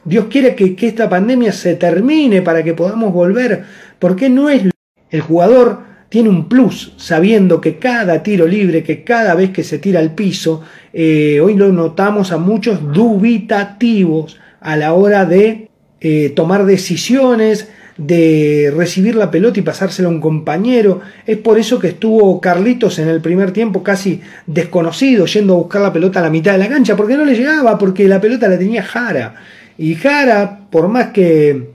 Dios 0.05 0.25
quiere 0.29 0.55
que, 0.55 0.75
esta 0.79 1.09
pandemia 1.09 1.51
se 1.51 1.75
termine 1.75 2.41
para 2.41 2.63
que 2.63 2.73
podamos 2.73 3.13
volver, 3.13 3.63
porque 3.99 4.29
no 4.29 4.49
es 4.49 4.63
el 5.09 5.21
jugador 5.21 5.93
tiene 6.09 6.29
un 6.29 6.47
plus 6.47 6.93
sabiendo 6.97 7.59
que 7.59 7.77
cada 7.77 8.21
tiro 8.21 8.45
libre, 8.45 8.83
que 8.83 9.03
cada 9.03 9.33
vez 9.35 9.49
que 9.49 9.63
se 9.63 9.79
tira 9.79 9.99
al 9.99 10.13
piso, 10.13 10.61
eh, 10.93 11.39
hoy 11.41 11.55
lo 11.55 11.71
notamos 11.71 12.31
a 12.31 12.37
muchos 12.37 12.93
dubitativos 12.93 14.37
a 14.59 14.75
la 14.77 14.93
hora 14.93 15.25
de 15.25 15.69
eh, 16.05 16.33
tomar 16.35 16.65
decisiones, 16.65 17.69
de 17.95 18.73
recibir 18.75 19.15
la 19.15 19.31
pelota 19.31 19.59
y 19.59 19.63
pasársela 19.63 20.09
a 20.09 20.11
un 20.11 20.19
compañero. 20.19 20.99
Es 21.25 21.37
por 21.37 21.57
eso 21.57 21.79
que 21.79 21.87
estuvo 21.87 22.41
Carlitos 22.41 22.99
en 22.99 23.07
el 23.07 23.21
primer 23.21 23.51
tiempo 23.51 23.83
casi 23.83 24.21
desconocido, 24.45 25.25
yendo 25.25 25.53
a 25.53 25.57
buscar 25.57 25.81
la 25.81 25.93
pelota 25.93 26.19
a 26.19 26.23
la 26.23 26.29
mitad 26.29 26.51
de 26.51 26.57
la 26.57 26.67
cancha, 26.67 26.97
porque 26.97 27.15
no 27.15 27.23
le 27.23 27.35
llegaba, 27.35 27.77
porque 27.77 28.07
la 28.09 28.19
pelota 28.19 28.49
la 28.49 28.59
tenía 28.59 28.83
Jara. 28.83 29.35
Y 29.77 29.95
Jara, 29.95 30.67
por 30.69 30.89
más 30.89 31.11
que 31.11 31.71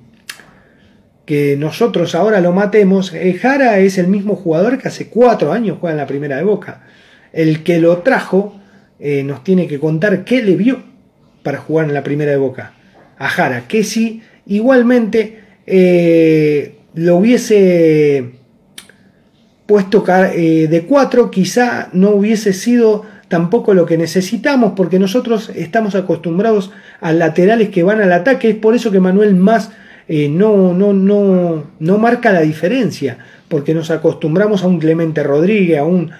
que 1.24 1.58
nosotros 1.58 2.14
ahora 2.14 2.40
lo 2.40 2.52
matemos, 2.52 3.12
eh, 3.12 3.34
Jara 3.34 3.78
es 3.80 3.98
el 3.98 4.08
mismo 4.08 4.34
jugador 4.34 4.78
que 4.78 4.88
hace 4.88 5.08
cuatro 5.08 5.52
años 5.52 5.76
juega 5.78 5.92
en 5.92 5.98
la 5.98 6.06
primera 6.06 6.36
de 6.36 6.42
Boca. 6.42 6.86
El 7.34 7.62
que 7.62 7.80
lo 7.80 7.98
trajo 7.98 8.58
eh, 8.98 9.22
nos 9.24 9.44
tiene 9.44 9.68
que 9.68 9.78
contar 9.78 10.24
qué 10.24 10.42
le 10.42 10.56
vio 10.56 10.82
para 11.42 11.58
jugar 11.58 11.86
en 11.86 11.92
la 11.92 12.02
primera 12.02 12.30
de 12.30 12.38
Boca 12.38 12.77
a 13.18 13.28
Jara, 13.28 13.66
que 13.66 13.84
si 13.84 14.22
igualmente 14.46 15.40
eh, 15.66 16.76
lo 16.94 17.16
hubiese 17.16 18.30
puesto 19.66 20.04
eh, 20.08 20.66
de 20.70 20.82
4, 20.82 21.30
quizá 21.30 21.90
no 21.92 22.10
hubiese 22.10 22.52
sido 22.52 23.04
tampoco 23.28 23.74
lo 23.74 23.84
que 23.84 23.98
necesitamos, 23.98 24.72
porque 24.74 24.98
nosotros 24.98 25.50
estamos 25.54 25.94
acostumbrados 25.94 26.70
a 27.00 27.12
laterales 27.12 27.68
que 27.68 27.82
van 27.82 28.00
al 28.00 28.12
ataque, 28.12 28.50
es 28.50 28.56
por 28.56 28.74
eso 28.74 28.90
que 28.90 29.00
Manuel 29.00 29.34
más 29.34 29.70
eh, 30.08 30.30
no, 30.30 30.72
no, 30.72 30.94
no, 30.94 31.64
no 31.78 31.98
marca 31.98 32.32
la 32.32 32.40
diferencia, 32.40 33.18
porque 33.48 33.74
nos 33.74 33.90
acostumbramos 33.90 34.62
a 34.62 34.68
un 34.68 34.78
Clemente 34.78 35.22
Rodríguez, 35.22 35.78
a 35.78 35.84
un 35.84 36.10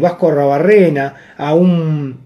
Vasco 0.00 0.30
Rabarrena, 0.30 1.14
a 1.36 1.52
un 1.52 2.20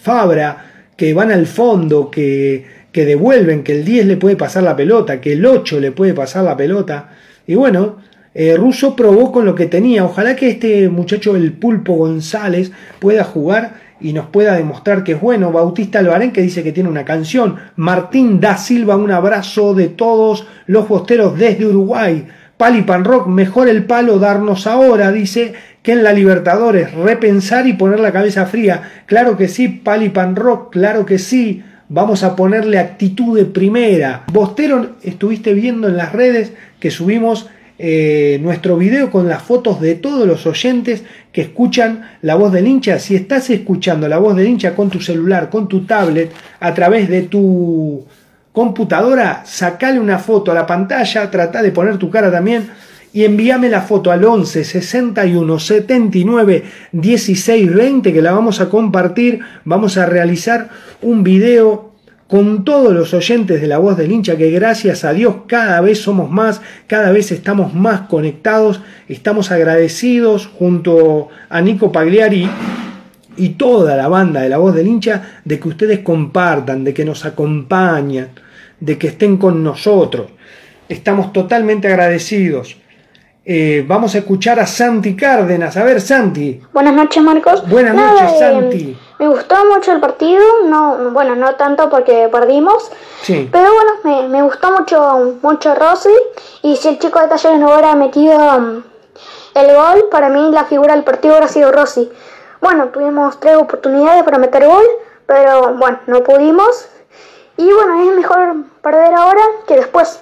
Fabra, 0.00 0.71
que 1.02 1.14
van 1.14 1.32
al 1.32 1.48
fondo, 1.48 2.12
que, 2.12 2.64
que 2.92 3.04
devuelven, 3.04 3.64
que 3.64 3.72
el 3.72 3.84
10 3.84 4.06
le 4.06 4.16
puede 4.16 4.36
pasar 4.36 4.62
la 4.62 4.76
pelota, 4.76 5.20
que 5.20 5.32
el 5.32 5.44
8 5.44 5.80
le 5.80 5.90
puede 5.90 6.14
pasar 6.14 6.44
la 6.44 6.56
pelota. 6.56 7.08
Y 7.44 7.56
bueno, 7.56 7.96
eh, 8.32 8.56
Russo 8.56 8.94
probó 8.94 9.32
con 9.32 9.44
lo 9.44 9.56
que 9.56 9.66
tenía. 9.66 10.04
Ojalá 10.04 10.36
que 10.36 10.50
este 10.50 10.88
muchacho, 10.88 11.34
el 11.34 11.54
Pulpo 11.54 11.94
González, 11.94 12.70
pueda 13.00 13.24
jugar 13.24 13.80
y 14.00 14.12
nos 14.12 14.26
pueda 14.26 14.54
demostrar 14.54 15.02
que 15.02 15.14
es 15.14 15.20
bueno. 15.20 15.50
Bautista 15.50 15.98
Albarén 15.98 16.30
que 16.30 16.40
dice 16.40 16.62
que 16.62 16.70
tiene 16.70 16.88
una 16.88 17.04
canción. 17.04 17.56
Martín 17.74 18.38
da 18.38 18.56
Silva, 18.56 18.94
un 18.94 19.10
abrazo 19.10 19.74
de 19.74 19.88
todos 19.88 20.46
los 20.66 20.86
posteros 20.86 21.36
desde 21.36 21.66
Uruguay. 21.66 22.28
Pali 22.56 22.82
Pan 22.82 23.04
Rock, 23.04 23.26
mejor 23.26 23.68
el 23.68 23.86
palo 23.86 24.20
darnos 24.20 24.68
ahora, 24.68 25.10
dice, 25.10 25.54
que 25.82 25.92
en 25.92 26.04
la 26.04 26.12
Libertadores, 26.12 26.92
repensar 26.94 27.66
y 27.66 27.72
poner 27.72 28.00
la 28.00 28.12
cabeza 28.12 28.46
fría. 28.46 28.82
Claro 29.06 29.36
que 29.36 29.48
sí, 29.48 29.68
Pali 29.68 30.10
Pan 30.10 30.36
Rock, 30.36 30.72
claro 30.72 31.04
que 31.04 31.18
sí. 31.18 31.62
Vamos 31.88 32.22
a 32.22 32.36
ponerle 32.36 32.78
actitud 32.78 33.36
de 33.36 33.44
primera. 33.44 34.24
Bostero, 34.32 34.96
estuviste 35.02 35.52
viendo 35.52 35.88
en 35.88 35.96
las 35.96 36.12
redes 36.12 36.52
que 36.80 36.90
subimos 36.90 37.50
eh, 37.78 38.38
nuestro 38.40 38.78
video 38.78 39.10
con 39.10 39.28
las 39.28 39.42
fotos 39.42 39.80
de 39.80 39.96
todos 39.96 40.26
los 40.26 40.46
oyentes 40.46 41.02
que 41.32 41.42
escuchan 41.42 42.12
la 42.22 42.36
voz 42.36 42.52
del 42.52 42.68
hincha. 42.68 42.98
Si 42.98 43.16
estás 43.16 43.50
escuchando 43.50 44.08
la 44.08 44.18
voz 44.18 44.36
del 44.36 44.46
hincha 44.46 44.74
con 44.74 44.88
tu 44.88 45.00
celular, 45.00 45.50
con 45.50 45.68
tu 45.68 45.84
tablet, 45.84 46.30
a 46.60 46.72
través 46.72 47.08
de 47.08 47.22
tu 47.22 48.06
computadora, 48.52 49.42
sacale 49.44 49.98
una 49.98 50.18
foto 50.18 50.52
a 50.52 50.54
la 50.54 50.66
pantalla, 50.66 51.30
trata 51.30 51.60
de 51.60 51.72
poner 51.72 51.98
tu 51.98 52.08
cara 52.08 52.30
también 52.30 52.70
y 53.12 53.24
envíame 53.24 53.68
la 53.68 53.82
foto 53.82 54.10
al 54.10 54.24
11 54.24 54.64
61 54.64 55.58
79 55.58 56.64
16 56.92 57.74
20 57.74 58.12
que 58.12 58.22
la 58.22 58.32
vamos 58.32 58.60
a 58.60 58.68
compartir. 58.68 59.40
Vamos 59.64 59.98
a 59.98 60.06
realizar 60.06 60.70
un 61.02 61.22
video 61.22 61.92
con 62.26 62.64
todos 62.64 62.94
los 62.94 63.12
oyentes 63.12 63.60
de 63.60 63.66
la 63.66 63.76
voz 63.76 63.98
del 63.98 64.10
hincha, 64.10 64.38
que 64.38 64.50
gracias 64.50 65.04
a 65.04 65.12
Dios 65.12 65.34
cada 65.46 65.82
vez 65.82 66.00
somos 66.00 66.30
más, 66.30 66.62
cada 66.86 67.12
vez 67.12 67.30
estamos 67.30 67.74
más 67.74 68.02
conectados, 68.02 68.80
estamos 69.06 69.50
agradecidos 69.50 70.46
junto 70.46 71.28
a 71.50 71.60
Nico 71.60 71.92
Pagliari 71.92 72.48
y 73.36 73.50
toda 73.50 73.96
la 73.96 74.08
banda 74.08 74.40
de 74.40 74.48
la 74.48 74.56
voz 74.56 74.74
del 74.74 74.86
hincha 74.86 75.40
de 75.44 75.60
que 75.60 75.68
ustedes 75.68 75.98
compartan, 75.98 76.84
de 76.84 76.94
que 76.94 77.04
nos 77.04 77.26
acompañan, 77.26 78.28
de 78.80 78.96
que 78.96 79.08
estén 79.08 79.36
con 79.36 79.62
nosotros. 79.62 80.28
Estamos 80.88 81.34
totalmente 81.34 81.88
agradecidos. 81.88 82.78
Eh, 83.44 83.84
vamos 83.88 84.14
a 84.14 84.18
escuchar 84.18 84.60
a 84.60 84.66
Santi 84.66 85.16
Cárdenas. 85.16 85.76
A 85.76 85.82
ver, 85.82 86.00
Santi. 86.00 86.62
Buenas 86.72 86.94
noches, 86.94 87.22
Marcos. 87.22 87.68
Buenas 87.68 87.94
noches, 87.94 88.38
Santi. 88.38 88.96
Me 89.18 89.28
gustó 89.28 89.56
mucho 89.72 89.92
el 89.92 90.00
partido, 90.00 90.40
no, 90.66 91.10
bueno, 91.12 91.34
no 91.36 91.54
tanto 91.54 91.88
porque 91.88 92.28
perdimos, 92.30 92.90
Sí. 93.22 93.48
pero 93.52 93.68
bueno, 93.72 93.92
me, 94.22 94.28
me 94.28 94.42
gustó 94.42 94.72
mucho, 94.72 95.38
mucho 95.42 95.74
Rossi 95.76 96.10
y 96.62 96.74
si 96.74 96.88
el 96.88 96.98
chico 96.98 97.20
de 97.20 97.28
Talleres 97.28 97.60
no 97.60 97.66
hubiera 97.70 97.94
metido 97.94 98.36
um, 98.56 98.82
el 99.54 99.74
gol, 99.76 100.08
para 100.10 100.28
mí 100.28 100.50
la 100.50 100.64
figura 100.64 100.94
del 100.96 101.04
partido 101.04 101.34
hubiera 101.34 101.46
sido 101.46 101.70
Rossi. 101.70 102.10
Bueno, 102.60 102.88
tuvimos 102.88 103.38
tres 103.38 103.56
oportunidades 103.56 104.24
para 104.24 104.38
meter 104.38 104.66
gol, 104.66 104.84
pero 105.26 105.74
bueno, 105.74 106.00
no 106.08 106.24
pudimos 106.24 106.88
y 107.56 107.70
bueno, 107.72 108.02
es 108.10 108.16
mejor 108.16 108.56
perder 108.82 109.14
ahora 109.14 109.42
que 109.68 109.76
después. 109.76 110.20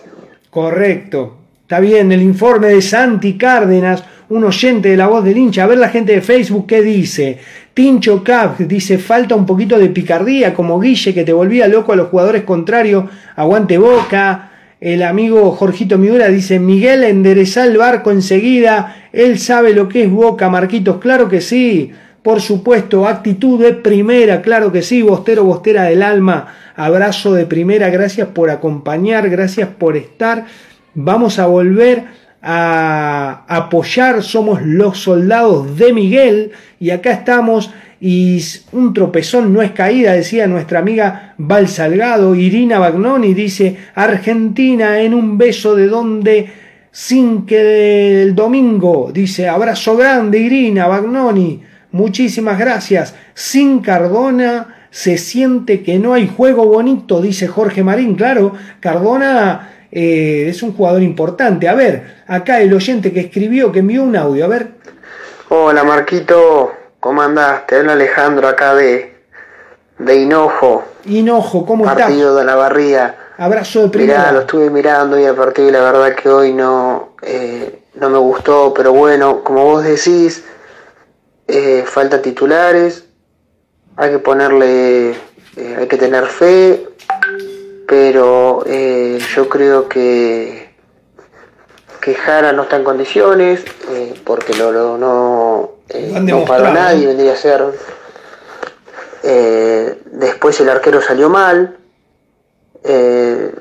Correcto. 0.51 1.37
Está 1.71 1.79
bien, 1.79 2.11
el 2.11 2.21
informe 2.21 2.67
de 2.67 2.83
Santi 2.83 3.35
Cárdenas, 3.35 4.03
un 4.29 4.43
oyente 4.43 4.89
de 4.89 4.97
la 4.97 5.07
voz 5.07 5.23
del 5.23 5.39
hincha. 5.39 5.63
A 5.63 5.67
ver 5.69 5.79
la 5.79 5.89
gente 5.89 6.11
de 6.11 6.21
Facebook 6.21 6.67
qué 6.67 6.83
dice. 6.83 7.39
Tincho 7.73 8.25
Cap 8.25 8.59
dice, 8.59 8.99
falta 8.99 9.37
un 9.37 9.47
poquito 9.47 9.79
de 9.79 9.89
picardía, 9.89 10.53
como 10.53 10.81
Guille, 10.81 11.15
que 11.15 11.23
te 11.23 11.33
volvía 11.33 11.69
loco 11.69 11.93
a 11.93 11.97
los 11.97 12.09
jugadores 12.09 12.43
contrarios. 12.43 13.05
Aguante 13.37 13.79
boca. 13.79 14.51
El 14.81 15.05
amigo 15.05 15.53
Jorgito 15.53 15.97
Miura 15.97 16.27
dice, 16.27 16.59
Miguel 16.59 17.05
endereza 17.05 17.65
el 17.65 17.77
barco 17.77 18.11
enseguida. 18.11 19.09
Él 19.13 19.39
sabe 19.39 19.73
lo 19.73 19.89
que 19.89 20.03
es 20.03 20.11
boca, 20.11 20.51
Marquitos. 20.51 20.99
Claro 20.99 21.29
que 21.29 21.41
sí. 21.41 21.93
Por 22.25 22.41
supuesto, 22.41 23.07
actitud 23.07 23.63
de 23.63 23.75
primera, 23.75 24.43
claro 24.43 24.73
que 24.73 24.83
sí, 24.83 25.03
Bostero, 25.03 25.45
Bostera 25.45 25.85
del 25.85 26.03
alma, 26.03 26.49
abrazo 26.77 27.33
de 27.33 27.47
primera, 27.47 27.89
gracias 27.89 28.29
por 28.29 28.51
acompañar, 28.51 29.31
gracias 29.31 29.71
por 29.71 29.97
estar. 29.97 30.45
Vamos 30.95 31.39
a 31.39 31.47
volver 31.47 32.05
a 32.43 33.45
apoyar, 33.49 34.23
somos 34.23 34.63
los 34.63 34.99
soldados 34.99 35.77
de 35.77 35.93
Miguel. 35.93 36.53
Y 36.79 36.91
acá 36.91 37.13
estamos 37.13 37.71
y 38.01 38.43
un 38.73 38.95
tropezón 38.95 39.53
no 39.53 39.61
es 39.61 39.73
caída, 39.73 40.13
decía 40.13 40.47
nuestra 40.47 40.79
amiga 40.79 41.35
Val 41.37 41.69
Salgado, 41.69 42.35
Irina 42.35 42.79
Bagnoni 42.79 43.35
dice, 43.35 43.77
Argentina 43.95 45.01
en 45.03 45.13
un 45.13 45.37
beso 45.37 45.77
de 45.77 45.87
donde 45.87 46.51
sin 46.91 47.45
que 47.45 48.23
el 48.23 48.35
domingo, 48.35 49.11
dice, 49.13 49.49
abrazo 49.49 49.99
grande 49.99 50.39
Irina 50.39 50.87
Bagnoni, 50.87 51.63
muchísimas 51.93 52.59
gracias, 52.59 53.15
sin 53.35 53.81
Cardona 53.81 54.87
se 54.91 55.19
siente 55.19 55.83
que 55.83 55.99
no 55.99 56.15
hay 56.15 56.27
juego 56.27 56.65
bonito, 56.65 57.21
dice 57.21 57.49
Jorge 57.49 57.85
Marín, 57.85 58.15
claro, 58.15 58.55
Cardona 58.81 59.80
eh, 59.93 60.47
es 60.49 60.63
un 60.63 60.75
jugador 60.75 61.03
importante. 61.03 61.69
A 61.69 61.75
ver, 61.75 62.23
acá 62.27 62.61
el 62.61 62.73
oyente 62.73 63.13
que 63.13 63.21
escribió, 63.21 63.73
que 63.73 63.81
envió 63.81 64.03
un 64.03 64.17
audio, 64.17 64.45
a 64.45 64.49
ver. 64.49 64.69
Hola 65.49 65.83
Marquito, 65.83 66.73
¿cómo 67.01 67.23
andás? 67.23 67.67
Te 67.67 67.77
habla 67.77 67.95
Alejandro 67.95 68.47
acá 68.47 68.75
de, 68.75 69.15
de 69.99 70.17
Hinojo. 70.17 70.85
Hinojo, 71.07 71.67
¿cómo 71.67 71.85
estás? 71.85 72.07
Partido 72.07 72.37
de 72.37 72.45
la 72.45 72.55
barría. 72.55 73.17
Abrazo 73.37 73.83
de 73.83 73.89
primera. 73.89 74.19
Mirá, 74.19 74.33
lo 74.33 74.41
estuve 74.41 74.71
mirando 74.71 75.19
y 75.19 75.25
a 75.25 75.35
partir 75.35 75.65
de 75.65 75.73
la 75.73 75.81
verdad 75.81 76.15
que 76.15 76.29
hoy 76.29 76.53
no, 76.53 77.15
eh, 77.23 77.85
no 77.95 78.11
me 78.11 78.19
gustó, 78.19 78.75
pero 78.75 78.93
bueno, 78.93 79.43
como 79.43 79.65
vos 79.65 79.83
decís, 79.83 80.45
eh, 81.49 81.83
falta 81.87 82.23
titulares, 82.23 83.07
hay 83.97 84.11
que 84.11 84.19
ponerle, 84.19 85.11
eh, 85.57 85.77
hay 85.79 85.89
que 85.89 85.97
tener 85.97 86.27
fe, 86.27 86.87
pero 87.91 88.63
eh, 88.67 89.19
yo 89.35 89.49
creo 89.49 89.89
que 89.89 90.71
que 92.01 92.15
Jara 92.15 92.53
no 92.53 92.63
está 92.63 92.77
en 92.77 92.85
condiciones 92.85 93.65
eh, 93.91 94.15
porque 94.25 94.55
lo, 94.55 94.71
lo- 94.71 94.97
no 94.97 95.73
eh, 95.89 96.19
no 96.23 96.45
paró 96.45 96.73
nadie 96.73 97.09
vendría 97.09 97.33
a 97.33 97.37
ser 97.37 97.65
eh, 99.25 99.99
después 100.13 100.59
el 100.61 100.69
arquero 100.71 101.03
salió 101.03 101.29
mal 101.29 101.77
Eh, 102.85 103.53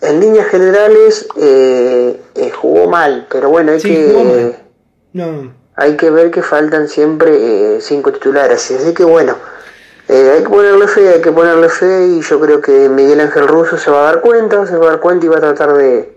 en 0.00 0.20
líneas 0.20 0.46
generales 0.46 1.26
jugó 2.60 2.88
mal 2.88 3.26
pero 3.28 3.50
bueno 3.50 3.72
hay 3.72 3.80
Sí, 3.80 3.88
que. 3.88 4.54
No, 5.12 5.52
hay 5.74 5.96
que 5.96 6.10
ver 6.10 6.30
que 6.30 6.42
faltan 6.42 6.88
siempre 6.88 7.30
eh, 7.76 7.80
cinco 7.80 8.12
titulares. 8.12 8.70
Así 8.70 8.94
que 8.94 9.04
bueno, 9.04 9.36
eh, 10.08 10.32
hay 10.36 10.42
que 10.42 10.48
ponerle 10.48 10.88
fe, 10.88 11.08
hay 11.14 11.20
que 11.20 11.32
ponerle 11.32 11.68
fe 11.68 12.06
y 12.06 12.20
yo 12.22 12.40
creo 12.40 12.60
que 12.60 12.88
Miguel 12.88 13.20
Ángel 13.20 13.46
Russo 13.46 13.76
se 13.76 13.90
va 13.90 14.00
a 14.00 14.12
dar 14.12 14.20
cuenta, 14.20 14.66
se 14.66 14.76
va 14.76 14.86
a 14.86 14.90
dar 14.90 15.00
cuenta 15.00 15.26
y 15.26 15.28
va 15.28 15.36
a 15.36 15.40
tratar 15.40 15.74
de, 15.74 16.12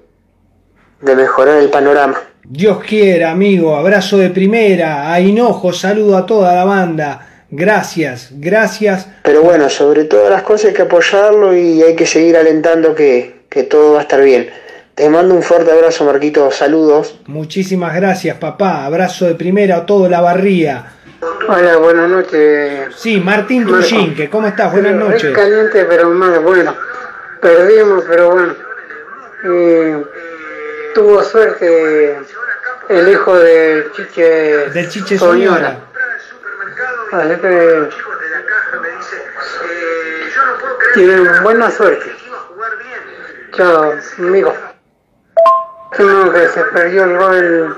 de 1.02 1.16
mejorar 1.16 1.58
el 1.58 1.70
panorama. 1.70 2.18
Dios 2.44 2.80
quiera, 2.84 3.32
amigo, 3.32 3.76
abrazo 3.76 4.18
de 4.18 4.30
primera, 4.30 5.12
a 5.12 5.20
Hinojo, 5.20 5.74
saludo 5.74 6.18
a 6.18 6.26
toda 6.26 6.56
la 6.56 6.66
banda. 6.66 7.28
Gracias, 7.50 8.30
gracias. 8.32 9.08
Pero 9.24 9.42
bueno, 9.42 9.70
sobre 9.70 10.06
todas 10.06 10.30
las 10.30 10.44
cosas 10.44 10.68
hay 10.68 10.74
que 10.74 10.82
apoyarlo 10.84 11.56
y 11.56 11.84
hay 11.84 11.96
que 11.96 12.06
seguir 12.06 12.38
alentando 12.38 12.96
que, 12.96 13.42
que 13.50 13.64
todo 13.64 13.94
va 13.94 14.00
a 14.00 14.02
estar 14.04 14.22
bien. 14.22 14.50
Te 14.96 15.10
mando 15.10 15.36
un 15.36 15.44
fuerte 15.44 15.72
abrazo, 15.72 16.06
Marquito. 16.06 16.50
Saludos. 16.52 17.20
Muchísimas 17.28 17.96
gracias, 17.96 18.38
papá. 18.38 18.86
Abrazo 18.86 19.26
de 19.26 19.36
primera 19.36 19.78
a 19.78 19.86
todo 19.86 20.08
la 20.10 20.22
barría. 20.22 20.94
Hola, 21.22 21.78
buenas 21.78 22.10
noches. 22.10 22.96
Sí, 22.96 23.20
Martín. 23.20 23.68
Trujinque, 23.68 24.28
¿cómo 24.28 24.48
estás? 24.48 24.72
Buenas 24.72 24.96
noches. 24.96 25.24
Es 25.26 25.36
caliente, 25.36 25.86
pero 25.86 26.10
más 26.10 26.42
bueno. 26.42 26.76
Perdimos, 27.40 28.04
pero 28.08 28.32
bueno. 28.32 28.56
Eh, 29.44 30.04
tuvo 30.96 31.24
suerte 31.24 32.20
el 32.90 33.08
hijo 33.08 33.38
de 33.38 33.88
Chiche, 33.96 34.24
Del 34.70 34.90
Chiche 34.90 35.20
Soñora. 35.20 35.80
Soñora. 37.12 37.34
Así 37.34 37.42
que 37.42 37.90
tienen 40.96 41.44
buena 41.44 41.70
suerte. 41.70 42.16
Chao, 43.52 43.94
amigo. 44.18 44.56
Creo 45.92 46.34
que 46.34 46.48
se 46.48 46.64
perdió 46.64 47.04
el 47.04 47.18
gol 47.18 47.78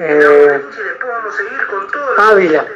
eh, 0.00 0.60
Ávila. 2.18 2.66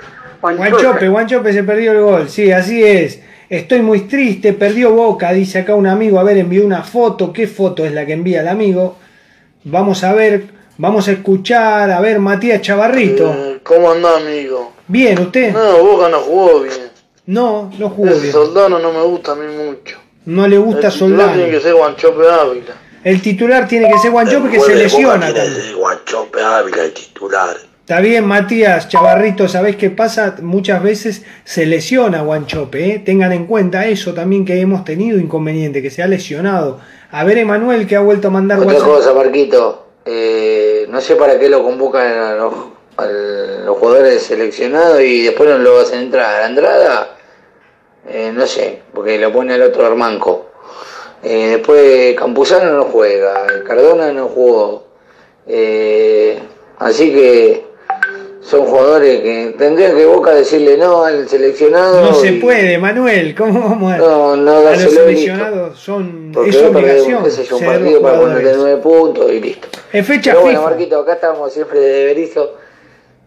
Guanchope, 0.40 1.08
Guanchope 1.08 1.52
se 1.52 1.62
perdió 1.62 1.92
el 1.92 2.00
gol, 2.00 2.28
sí, 2.28 2.50
así 2.50 2.82
es. 2.82 3.20
Estoy 3.48 3.82
muy 3.82 4.00
triste, 4.02 4.54
perdió 4.54 4.92
Boca, 4.92 5.32
dice 5.32 5.60
acá 5.60 5.74
un 5.74 5.86
amigo. 5.86 6.18
A 6.18 6.24
ver, 6.24 6.38
envió 6.38 6.64
una 6.64 6.82
foto. 6.82 7.32
¿Qué 7.32 7.46
foto 7.46 7.84
es 7.84 7.92
la 7.92 8.06
que 8.06 8.14
envía 8.14 8.40
el 8.40 8.48
amigo? 8.48 8.96
Vamos 9.64 10.02
a 10.04 10.14
ver, 10.14 10.44
vamos 10.78 11.06
a 11.08 11.12
escuchar. 11.12 11.90
A 11.90 12.00
ver, 12.00 12.18
Matías 12.18 12.62
Chavarrito. 12.62 13.30
Eh, 13.30 13.60
¿Cómo 13.62 13.90
anda, 13.92 14.16
amigo? 14.16 14.72
Bien, 14.88 15.18
¿usted? 15.20 15.52
No, 15.52 15.78
Boca 15.84 16.08
no 16.08 16.18
jugó 16.20 16.60
bien. 16.60 16.90
No, 17.26 17.70
no 17.78 17.90
jugó 17.90 18.08
Ese 18.08 18.20
bien. 18.20 18.32
Soldano 18.32 18.78
no 18.78 18.90
me 18.90 19.02
gusta 19.02 19.32
a 19.32 19.34
mí 19.36 19.46
mucho. 19.54 19.98
No 20.24 20.48
le 20.48 20.56
gusta 20.58 20.86
El 20.86 20.92
Soldano. 20.92 21.32
tiene 21.34 21.50
que 21.50 21.60
ser 21.60 21.74
Guanchope 21.74 22.22
Ávila. 22.28 22.74
El 23.04 23.20
titular 23.20 23.66
tiene 23.66 23.90
que 23.90 23.98
ser 23.98 24.10
Guanchope 24.12 24.50
que 24.50 24.60
se 24.60 24.74
lesiona. 24.74 25.32
también. 25.32 25.76
Guanchope 25.76 26.40
Ávila, 26.42 26.84
el 26.84 26.92
titular. 26.92 27.56
Está 27.80 28.00
bien, 28.00 28.24
Matías 28.24 28.88
Chavarrito, 28.88 29.48
¿sabés 29.48 29.74
qué 29.74 29.90
pasa? 29.90 30.36
Muchas 30.40 30.82
veces 30.82 31.24
se 31.44 31.66
lesiona 31.66 32.22
Guanchope, 32.22 32.94
¿eh? 32.94 32.98
tengan 33.04 33.32
en 33.32 33.46
cuenta 33.46 33.86
eso 33.88 34.14
también 34.14 34.44
que 34.44 34.60
hemos 34.60 34.84
tenido 34.84 35.18
inconveniente, 35.18 35.82
que 35.82 35.90
se 35.90 36.00
ha 36.00 36.06
lesionado. 36.06 36.78
A 37.10 37.24
ver, 37.24 37.38
Emanuel, 37.38 37.88
que 37.88 37.96
ha 37.96 38.00
vuelto 38.00 38.28
a 38.28 38.30
mandar 38.30 38.58
Otra 38.60 38.74
WhatsApp. 38.74 38.86
cosa, 38.88 39.12
Marquito, 39.14 39.86
eh, 40.06 40.86
no 40.88 41.00
sé 41.00 41.16
para 41.16 41.38
qué 41.40 41.48
lo 41.48 41.62
convocan 41.64 42.06
a 42.06 42.34
los, 42.36 42.54
a 42.98 43.06
los 43.06 43.76
jugadores 43.76 44.22
seleccionados 44.22 45.00
y 45.02 45.22
después 45.24 45.50
no 45.50 45.58
lo 45.58 45.80
hacen 45.80 46.02
entrar. 46.02 46.44
Andrada, 46.44 47.16
eh, 48.08 48.30
no 48.32 48.46
sé, 48.46 48.80
porque 48.94 49.18
lo 49.18 49.32
pone 49.32 49.54
al 49.54 49.62
otro 49.62 49.84
Armanco. 49.84 50.41
Eh, 51.22 51.48
después 51.50 52.14
Campuzano 52.16 52.72
no 52.72 52.84
juega, 52.84 53.46
Cardona 53.66 54.12
no 54.12 54.28
jugó. 54.28 54.84
Eh, 55.46 56.38
así 56.78 57.12
que 57.12 57.64
son 58.40 58.66
jugadores 58.66 59.20
que 59.20 59.54
tendrían 59.56 59.96
que 59.96 60.04
Boca 60.04 60.34
decirle 60.34 60.76
no 60.76 61.04
al 61.04 61.28
seleccionado. 61.28 62.02
No 62.02 62.14
se 62.14 62.32
puede, 62.32 62.76
Manuel, 62.76 63.34
¿cómo 63.36 63.60
vamos 63.60 63.92
a, 63.92 63.98
No, 63.98 64.36
no 64.36 64.58
a 64.58 64.72
los 64.72 64.92
seleccionados? 64.92 65.78
Son, 65.78 66.32
Porque 66.34 66.50
es 66.50 66.56
perdemos, 66.56 66.76
obligación 66.76 67.30
sé 67.30 67.44
yo, 67.44 67.56
un 67.56 67.64
partido 67.64 68.02
para 68.02 68.18
ponerle 68.18 68.52
nueve 68.56 68.76
puntos 68.82 69.32
y 69.32 69.40
listo. 69.40 69.68
Es 69.92 70.06
fecha 70.06 70.32
Pero 70.32 70.42
bueno. 70.42 70.62
Marquito, 70.62 70.98
acá 70.98 71.14
estamos 71.14 71.52
siempre 71.52 71.78
de 71.78 72.04
Berizo. 72.06 72.56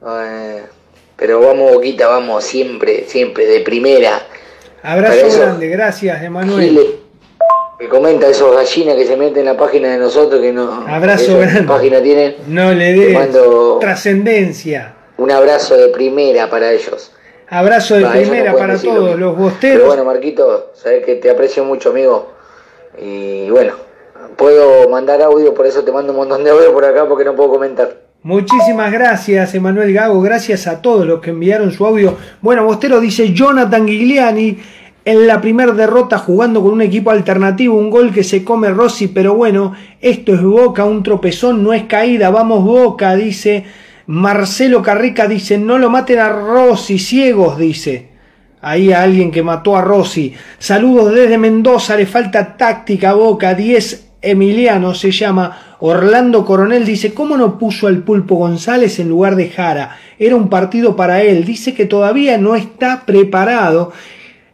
Eh, 0.06 0.64
pero 1.16 1.40
vamos, 1.40 1.72
Boquita, 1.72 2.08
vamos 2.08 2.44
siempre, 2.44 3.06
siempre, 3.08 3.46
de 3.46 3.62
primera. 3.62 4.22
Abrazo 4.84 5.28
grande, 5.40 5.70
gracias, 5.70 6.22
Emanuel. 6.22 7.05
Que 7.78 7.90
comenta 7.90 8.28
esos 8.28 8.56
gallinas 8.56 8.96
que 8.96 9.06
se 9.06 9.18
meten 9.18 9.40
en 9.40 9.46
la 9.46 9.58
página 9.58 9.90
de 9.90 9.98
nosotros, 9.98 10.40
que 10.42 10.54
no. 10.54 10.86
Abrazo 10.88 11.38
grande. 11.40 11.64
página 11.64 12.02
tienen. 12.02 12.36
No 12.48 12.74
le 12.74 12.94
des 12.94 13.18
trascendencia. 13.82 14.94
un 15.18 15.30
abrazo 15.32 15.76
de 15.76 15.90
primera 15.90 16.50
para 16.50 16.72
ellos. 16.72 17.12
Abrazo 17.50 17.96
de 17.96 18.02
no 18.02 18.12
primera 18.12 18.54
para 18.54 18.78
todos 18.78 19.20
los 19.20 19.34
Pero 19.34 19.34
bosteros. 19.36 19.88
bueno, 19.88 20.06
Marquito, 20.06 20.72
sabes 20.74 21.06
que 21.06 21.16
te 21.16 21.30
aprecio 21.30 21.64
mucho, 21.64 21.90
amigo. 21.90 22.32
Y 22.98 23.50
bueno, 23.50 23.74
puedo 24.38 24.90
mandar 24.90 25.22
audio, 25.22 25.54
por 25.54 25.68
eso 25.68 25.84
te 25.84 25.92
mando 25.92 26.12
un 26.14 26.20
montón 26.20 26.44
de 26.44 26.52
audio 26.52 26.74
por 26.74 26.86
acá 26.86 27.06
porque 27.08 27.26
no 27.26 27.36
puedo 27.36 27.52
comentar. 27.52 28.06
Muchísimas 28.24 28.92
gracias, 28.92 29.54
Emanuel 29.54 29.94
Gago. 29.94 30.20
Gracias 30.22 30.66
a 30.66 30.82
todos 30.82 31.06
los 31.06 31.22
que 31.22 31.30
enviaron 31.30 31.72
su 31.72 31.86
audio. 31.86 32.18
Bueno, 32.42 32.66
Bostero 32.66 33.00
dice 33.00 33.32
Jonathan 33.34 33.88
Gigliani 33.88 34.58
en 35.06 35.28
la 35.28 35.40
primera 35.40 35.72
derrota 35.72 36.18
jugando 36.18 36.64
con 36.64 36.74
un 36.74 36.82
equipo 36.82 37.12
alternativo, 37.12 37.78
un 37.78 37.92
gol 37.92 38.12
que 38.12 38.24
se 38.24 38.44
come 38.44 38.72
Rossi, 38.72 39.08
pero 39.08 39.36
bueno, 39.36 39.74
esto 40.02 40.34
es 40.34 40.42
Boca, 40.42 40.84
un 40.84 41.04
tropezón, 41.04 41.64
no 41.64 41.74
es 41.74 41.84
caída, 41.84 42.32
vamos 42.32 42.64
Boca, 42.64 43.16
dice. 43.16 43.64
Marcelo 44.08 44.82
Carrica 44.82 45.28
dice, 45.28 45.60
no 45.60 45.78
lo 45.78 45.92
maten 45.92 46.20
a 46.20 46.30
Rossi, 46.30 46.98
ciegos, 46.98 47.60
dice. 47.60 48.10
Ahí 48.62 48.92
a 48.92 49.04
alguien 49.04 49.30
que 49.30 49.44
mató 49.44 49.78
a 49.78 49.82
Rossi. 49.82 50.34
Saludos 50.58 51.14
desde 51.14 51.38
Mendoza, 51.38 51.96
le 51.96 52.08
falta 52.08 52.58
táctica 52.58 53.14
Boca, 53.14 53.54
10 53.54 54.06
Emiliano 54.26 54.96
se 54.96 55.12
llama. 55.12 55.76
Orlando 55.82 56.46
Coronel 56.46 56.84
dice, 56.84 57.14
¿cómo 57.14 57.38
no 57.38 57.60
puso 57.60 57.86
al 57.86 58.00
Pulpo 58.00 58.38
González 58.38 58.98
en 58.98 59.10
lugar 59.10 59.36
de 59.36 59.50
Jara? 59.50 60.00
Era 60.18 60.36
un 60.36 60.50
partido 60.50 60.96
para 60.96 61.22
él. 61.22 61.46
Dice 61.46 61.76
que 61.76 61.86
todavía 61.86 62.40
no 62.40 62.56
está 62.56 63.04
preparado 63.06 63.94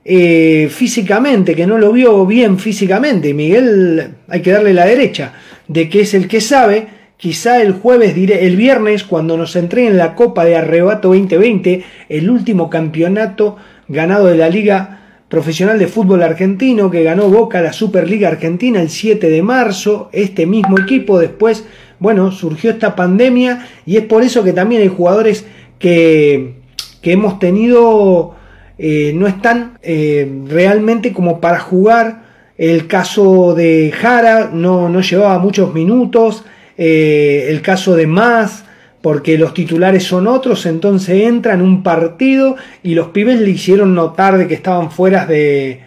eh, 0.03 0.67
físicamente, 0.71 1.55
que 1.55 1.67
no 1.67 1.77
lo 1.77 1.91
vio 1.91 2.25
bien 2.25 2.57
físicamente. 2.57 3.33
Miguel, 3.33 4.15
hay 4.27 4.41
que 4.41 4.51
darle 4.51 4.73
la 4.73 4.85
derecha, 4.85 5.33
de 5.67 5.89
que 5.89 6.01
es 6.01 6.13
el 6.13 6.27
que 6.27 6.41
sabe. 6.41 6.87
Quizá 7.17 7.61
el 7.61 7.73
jueves, 7.73 8.15
diré, 8.15 8.47
el 8.47 8.55
viernes, 8.55 9.03
cuando 9.03 9.37
nos 9.37 9.55
entreguen 9.55 9.97
la 9.97 10.15
Copa 10.15 10.43
de 10.43 10.55
Arrebato 10.55 11.09
2020, 11.09 11.83
el 12.09 12.29
último 12.31 12.67
campeonato 12.69 13.57
ganado 13.87 14.25
de 14.25 14.37
la 14.37 14.49
Liga 14.49 15.01
Profesional 15.29 15.77
de 15.77 15.87
Fútbol 15.87 16.23
Argentino, 16.23 16.89
que 16.89 17.03
ganó 17.03 17.29
Boca 17.29 17.61
la 17.61 17.73
Superliga 17.73 18.27
Argentina 18.27 18.81
el 18.81 18.89
7 18.89 19.29
de 19.29 19.43
marzo, 19.43 20.09
este 20.13 20.47
mismo 20.47 20.79
equipo 20.79 21.19
después, 21.19 21.63
bueno, 21.99 22.31
surgió 22.31 22.71
esta 22.71 22.95
pandemia 22.95 23.67
y 23.85 23.97
es 23.97 24.05
por 24.05 24.23
eso 24.23 24.43
que 24.43 24.51
también 24.51 24.81
hay 24.81 24.87
jugadores 24.87 25.45
que, 25.77 26.55
que 27.01 27.11
hemos 27.11 27.37
tenido 27.37 28.35
eh, 28.83 29.13
no 29.13 29.27
están 29.27 29.77
eh, 29.83 30.27
realmente 30.47 31.13
como 31.13 31.39
para 31.39 31.59
jugar. 31.59 32.23
El 32.57 32.87
caso 32.87 33.53
de 33.53 33.93
Jara 33.95 34.49
no, 34.51 34.89
no 34.89 35.01
llevaba 35.01 35.37
muchos 35.37 35.71
minutos. 35.71 36.43
Eh, 36.79 37.45
el 37.49 37.61
caso 37.61 37.95
de 37.95 38.07
Más, 38.07 38.65
porque 39.01 39.37
los 39.37 39.53
titulares 39.53 40.03
son 40.03 40.25
otros, 40.25 40.65
entonces 40.65 41.27
entra 41.27 41.53
en 41.53 41.61
un 41.61 41.83
partido 41.83 42.55
y 42.81 42.95
los 42.95 43.09
pibes 43.09 43.39
le 43.39 43.51
hicieron 43.51 43.93
notar 43.93 44.39
de 44.39 44.47
que 44.47 44.55
estaban 44.55 44.89
fuera 44.89 45.27
de, 45.27 45.81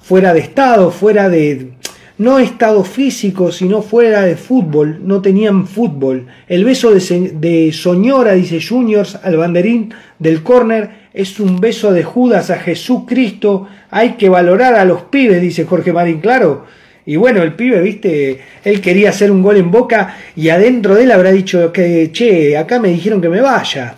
fuera 0.00 0.32
de 0.32 0.40
estado, 0.40 0.90
fuera 0.90 1.28
de, 1.28 1.72
no 2.16 2.38
estado 2.38 2.82
físico, 2.84 3.52
sino 3.52 3.82
fuera 3.82 4.22
de 4.22 4.36
fútbol, 4.36 5.00
no 5.02 5.20
tenían 5.20 5.66
fútbol. 5.66 6.28
El 6.48 6.64
beso 6.64 6.94
de, 6.94 7.32
de 7.34 7.72
Soñora, 7.72 8.32
dice 8.32 8.58
Juniors, 8.66 9.18
al 9.22 9.36
banderín 9.36 9.92
del 10.18 10.42
córner, 10.42 11.01
es 11.14 11.38
un 11.40 11.60
beso 11.60 11.92
de 11.92 12.04
Judas 12.04 12.50
a 12.50 12.58
Jesucristo, 12.58 13.68
hay 13.90 14.12
que 14.12 14.28
valorar 14.28 14.74
a 14.74 14.84
los 14.84 15.02
pibes, 15.02 15.40
dice 15.40 15.64
Jorge 15.64 15.92
Marín, 15.92 16.20
claro. 16.20 16.64
Y 17.04 17.16
bueno, 17.16 17.42
el 17.42 17.54
pibe, 17.54 17.80
viste, 17.80 18.40
él 18.64 18.80
quería 18.80 19.10
hacer 19.10 19.30
un 19.30 19.42
gol 19.42 19.56
en 19.56 19.70
boca 19.70 20.16
y 20.36 20.50
adentro 20.50 20.94
de 20.94 21.02
él 21.04 21.10
habrá 21.10 21.32
dicho 21.32 21.72
que, 21.72 22.10
che, 22.12 22.56
acá 22.56 22.78
me 22.78 22.90
dijeron 22.90 23.20
que 23.20 23.28
me 23.28 23.40
vaya. 23.40 23.96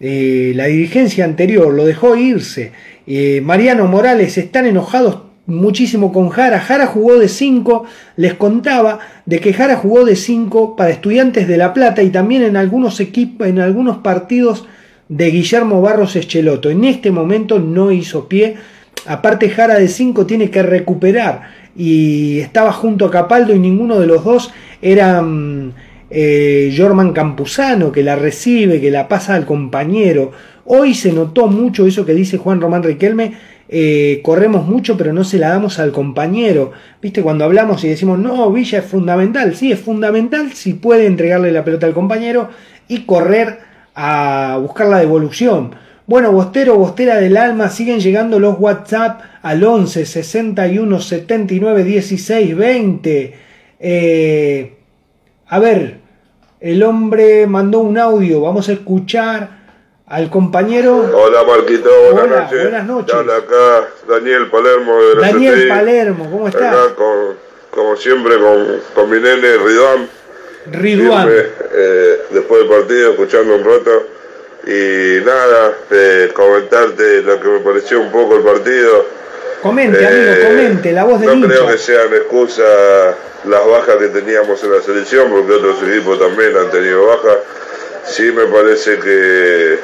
Eh, 0.00 0.52
la 0.54 0.66
dirigencia 0.66 1.24
anterior 1.24 1.72
lo 1.72 1.84
dejó 1.84 2.16
irse. 2.16 2.72
Eh, 3.06 3.40
Mariano 3.42 3.86
Morales 3.86 4.36
están 4.38 4.66
enojados 4.66 5.18
muchísimo 5.46 6.12
con 6.12 6.30
Jara. 6.30 6.60
Jara 6.60 6.86
jugó 6.86 7.18
de 7.18 7.28
5, 7.28 7.84
les 8.16 8.34
contaba 8.34 9.00
de 9.26 9.38
que 9.38 9.52
Jara 9.52 9.76
jugó 9.76 10.04
de 10.04 10.16
5 10.16 10.76
para 10.76 10.90
estudiantes 10.90 11.46
de 11.46 11.56
La 11.58 11.72
Plata 11.72 12.02
y 12.02 12.10
también 12.10 12.42
en 12.42 12.56
algunos 12.56 13.00
equipos, 13.00 13.46
en 13.46 13.60
algunos 13.60 13.98
partidos 13.98 14.66
de 15.08 15.30
Guillermo 15.30 15.80
Barros 15.80 16.16
Echeloto. 16.16 16.70
En 16.70 16.84
este 16.84 17.10
momento 17.10 17.58
no 17.58 17.92
hizo 17.92 18.28
pie. 18.28 18.56
Aparte 19.06 19.50
Jara 19.50 19.78
de 19.78 19.88
5 19.88 20.26
tiene 20.26 20.50
que 20.50 20.62
recuperar 20.62 21.42
y 21.76 22.40
estaba 22.40 22.72
junto 22.72 23.06
a 23.06 23.10
Capaldo 23.10 23.54
y 23.54 23.58
ninguno 23.58 24.00
de 24.00 24.06
los 24.06 24.24
dos 24.24 24.52
era 24.80 25.24
eh, 26.10 26.74
Jorman 26.76 27.12
Campuzano 27.12 27.92
que 27.92 28.02
la 28.02 28.16
recibe, 28.16 28.80
que 28.80 28.90
la 28.90 29.08
pasa 29.08 29.34
al 29.34 29.46
compañero. 29.46 30.32
Hoy 30.64 30.94
se 30.94 31.12
notó 31.12 31.46
mucho 31.46 31.86
eso 31.86 32.04
que 32.04 32.14
dice 32.14 32.38
Juan 32.38 32.60
Román 32.60 32.82
Riquelme, 32.82 33.34
eh, 33.68 34.20
corremos 34.22 34.66
mucho 34.66 34.96
pero 34.96 35.12
no 35.12 35.22
se 35.22 35.38
la 35.38 35.50
damos 35.50 35.78
al 35.78 35.92
compañero. 35.92 36.72
Viste, 37.00 37.22
cuando 37.22 37.44
hablamos 37.44 37.84
y 37.84 37.88
decimos, 37.88 38.18
no, 38.18 38.50
Villa 38.50 38.78
es 38.78 38.84
fundamental, 38.84 39.54
sí, 39.54 39.70
es 39.70 39.78
fundamental 39.78 40.52
si 40.52 40.74
puede 40.74 41.06
entregarle 41.06 41.52
la 41.52 41.64
pelota 41.64 41.86
al 41.86 41.94
compañero 41.94 42.48
y 42.88 43.00
correr 43.00 43.65
a 43.96 44.58
buscar 44.60 44.86
la 44.88 44.98
devolución. 44.98 45.74
Bueno, 46.06 46.30
Bostero, 46.30 46.76
Bostera 46.76 47.16
del 47.16 47.36
Alma, 47.36 47.68
siguen 47.70 47.98
llegando 47.98 48.38
los 48.38 48.56
WhatsApp 48.60 49.22
al 49.42 49.64
11 49.64 50.06
61 50.06 51.00
79 51.00 51.82
16 51.82 52.56
20. 52.56 53.38
Eh, 53.80 54.76
a 55.48 55.58
ver, 55.58 55.98
el 56.60 56.82
hombre 56.82 57.46
mandó 57.46 57.80
un 57.80 57.98
audio, 57.98 58.40
vamos 58.40 58.68
a 58.68 58.72
escuchar 58.72 59.56
al 60.06 60.30
compañero. 60.30 61.10
Hola 61.12 61.42
Marquito, 61.44 61.90
buenas 62.12 62.24
Hola, 62.30 62.42
noches. 62.42 62.62
buenas 62.62 62.86
noches. 62.86 63.14
Habla 63.14 63.36
acá 63.36 63.88
Daniel 64.08 64.50
Palermo 64.50 65.02
de 65.02 65.14
la 65.16 65.20
Daniel 65.32 65.54
CTI. 65.54 65.68
Palermo, 65.68 66.30
¿cómo 66.30 66.48
está? 66.48 66.70
Acá 66.70 66.94
con, 66.94 67.36
como 67.70 67.96
siempre 67.96 68.38
con, 68.38 68.66
con 68.94 69.10
mi 69.10 69.16
nene 69.20 69.56
Ridwan. 69.56 70.08
Ridwan. 70.72 71.28
Siempre, 71.28 71.52
eh, 71.74 72.20
después 72.30 72.60
del 72.60 72.70
partido, 72.70 73.10
escuchando 73.12 73.54
un 73.56 73.64
rato. 73.64 74.06
Y 74.66 75.24
nada, 75.24 75.78
eh, 75.90 76.30
comentarte 76.34 77.22
lo 77.22 77.40
que 77.40 77.48
me 77.48 77.58
pareció 77.60 78.00
un 78.00 78.10
poco 78.10 78.36
el 78.36 78.42
partido. 78.42 79.06
Comente, 79.62 80.04
amigo, 80.06 80.32
Eh, 80.32 80.44
comente, 80.48 80.92
la 80.92 81.04
voz 81.04 81.20
del 81.20 81.28
No 81.28 81.34
hincha. 81.36 81.48
creo 81.48 81.66
que 81.68 81.78
sean 81.78 82.12
excusa 82.14 82.62
las 83.44 83.66
bajas 83.66 83.96
que 83.96 84.08
teníamos 84.08 84.62
en 84.64 84.72
la 84.72 84.82
selección, 84.82 85.30
porque 85.30 85.52
otros 85.52 85.76
equipos 85.88 86.18
también 86.18 86.56
han 86.56 86.70
tenido 86.70 87.06
bajas. 87.06 87.38
Sí 88.04 88.32
me 88.32 88.44
parece 88.46 88.98
que 88.98 89.78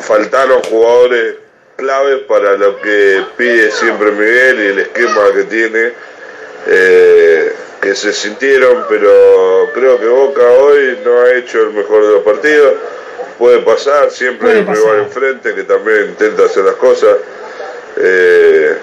faltaron 0.00 0.62
jugadores 0.62 1.34
claves 1.76 2.20
para 2.28 2.56
lo 2.56 2.80
que 2.80 3.22
pide 3.36 3.70
siempre 3.70 4.10
Miguel 4.12 4.60
y 4.60 4.66
el 4.68 4.78
esquema 4.80 5.20
que 5.34 5.44
tiene, 5.44 5.92
eh, 6.66 7.52
que 7.80 7.94
se 7.94 8.12
sintieron, 8.12 8.84
pero 8.88 9.70
creo 9.72 9.98
que 9.98 10.06
Boca 10.06 10.42
hoy 10.42 10.98
no 11.04 11.22
ha 11.22 11.34
hecho 11.34 11.62
el 11.62 11.70
mejor 11.70 12.06
de 12.06 12.12
los 12.12 12.22
partidos. 12.22 12.74
Puede 13.38 13.60
pasar, 13.60 14.10
siempre 14.10 14.48
Puede 14.48 14.58
hay 14.60 14.66
un 14.66 14.74
rival 14.74 14.98
enfrente 15.00 15.54
que 15.54 15.62
también 15.64 16.08
intenta 16.10 16.44
hacer 16.44 16.64
las 16.64 16.74
cosas. 16.74 17.16
Eh, 17.96 18.76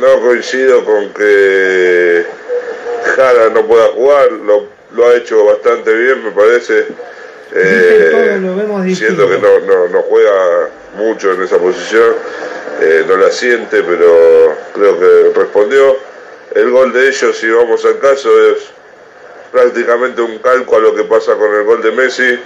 no 0.00 0.20
coincido 0.20 0.84
con 0.84 1.12
que 1.12 2.24
Jara 3.16 3.48
no 3.50 3.66
pueda 3.66 3.88
jugar, 3.88 4.30
lo, 4.30 4.66
lo 4.94 5.08
ha 5.08 5.16
hecho 5.16 5.44
bastante 5.44 5.92
bien, 5.92 6.24
me 6.24 6.30
parece. 6.30 6.86
Eh, 7.54 8.40
siento 8.94 9.28
que 9.28 9.38
no, 9.38 9.58
no, 9.60 9.88
no 9.88 10.02
juega 10.02 10.70
mucho 10.96 11.32
en 11.32 11.42
esa 11.42 11.58
posición, 11.58 12.14
eh, 12.80 13.04
no 13.06 13.16
la 13.16 13.30
siente, 13.30 13.82
pero 13.82 14.56
creo 14.74 14.98
que 14.98 15.38
respondió. 15.38 16.11
El 16.54 16.70
gol 16.70 16.92
de 16.92 17.08
ellos, 17.08 17.36
si 17.36 17.50
vamos 17.50 17.84
al 17.84 17.98
caso, 17.98 18.28
es 18.50 18.70
prácticamente 19.50 20.20
un 20.20 20.38
calco 20.38 20.76
a 20.76 20.80
lo 20.80 20.94
que 20.94 21.04
pasa 21.04 21.34
con 21.34 21.54
el 21.54 21.64
gol 21.64 21.82
de 21.82 21.92
Messi, 21.92 22.38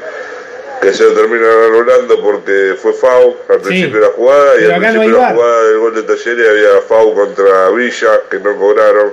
que 0.81 0.93
se 0.93 1.07
termina 1.11 1.47
anulando 1.67 2.21
porque 2.23 2.77
fue 2.81 2.93
FAU 2.93 3.37
al 3.49 3.61
principio 3.61 4.01
de 4.01 4.07
la 4.07 4.13
jugada 4.13 4.61
y 4.61 4.65
al 4.65 4.73
no 4.73 4.79
principio 4.79 5.17
de 5.17 5.23
la 5.23 5.33
jugada 5.33 5.65
del 5.65 5.79
gol 5.79 5.95
de 5.95 6.03
Talleres 6.03 6.49
había 6.49 6.81
FAU 6.83 7.15
contra 7.15 7.71
Villa, 7.71 8.21
que 8.31 8.39
no 8.39 8.57
cobraron, 8.57 9.13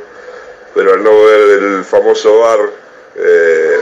pero 0.75 0.93
al 0.93 1.03
no 1.03 1.23
ver 1.25 1.63
el 1.63 1.83
famoso 1.83 2.39
VAR, 2.39 2.59
eh, 3.15 3.77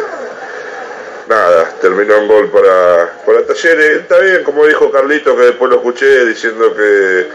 nada, 1.27 1.73
terminó 1.81 2.15
en 2.15 2.27
gol 2.27 2.49
para, 2.51 3.13
para 3.25 3.45
Talleres. 3.45 4.01
Está 4.01 4.19
bien, 4.19 4.43
como 4.43 4.65
dijo 4.65 4.91
Carlito, 4.91 5.35
que 5.35 5.43
después 5.43 5.69
lo 5.71 5.77
escuché 5.77 6.25
diciendo 6.25 6.73
que 6.75 7.27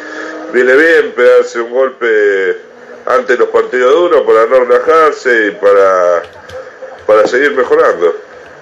viene 0.53 0.75
bien 0.77 1.13
pegarse 1.13 1.61
un 1.61 1.73
golpe 1.73 2.66
antes 3.07 3.39
los 3.39 3.49
partidos 3.49 3.93
duros 3.93 4.23
para 4.23 4.47
no 4.47 4.65
relajarse 4.65 5.47
y 5.49 5.51
para, 5.53 6.23
para 7.07 7.27
seguir 7.27 7.53
mejorando. 7.53 8.15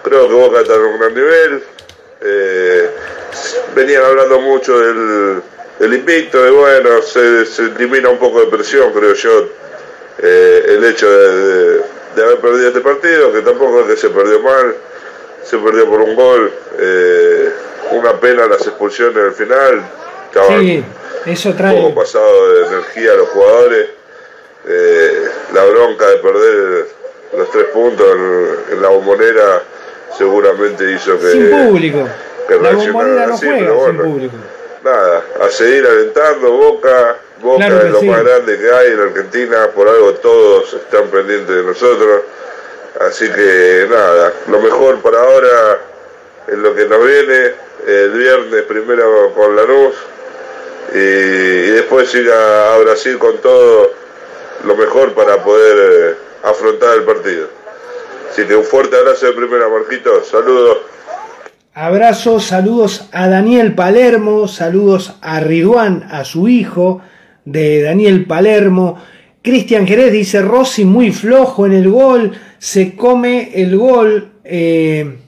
Creo 0.03 0.29
que 0.29 0.35
Boca 0.35 0.61
está 0.61 0.75
en 0.75 0.83
un 0.83 0.99
gran 0.99 1.15
nivel. 1.15 1.63
eh, 2.21 2.91
venían 3.75 4.05
hablando 4.05 4.41
mucho 4.41 4.79
del, 4.79 5.43
del 5.79 5.95
invicto, 5.95 6.43
de 6.43 6.51
bueno, 6.51 7.03
se, 7.03 7.45
se 7.47 7.63
elimina 7.63 8.09
un 8.09 8.19
poco 8.19 8.41
de 8.41 8.47
presión, 8.47 8.93
creo 8.93 9.15
yo, 9.15 9.49
eh, 10.23 10.65
el 10.69 10.85
hecho 10.85 11.11
de, 11.11 11.37
de- 11.37 11.95
de 12.15 12.23
haber 12.23 12.39
perdido 12.39 12.69
este 12.69 12.81
partido, 12.81 13.33
que 13.33 13.41
tampoco 13.41 13.81
es 13.81 13.87
que 13.87 13.97
se 13.97 14.09
perdió 14.11 14.39
mal, 14.41 14.77
se 15.43 15.59
perdió 15.59 15.87
por 15.91 16.01
un 16.01 16.15
gol, 16.15 16.53
eh, 16.79 17.51
una 17.91 18.13
pena 18.21 18.47
las 18.47 18.61
expulsiones 18.65 19.17
al 19.17 19.33
final, 19.33 19.83
estaban 20.27 20.61
Sí, 20.61 20.85
eso 21.27 21.49
un 21.49 21.57
trae. 21.57 21.77
poco 21.83 21.95
pasado 22.03 22.55
de 22.55 22.67
energía 22.69 23.13
a 23.13 23.17
los 23.17 23.29
jugadores, 23.31 23.89
eh, 24.67 25.29
la 25.53 25.65
bronca 25.65 26.09
de 26.09 26.17
perder 26.19 26.87
los 27.37 27.51
tres 27.51 27.65
puntos 27.67 28.07
en, 28.15 28.75
en 28.77 28.83
la 28.83 28.89
bombonera 28.89 29.63
seguramente 30.17 30.91
hizo 30.93 31.19
que, 31.19 31.31
Sin 31.31 31.51
público. 31.51 32.09
que 32.49 32.55
La 32.57 32.71
bombonera 32.73 33.27
no 33.27 33.35
así, 33.35 33.47
juega 33.47 33.61
pero 33.61 33.87
sin 33.87 33.97
bueno, 33.97 34.03
público. 34.05 34.35
nada, 34.85 35.25
a 35.43 35.51
seguir 35.51 35.87
alentando 35.87 36.53
Boca, 36.53 37.17
Boca 37.41 37.67
Claro 37.67 37.87
es 37.87 37.91
lo 37.93 38.01
sí. 38.01 38.07
más 38.09 38.25
grande 38.25 38.59
que 38.59 38.71
hay 38.73 38.93
en 38.93 39.01
Argentina, 39.01 39.69
por 39.75 39.89
algo 39.89 40.15
todos 40.15 40.73
están 40.75 41.09
pendientes 41.09 41.55
de 41.57 41.63
nosotros, 41.63 42.23
así 43.01 43.29
que 43.31 43.87
nada, 43.91 44.33
lo 44.49 44.61
mejor 44.61 45.01
para 45.01 45.21
ahora 45.21 45.81
es 46.47 46.59
lo 46.59 46.75
que 46.75 46.85
nos 46.87 47.05
viene, 47.05 47.53
el 47.87 48.11
viernes 48.13 48.63
primero 48.63 49.33
con 49.35 49.57
Lanús 49.57 49.95
y, 50.95 50.99
y 50.99 51.71
después 51.73 52.15
ir 52.15 52.31
a, 52.31 52.75
a 52.75 52.79
Brasil 52.79 53.19
con 53.19 53.37
todo 53.39 53.93
lo 54.65 54.77
mejor 54.77 55.15
para 55.15 55.43
poder 55.43 55.77
eh, 55.79 56.15
afrontar 56.45 56.99
el 56.99 57.05
partido. 57.05 57.49
Así 58.31 58.45
que 58.45 58.57
un 58.57 58.65
fuerte 58.65 58.97
abrazo 58.97 59.27
de 59.27 59.33
primera, 59.33 59.69
Marquito, 59.69 60.23
saludos. 60.25 60.79
Abrazos, 61.73 62.45
saludos 62.45 63.09
a 63.13 63.29
Daniel 63.29 63.75
Palermo, 63.75 64.47
saludos 64.47 65.15
a 65.21 65.41
Riduán, 65.41 66.07
a 66.11 66.25
su 66.25 66.49
hijo 66.49 67.01
de 67.45 67.83
Daniel 67.83 68.27
Palermo. 68.27 68.97
Cristian 69.43 69.87
Jerez 69.87 70.13
dice 70.13 70.41
Rossi 70.41 70.85
muy 70.85 71.13
flojo 71.13 71.67
en 71.67 71.73
el 71.73 71.91
gol, 71.91 72.33
se 72.59 72.95
come 72.95 73.51
el 73.55 73.77
gol. 73.77 74.33
Eh, 74.45 75.19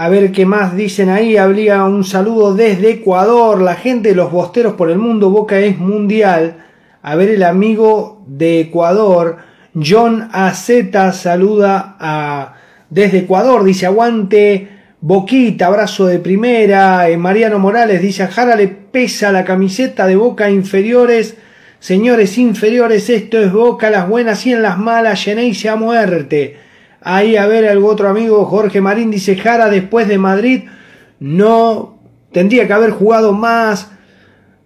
a 0.00 0.08
ver 0.08 0.32
qué 0.32 0.46
más 0.46 0.74
dicen 0.74 1.10
ahí. 1.10 1.36
Habría 1.36 1.84
un 1.84 2.04
saludo 2.04 2.54
desde 2.54 2.90
Ecuador. 2.90 3.60
La 3.60 3.74
gente 3.74 4.08
de 4.08 4.14
los 4.14 4.32
bosteros 4.32 4.72
por 4.72 4.90
el 4.90 4.96
mundo, 4.96 5.28
Boca 5.28 5.58
es 5.58 5.78
mundial. 5.78 6.69
A 7.02 7.14
ver 7.16 7.30
el 7.30 7.42
amigo 7.42 8.22
de 8.26 8.60
Ecuador, 8.60 9.38
John 9.74 10.28
AZ, 10.32 10.70
saluda 11.12 11.96
a, 11.98 12.54
desde 12.90 13.18
Ecuador. 13.18 13.64
Dice 13.64 13.86
aguante 13.86 14.68
Boquita, 15.00 15.66
abrazo 15.66 16.06
de 16.06 16.18
primera. 16.18 17.08
Eh, 17.08 17.16
Mariano 17.16 17.58
Morales 17.58 18.02
dice 18.02 18.22
a 18.22 18.28
Jara 18.28 18.54
le 18.54 18.68
pesa 18.68 19.32
la 19.32 19.44
camiseta 19.44 20.06
de 20.06 20.16
Boca 20.16 20.50
inferiores. 20.50 21.36
Señores 21.78 22.36
inferiores, 22.36 23.08
esto 23.08 23.38
es 23.38 23.50
Boca, 23.52 23.88
las 23.88 24.06
buenas 24.06 24.44
y 24.46 24.52
en 24.52 24.60
las 24.60 24.76
malas, 24.76 25.24
Geneise 25.24 25.70
a 25.70 25.76
muerte. 25.76 26.58
Ahí 27.00 27.36
a 27.36 27.46
ver 27.46 27.66
algo 27.66 27.88
otro 27.88 28.08
amigo, 28.08 28.44
Jorge 28.44 28.82
Marín 28.82 29.10
dice 29.10 29.36
Jara 29.36 29.70
después 29.70 30.06
de 30.06 30.18
Madrid 30.18 30.64
no 31.20 31.98
tendría 32.32 32.66
que 32.66 32.72
haber 32.72 32.90
jugado 32.90 33.32
más. 33.32 33.92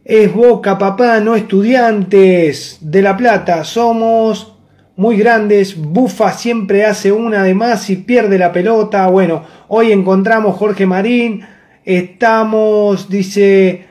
Es 0.05 0.35
Boca, 0.35 0.77
papá, 0.77 1.19
no 1.21 1.35
estudiantes 1.35 2.77
de 2.83 3.01
La 3.01 3.17
Plata. 3.17 3.65
Somos 3.65 4.55
muy 4.97 5.17
grandes. 5.17 5.79
Bufa 5.79 6.31
siempre 6.33 6.85
hace 6.85 7.11
una 7.11 7.43
de 7.43 7.55
más 7.55 7.89
y 7.89 7.97
pierde 7.97 8.37
la 8.37 8.53
pelota. 8.53 9.07
Bueno, 9.07 9.45
hoy 9.69 9.93
encontramos 9.93 10.57
Jorge 10.57 10.85
Marín. 10.85 11.47
Estamos, 11.87 13.09
dice 13.09 13.87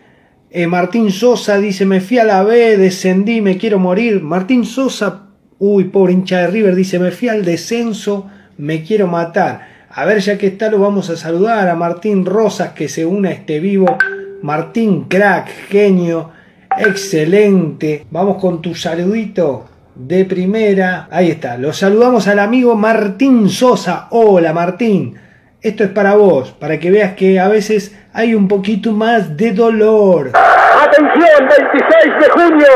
eh, 0.51 0.67
Martín 0.67 1.09
Sosa, 1.09 1.57
dice, 1.57 1.83
me 1.87 1.99
fui 1.99 2.19
a 2.19 2.25
la 2.25 2.43
B, 2.43 2.77
descendí, 2.77 3.41
me 3.41 3.57
quiero 3.57 3.79
morir. 3.79 4.21
Martín 4.21 4.65
Sosa, 4.65 5.29
uy, 5.57 5.85
pobre 5.85 6.13
hincha 6.13 6.41
de 6.41 6.47
River, 6.47 6.75
dice, 6.75 6.99
me 6.99 7.09
fui 7.09 7.29
al 7.29 7.43
descenso, 7.43 8.29
me 8.59 8.83
quiero 8.83 9.07
matar. 9.07 9.67
A 9.89 10.05
ver, 10.05 10.19
ya 10.19 10.37
que 10.37 10.45
está, 10.45 10.69
lo 10.69 10.77
vamos 10.77 11.09
a 11.09 11.17
saludar 11.17 11.67
a 11.67 11.75
Martín 11.75 12.23
Rosas, 12.23 12.73
que 12.73 12.87
se 12.87 13.03
une 13.03 13.29
a 13.29 13.31
este 13.31 13.59
vivo. 13.59 13.97
Martín, 14.43 15.05
crack, 15.05 15.47
genio, 15.69 16.29
excelente. 16.77 18.05
Vamos 18.11 18.41
con 18.41 18.61
tu 18.61 18.75
saludito 18.75 19.63
de 19.95 20.25
primera. 20.25 21.07
Ahí 21.09 21.31
está, 21.31 21.57
lo 21.57 21.71
saludamos 21.71 22.27
al 22.27 22.39
amigo 22.39 22.75
Martín 22.75 23.47
Sosa. 23.47 24.07
Hola 24.09 24.51
Martín, 24.51 25.17
esto 25.61 25.85
es 25.85 25.91
para 25.91 26.15
vos, 26.15 26.51
para 26.51 26.77
que 26.77 26.91
veas 26.91 27.13
que 27.13 27.39
a 27.39 27.47
veces 27.47 27.97
hay 28.13 28.35
un 28.35 28.49
poquito 28.49 28.91
más 28.91 29.37
de 29.37 29.53
dolor. 29.53 30.33
Atención, 30.35 31.47
26 31.47 32.19
de 32.19 32.29
junio 32.31 32.67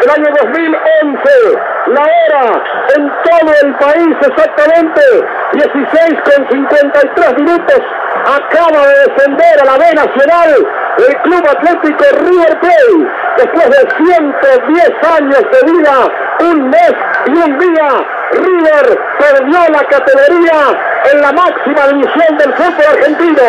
del 0.00 0.10
año 0.10 0.34
2011, 0.42 1.30
la 1.94 2.02
hora 2.02 2.62
en 2.94 3.08
todo 3.24 3.52
el 3.62 3.74
país 3.76 4.16
exactamente 4.20 5.00
16 5.54 6.20
con 6.24 6.48
53 6.50 7.38
minutos. 7.38 7.80
Acaba 8.26 8.86
de 8.86 8.94
descender 9.06 9.60
a 9.62 9.64
la 9.64 9.78
B 9.78 9.94
Nacional 9.94 10.66
el 10.98 11.16
Club 11.22 11.44
Atlético 11.48 12.04
River 12.20 12.60
Plate. 12.60 13.06
Después 13.36 13.70
de 13.70 13.88
110 13.96 14.90
años 15.20 15.42
de 15.52 15.72
vida, 15.72 16.10
un 16.40 16.70
mes 16.70 16.94
y 17.26 17.30
un 17.30 17.58
día, 17.58 18.06
River 18.32 18.98
perdió 19.18 19.58
la 19.70 19.84
categoría 19.88 20.78
en 21.12 21.20
la 21.20 21.32
máxima 21.32 21.88
división 21.88 22.38
del 22.38 22.54
fútbol 22.54 22.86
argentino. 22.92 23.42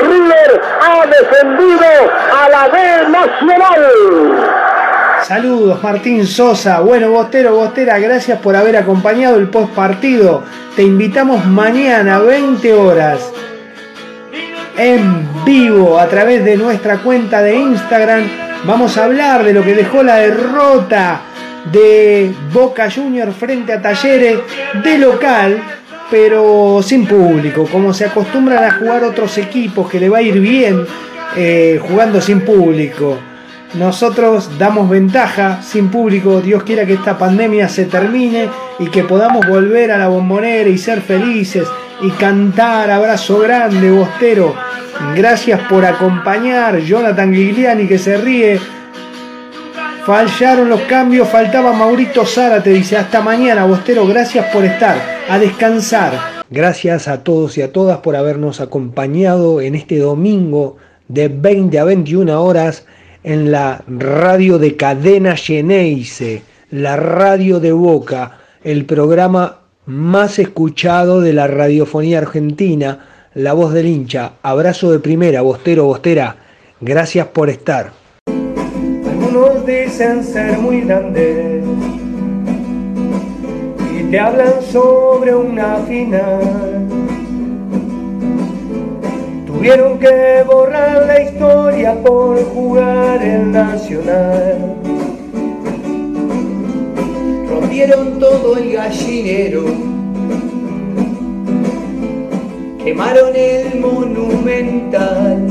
River 0.00 0.60
ha 0.80 1.06
descendido 1.06 1.86
a 2.32 2.48
la 2.48 2.68
B 2.68 3.08
Nacional. 3.08 4.64
Saludos 5.22 5.82
Martín 5.82 6.26
Sosa, 6.26 6.80
bueno 6.80 7.10
Bostero, 7.10 7.54
Bostera, 7.54 7.98
gracias 7.98 8.38
por 8.40 8.54
haber 8.56 8.76
acompañado 8.76 9.36
el 9.36 9.48
post 9.48 9.72
partido. 9.72 10.42
Te 10.76 10.82
invitamos 10.82 11.46
mañana 11.46 12.18
20 12.18 12.74
horas 12.74 13.33
en 14.76 15.28
vivo 15.44 15.98
a 15.98 16.08
través 16.08 16.44
de 16.44 16.56
nuestra 16.56 16.98
cuenta 16.98 17.42
de 17.42 17.56
Instagram. 17.56 18.24
Vamos 18.64 18.96
a 18.96 19.04
hablar 19.04 19.44
de 19.44 19.52
lo 19.52 19.62
que 19.62 19.74
dejó 19.74 20.02
la 20.02 20.16
derrota 20.16 21.20
de 21.70 22.32
Boca 22.52 22.90
Junior 22.90 23.32
frente 23.32 23.72
a 23.72 23.80
Talleres 23.80 24.38
de 24.82 24.98
local, 24.98 25.62
pero 26.10 26.80
sin 26.82 27.06
público, 27.06 27.66
como 27.70 27.94
se 27.94 28.06
acostumbran 28.06 28.64
a 28.64 28.72
jugar 28.72 29.04
otros 29.04 29.38
equipos 29.38 29.88
que 29.88 30.00
le 30.00 30.08
va 30.08 30.18
a 30.18 30.22
ir 30.22 30.40
bien 30.40 30.84
eh, 31.36 31.80
jugando 31.86 32.20
sin 32.20 32.40
público. 32.40 33.18
nosotros 33.74 34.56
damos 34.56 34.88
ventaja 34.88 35.60
sin 35.62 35.88
público. 35.88 36.40
Dios 36.40 36.62
quiera 36.62 36.86
que 36.86 36.94
esta 36.94 37.18
pandemia 37.18 37.68
se 37.68 37.86
termine 37.86 38.48
y 38.78 38.86
que 38.86 39.02
podamos 39.02 39.46
volver 39.46 39.90
a 39.90 39.98
la 39.98 40.08
bombonera 40.08 40.68
y 40.68 40.78
ser 40.78 41.00
felices 41.00 41.66
y 42.02 42.10
cantar. 42.10 42.90
Abrazo 42.90 43.38
grande, 43.38 43.90
Bostero. 43.90 44.54
Gracias 45.14 45.60
por 45.68 45.84
acompañar. 45.84 46.78
Jonathan 46.80 47.32
Gigliani 47.32 47.86
que 47.86 47.98
se 47.98 48.16
ríe. 48.16 48.60
Fallaron 50.04 50.68
los 50.68 50.82
cambios, 50.82 51.28
faltaba 51.30 51.72
Maurito 51.72 52.26
Zárate, 52.26 52.68
dice 52.70 52.98
hasta 52.98 53.22
mañana, 53.22 53.64
Bostero, 53.64 54.06
gracias 54.06 54.44
por 54.52 54.62
estar, 54.62 54.98
a 55.30 55.38
descansar. 55.38 56.44
Gracias 56.50 57.08
a 57.08 57.24
todos 57.24 57.56
y 57.56 57.62
a 57.62 57.72
todas 57.72 57.98
por 57.98 58.14
habernos 58.14 58.60
acompañado 58.60 59.62
en 59.62 59.74
este 59.74 59.98
domingo 59.98 60.76
de 61.08 61.28
20 61.28 61.78
a 61.78 61.84
21 61.84 62.42
horas 62.42 62.84
en 63.22 63.50
la 63.50 63.82
radio 63.88 64.58
de 64.58 64.76
Cadena 64.76 65.36
Geneise, 65.36 66.42
la 66.70 66.96
radio 66.96 67.58
de 67.58 67.72
Boca, 67.72 68.40
el 68.62 68.84
programa 68.84 69.63
más 69.86 70.38
escuchado 70.38 71.20
de 71.20 71.32
la 71.32 71.46
radiofonía 71.46 72.18
argentina, 72.18 73.06
La 73.34 73.52
Voz 73.52 73.72
del 73.72 73.86
Hincha. 73.86 74.32
Abrazo 74.42 74.92
de 74.92 74.98
primera, 74.98 75.42
Bostero, 75.42 75.84
Bostera. 75.84 76.36
Gracias 76.80 77.26
por 77.28 77.50
estar. 77.50 77.92
Algunos 78.26 79.66
dicen 79.66 80.24
ser 80.24 80.58
muy 80.58 80.82
grandes 80.82 81.64
y 83.98 84.10
te 84.10 84.18
hablan 84.18 84.62
sobre 84.70 85.34
una 85.34 85.76
final 85.86 87.04
Tuvieron 89.64 89.98
que 89.98 90.44
borrar 90.46 91.06
la 91.06 91.22
historia 91.22 91.94
por 92.02 92.36
jugar 92.52 93.22
el 93.22 93.50
Nacional. 93.50 94.83
Rompieron 97.64 98.18
todo 98.18 98.58
el 98.58 98.72
gallinero. 98.72 99.64
Quemaron 102.84 103.34
el 103.34 103.80
monumental. 103.80 105.48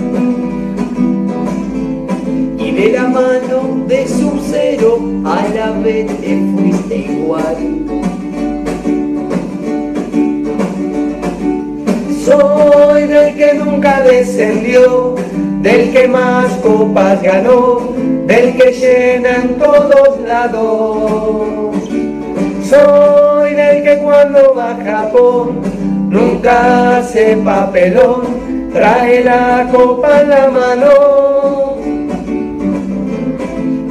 Y 2.59 2.71
de 2.71 2.91
la 2.91 3.07
mano 3.07 3.83
de 3.87 4.07
su 4.07 4.39
cero 4.47 4.99
a 5.25 5.47
la 5.55 5.71
vez 5.71 6.05
te 6.21 6.39
fuiste 6.53 6.97
igual. 6.97 7.57
Soy 12.23 13.07
del 13.07 13.35
que 13.35 13.53
nunca 13.55 14.01
descendió, 14.01 15.15
del 15.63 15.91
que 15.91 16.07
más 16.07 16.53
copas 16.57 17.23
ganó, 17.23 17.91
del 18.27 18.55
que 18.55 18.71
llena 18.71 19.35
en 19.37 19.57
todos 19.57 20.21
lados. 20.21 21.73
Soy 22.73 23.53
del 23.53 23.83
que 23.83 23.99
cuando 23.99 24.55
va 24.55 24.71
a 24.71 24.83
Japón 24.83 25.61
nunca 26.09 26.97
hace 26.97 27.37
papelón, 27.37 28.71
trae 28.73 29.23
la 29.23 29.69
copa 29.71 30.21
en 30.21 30.29
la 30.29 30.47
mano. 30.47 31.77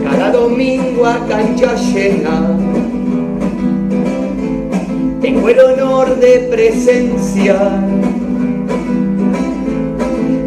Cada 0.03 0.33
domingo 0.33 1.07
a 1.07 1.17
cancha 1.29 1.77
llena 1.77 2.59
tengo 5.21 5.49
el 5.49 5.61
honor 5.61 6.17
de 6.17 6.49
presenciar 6.51 7.79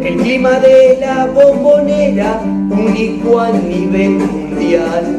el 0.04 0.16
clima 0.18 0.60
de 0.60 0.98
la 1.00 1.24
bombonera 1.24 2.42
único 2.70 3.40
a 3.40 3.50
nivel 3.52 4.10
mundial. 4.10 5.15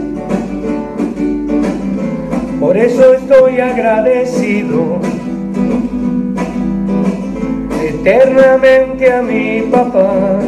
Por 2.77 2.85
eso 2.85 3.13
estoy 3.15 3.59
agradecido 3.59 4.99
eternamente 7.83 9.11
a 9.11 9.23
mi 9.23 9.61
papá 9.61 10.39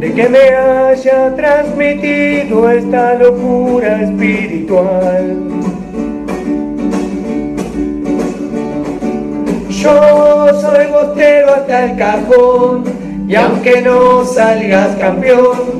de 0.00 0.12
que 0.14 0.28
me 0.28 0.38
haya 0.38 1.36
transmitido 1.36 2.72
esta 2.72 3.14
locura 3.14 4.02
espiritual. 4.02 5.36
Yo 9.68 10.60
soy 10.60 10.86
bostero 10.88 11.54
hasta 11.54 11.84
el 11.84 11.96
cajón 11.96 12.82
y 13.28 13.36
aunque 13.36 13.80
no 13.80 14.24
salgas 14.24 14.96
campeón, 14.96 15.79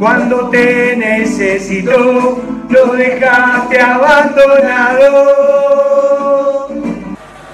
cuando 0.00 0.48
te 0.48 0.96
necesito, 0.96 2.42
lo 2.68 2.92
dejaste 2.94 3.78
abandonado. 3.78 5.10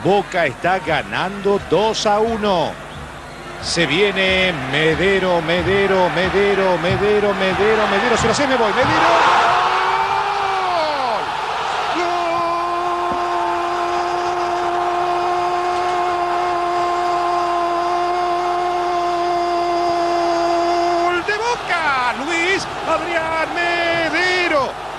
Boca 0.04 0.46
está 0.46 0.78
ganando 0.78 1.60
2 1.68 2.06
a 2.06 2.20
1. 2.20 2.70
Se 3.62 3.84
viene 3.86 4.54
Medero, 4.70 5.42
Medero, 5.42 6.08
Medero, 6.10 6.78
Medero, 6.78 7.34
Medero, 7.34 7.88
Medero. 7.88 8.16
Se 8.16 8.28
lo 8.28 8.34
sé, 8.34 8.46
me 8.46 8.54
voy. 8.54 8.72
Medero. 8.74 9.45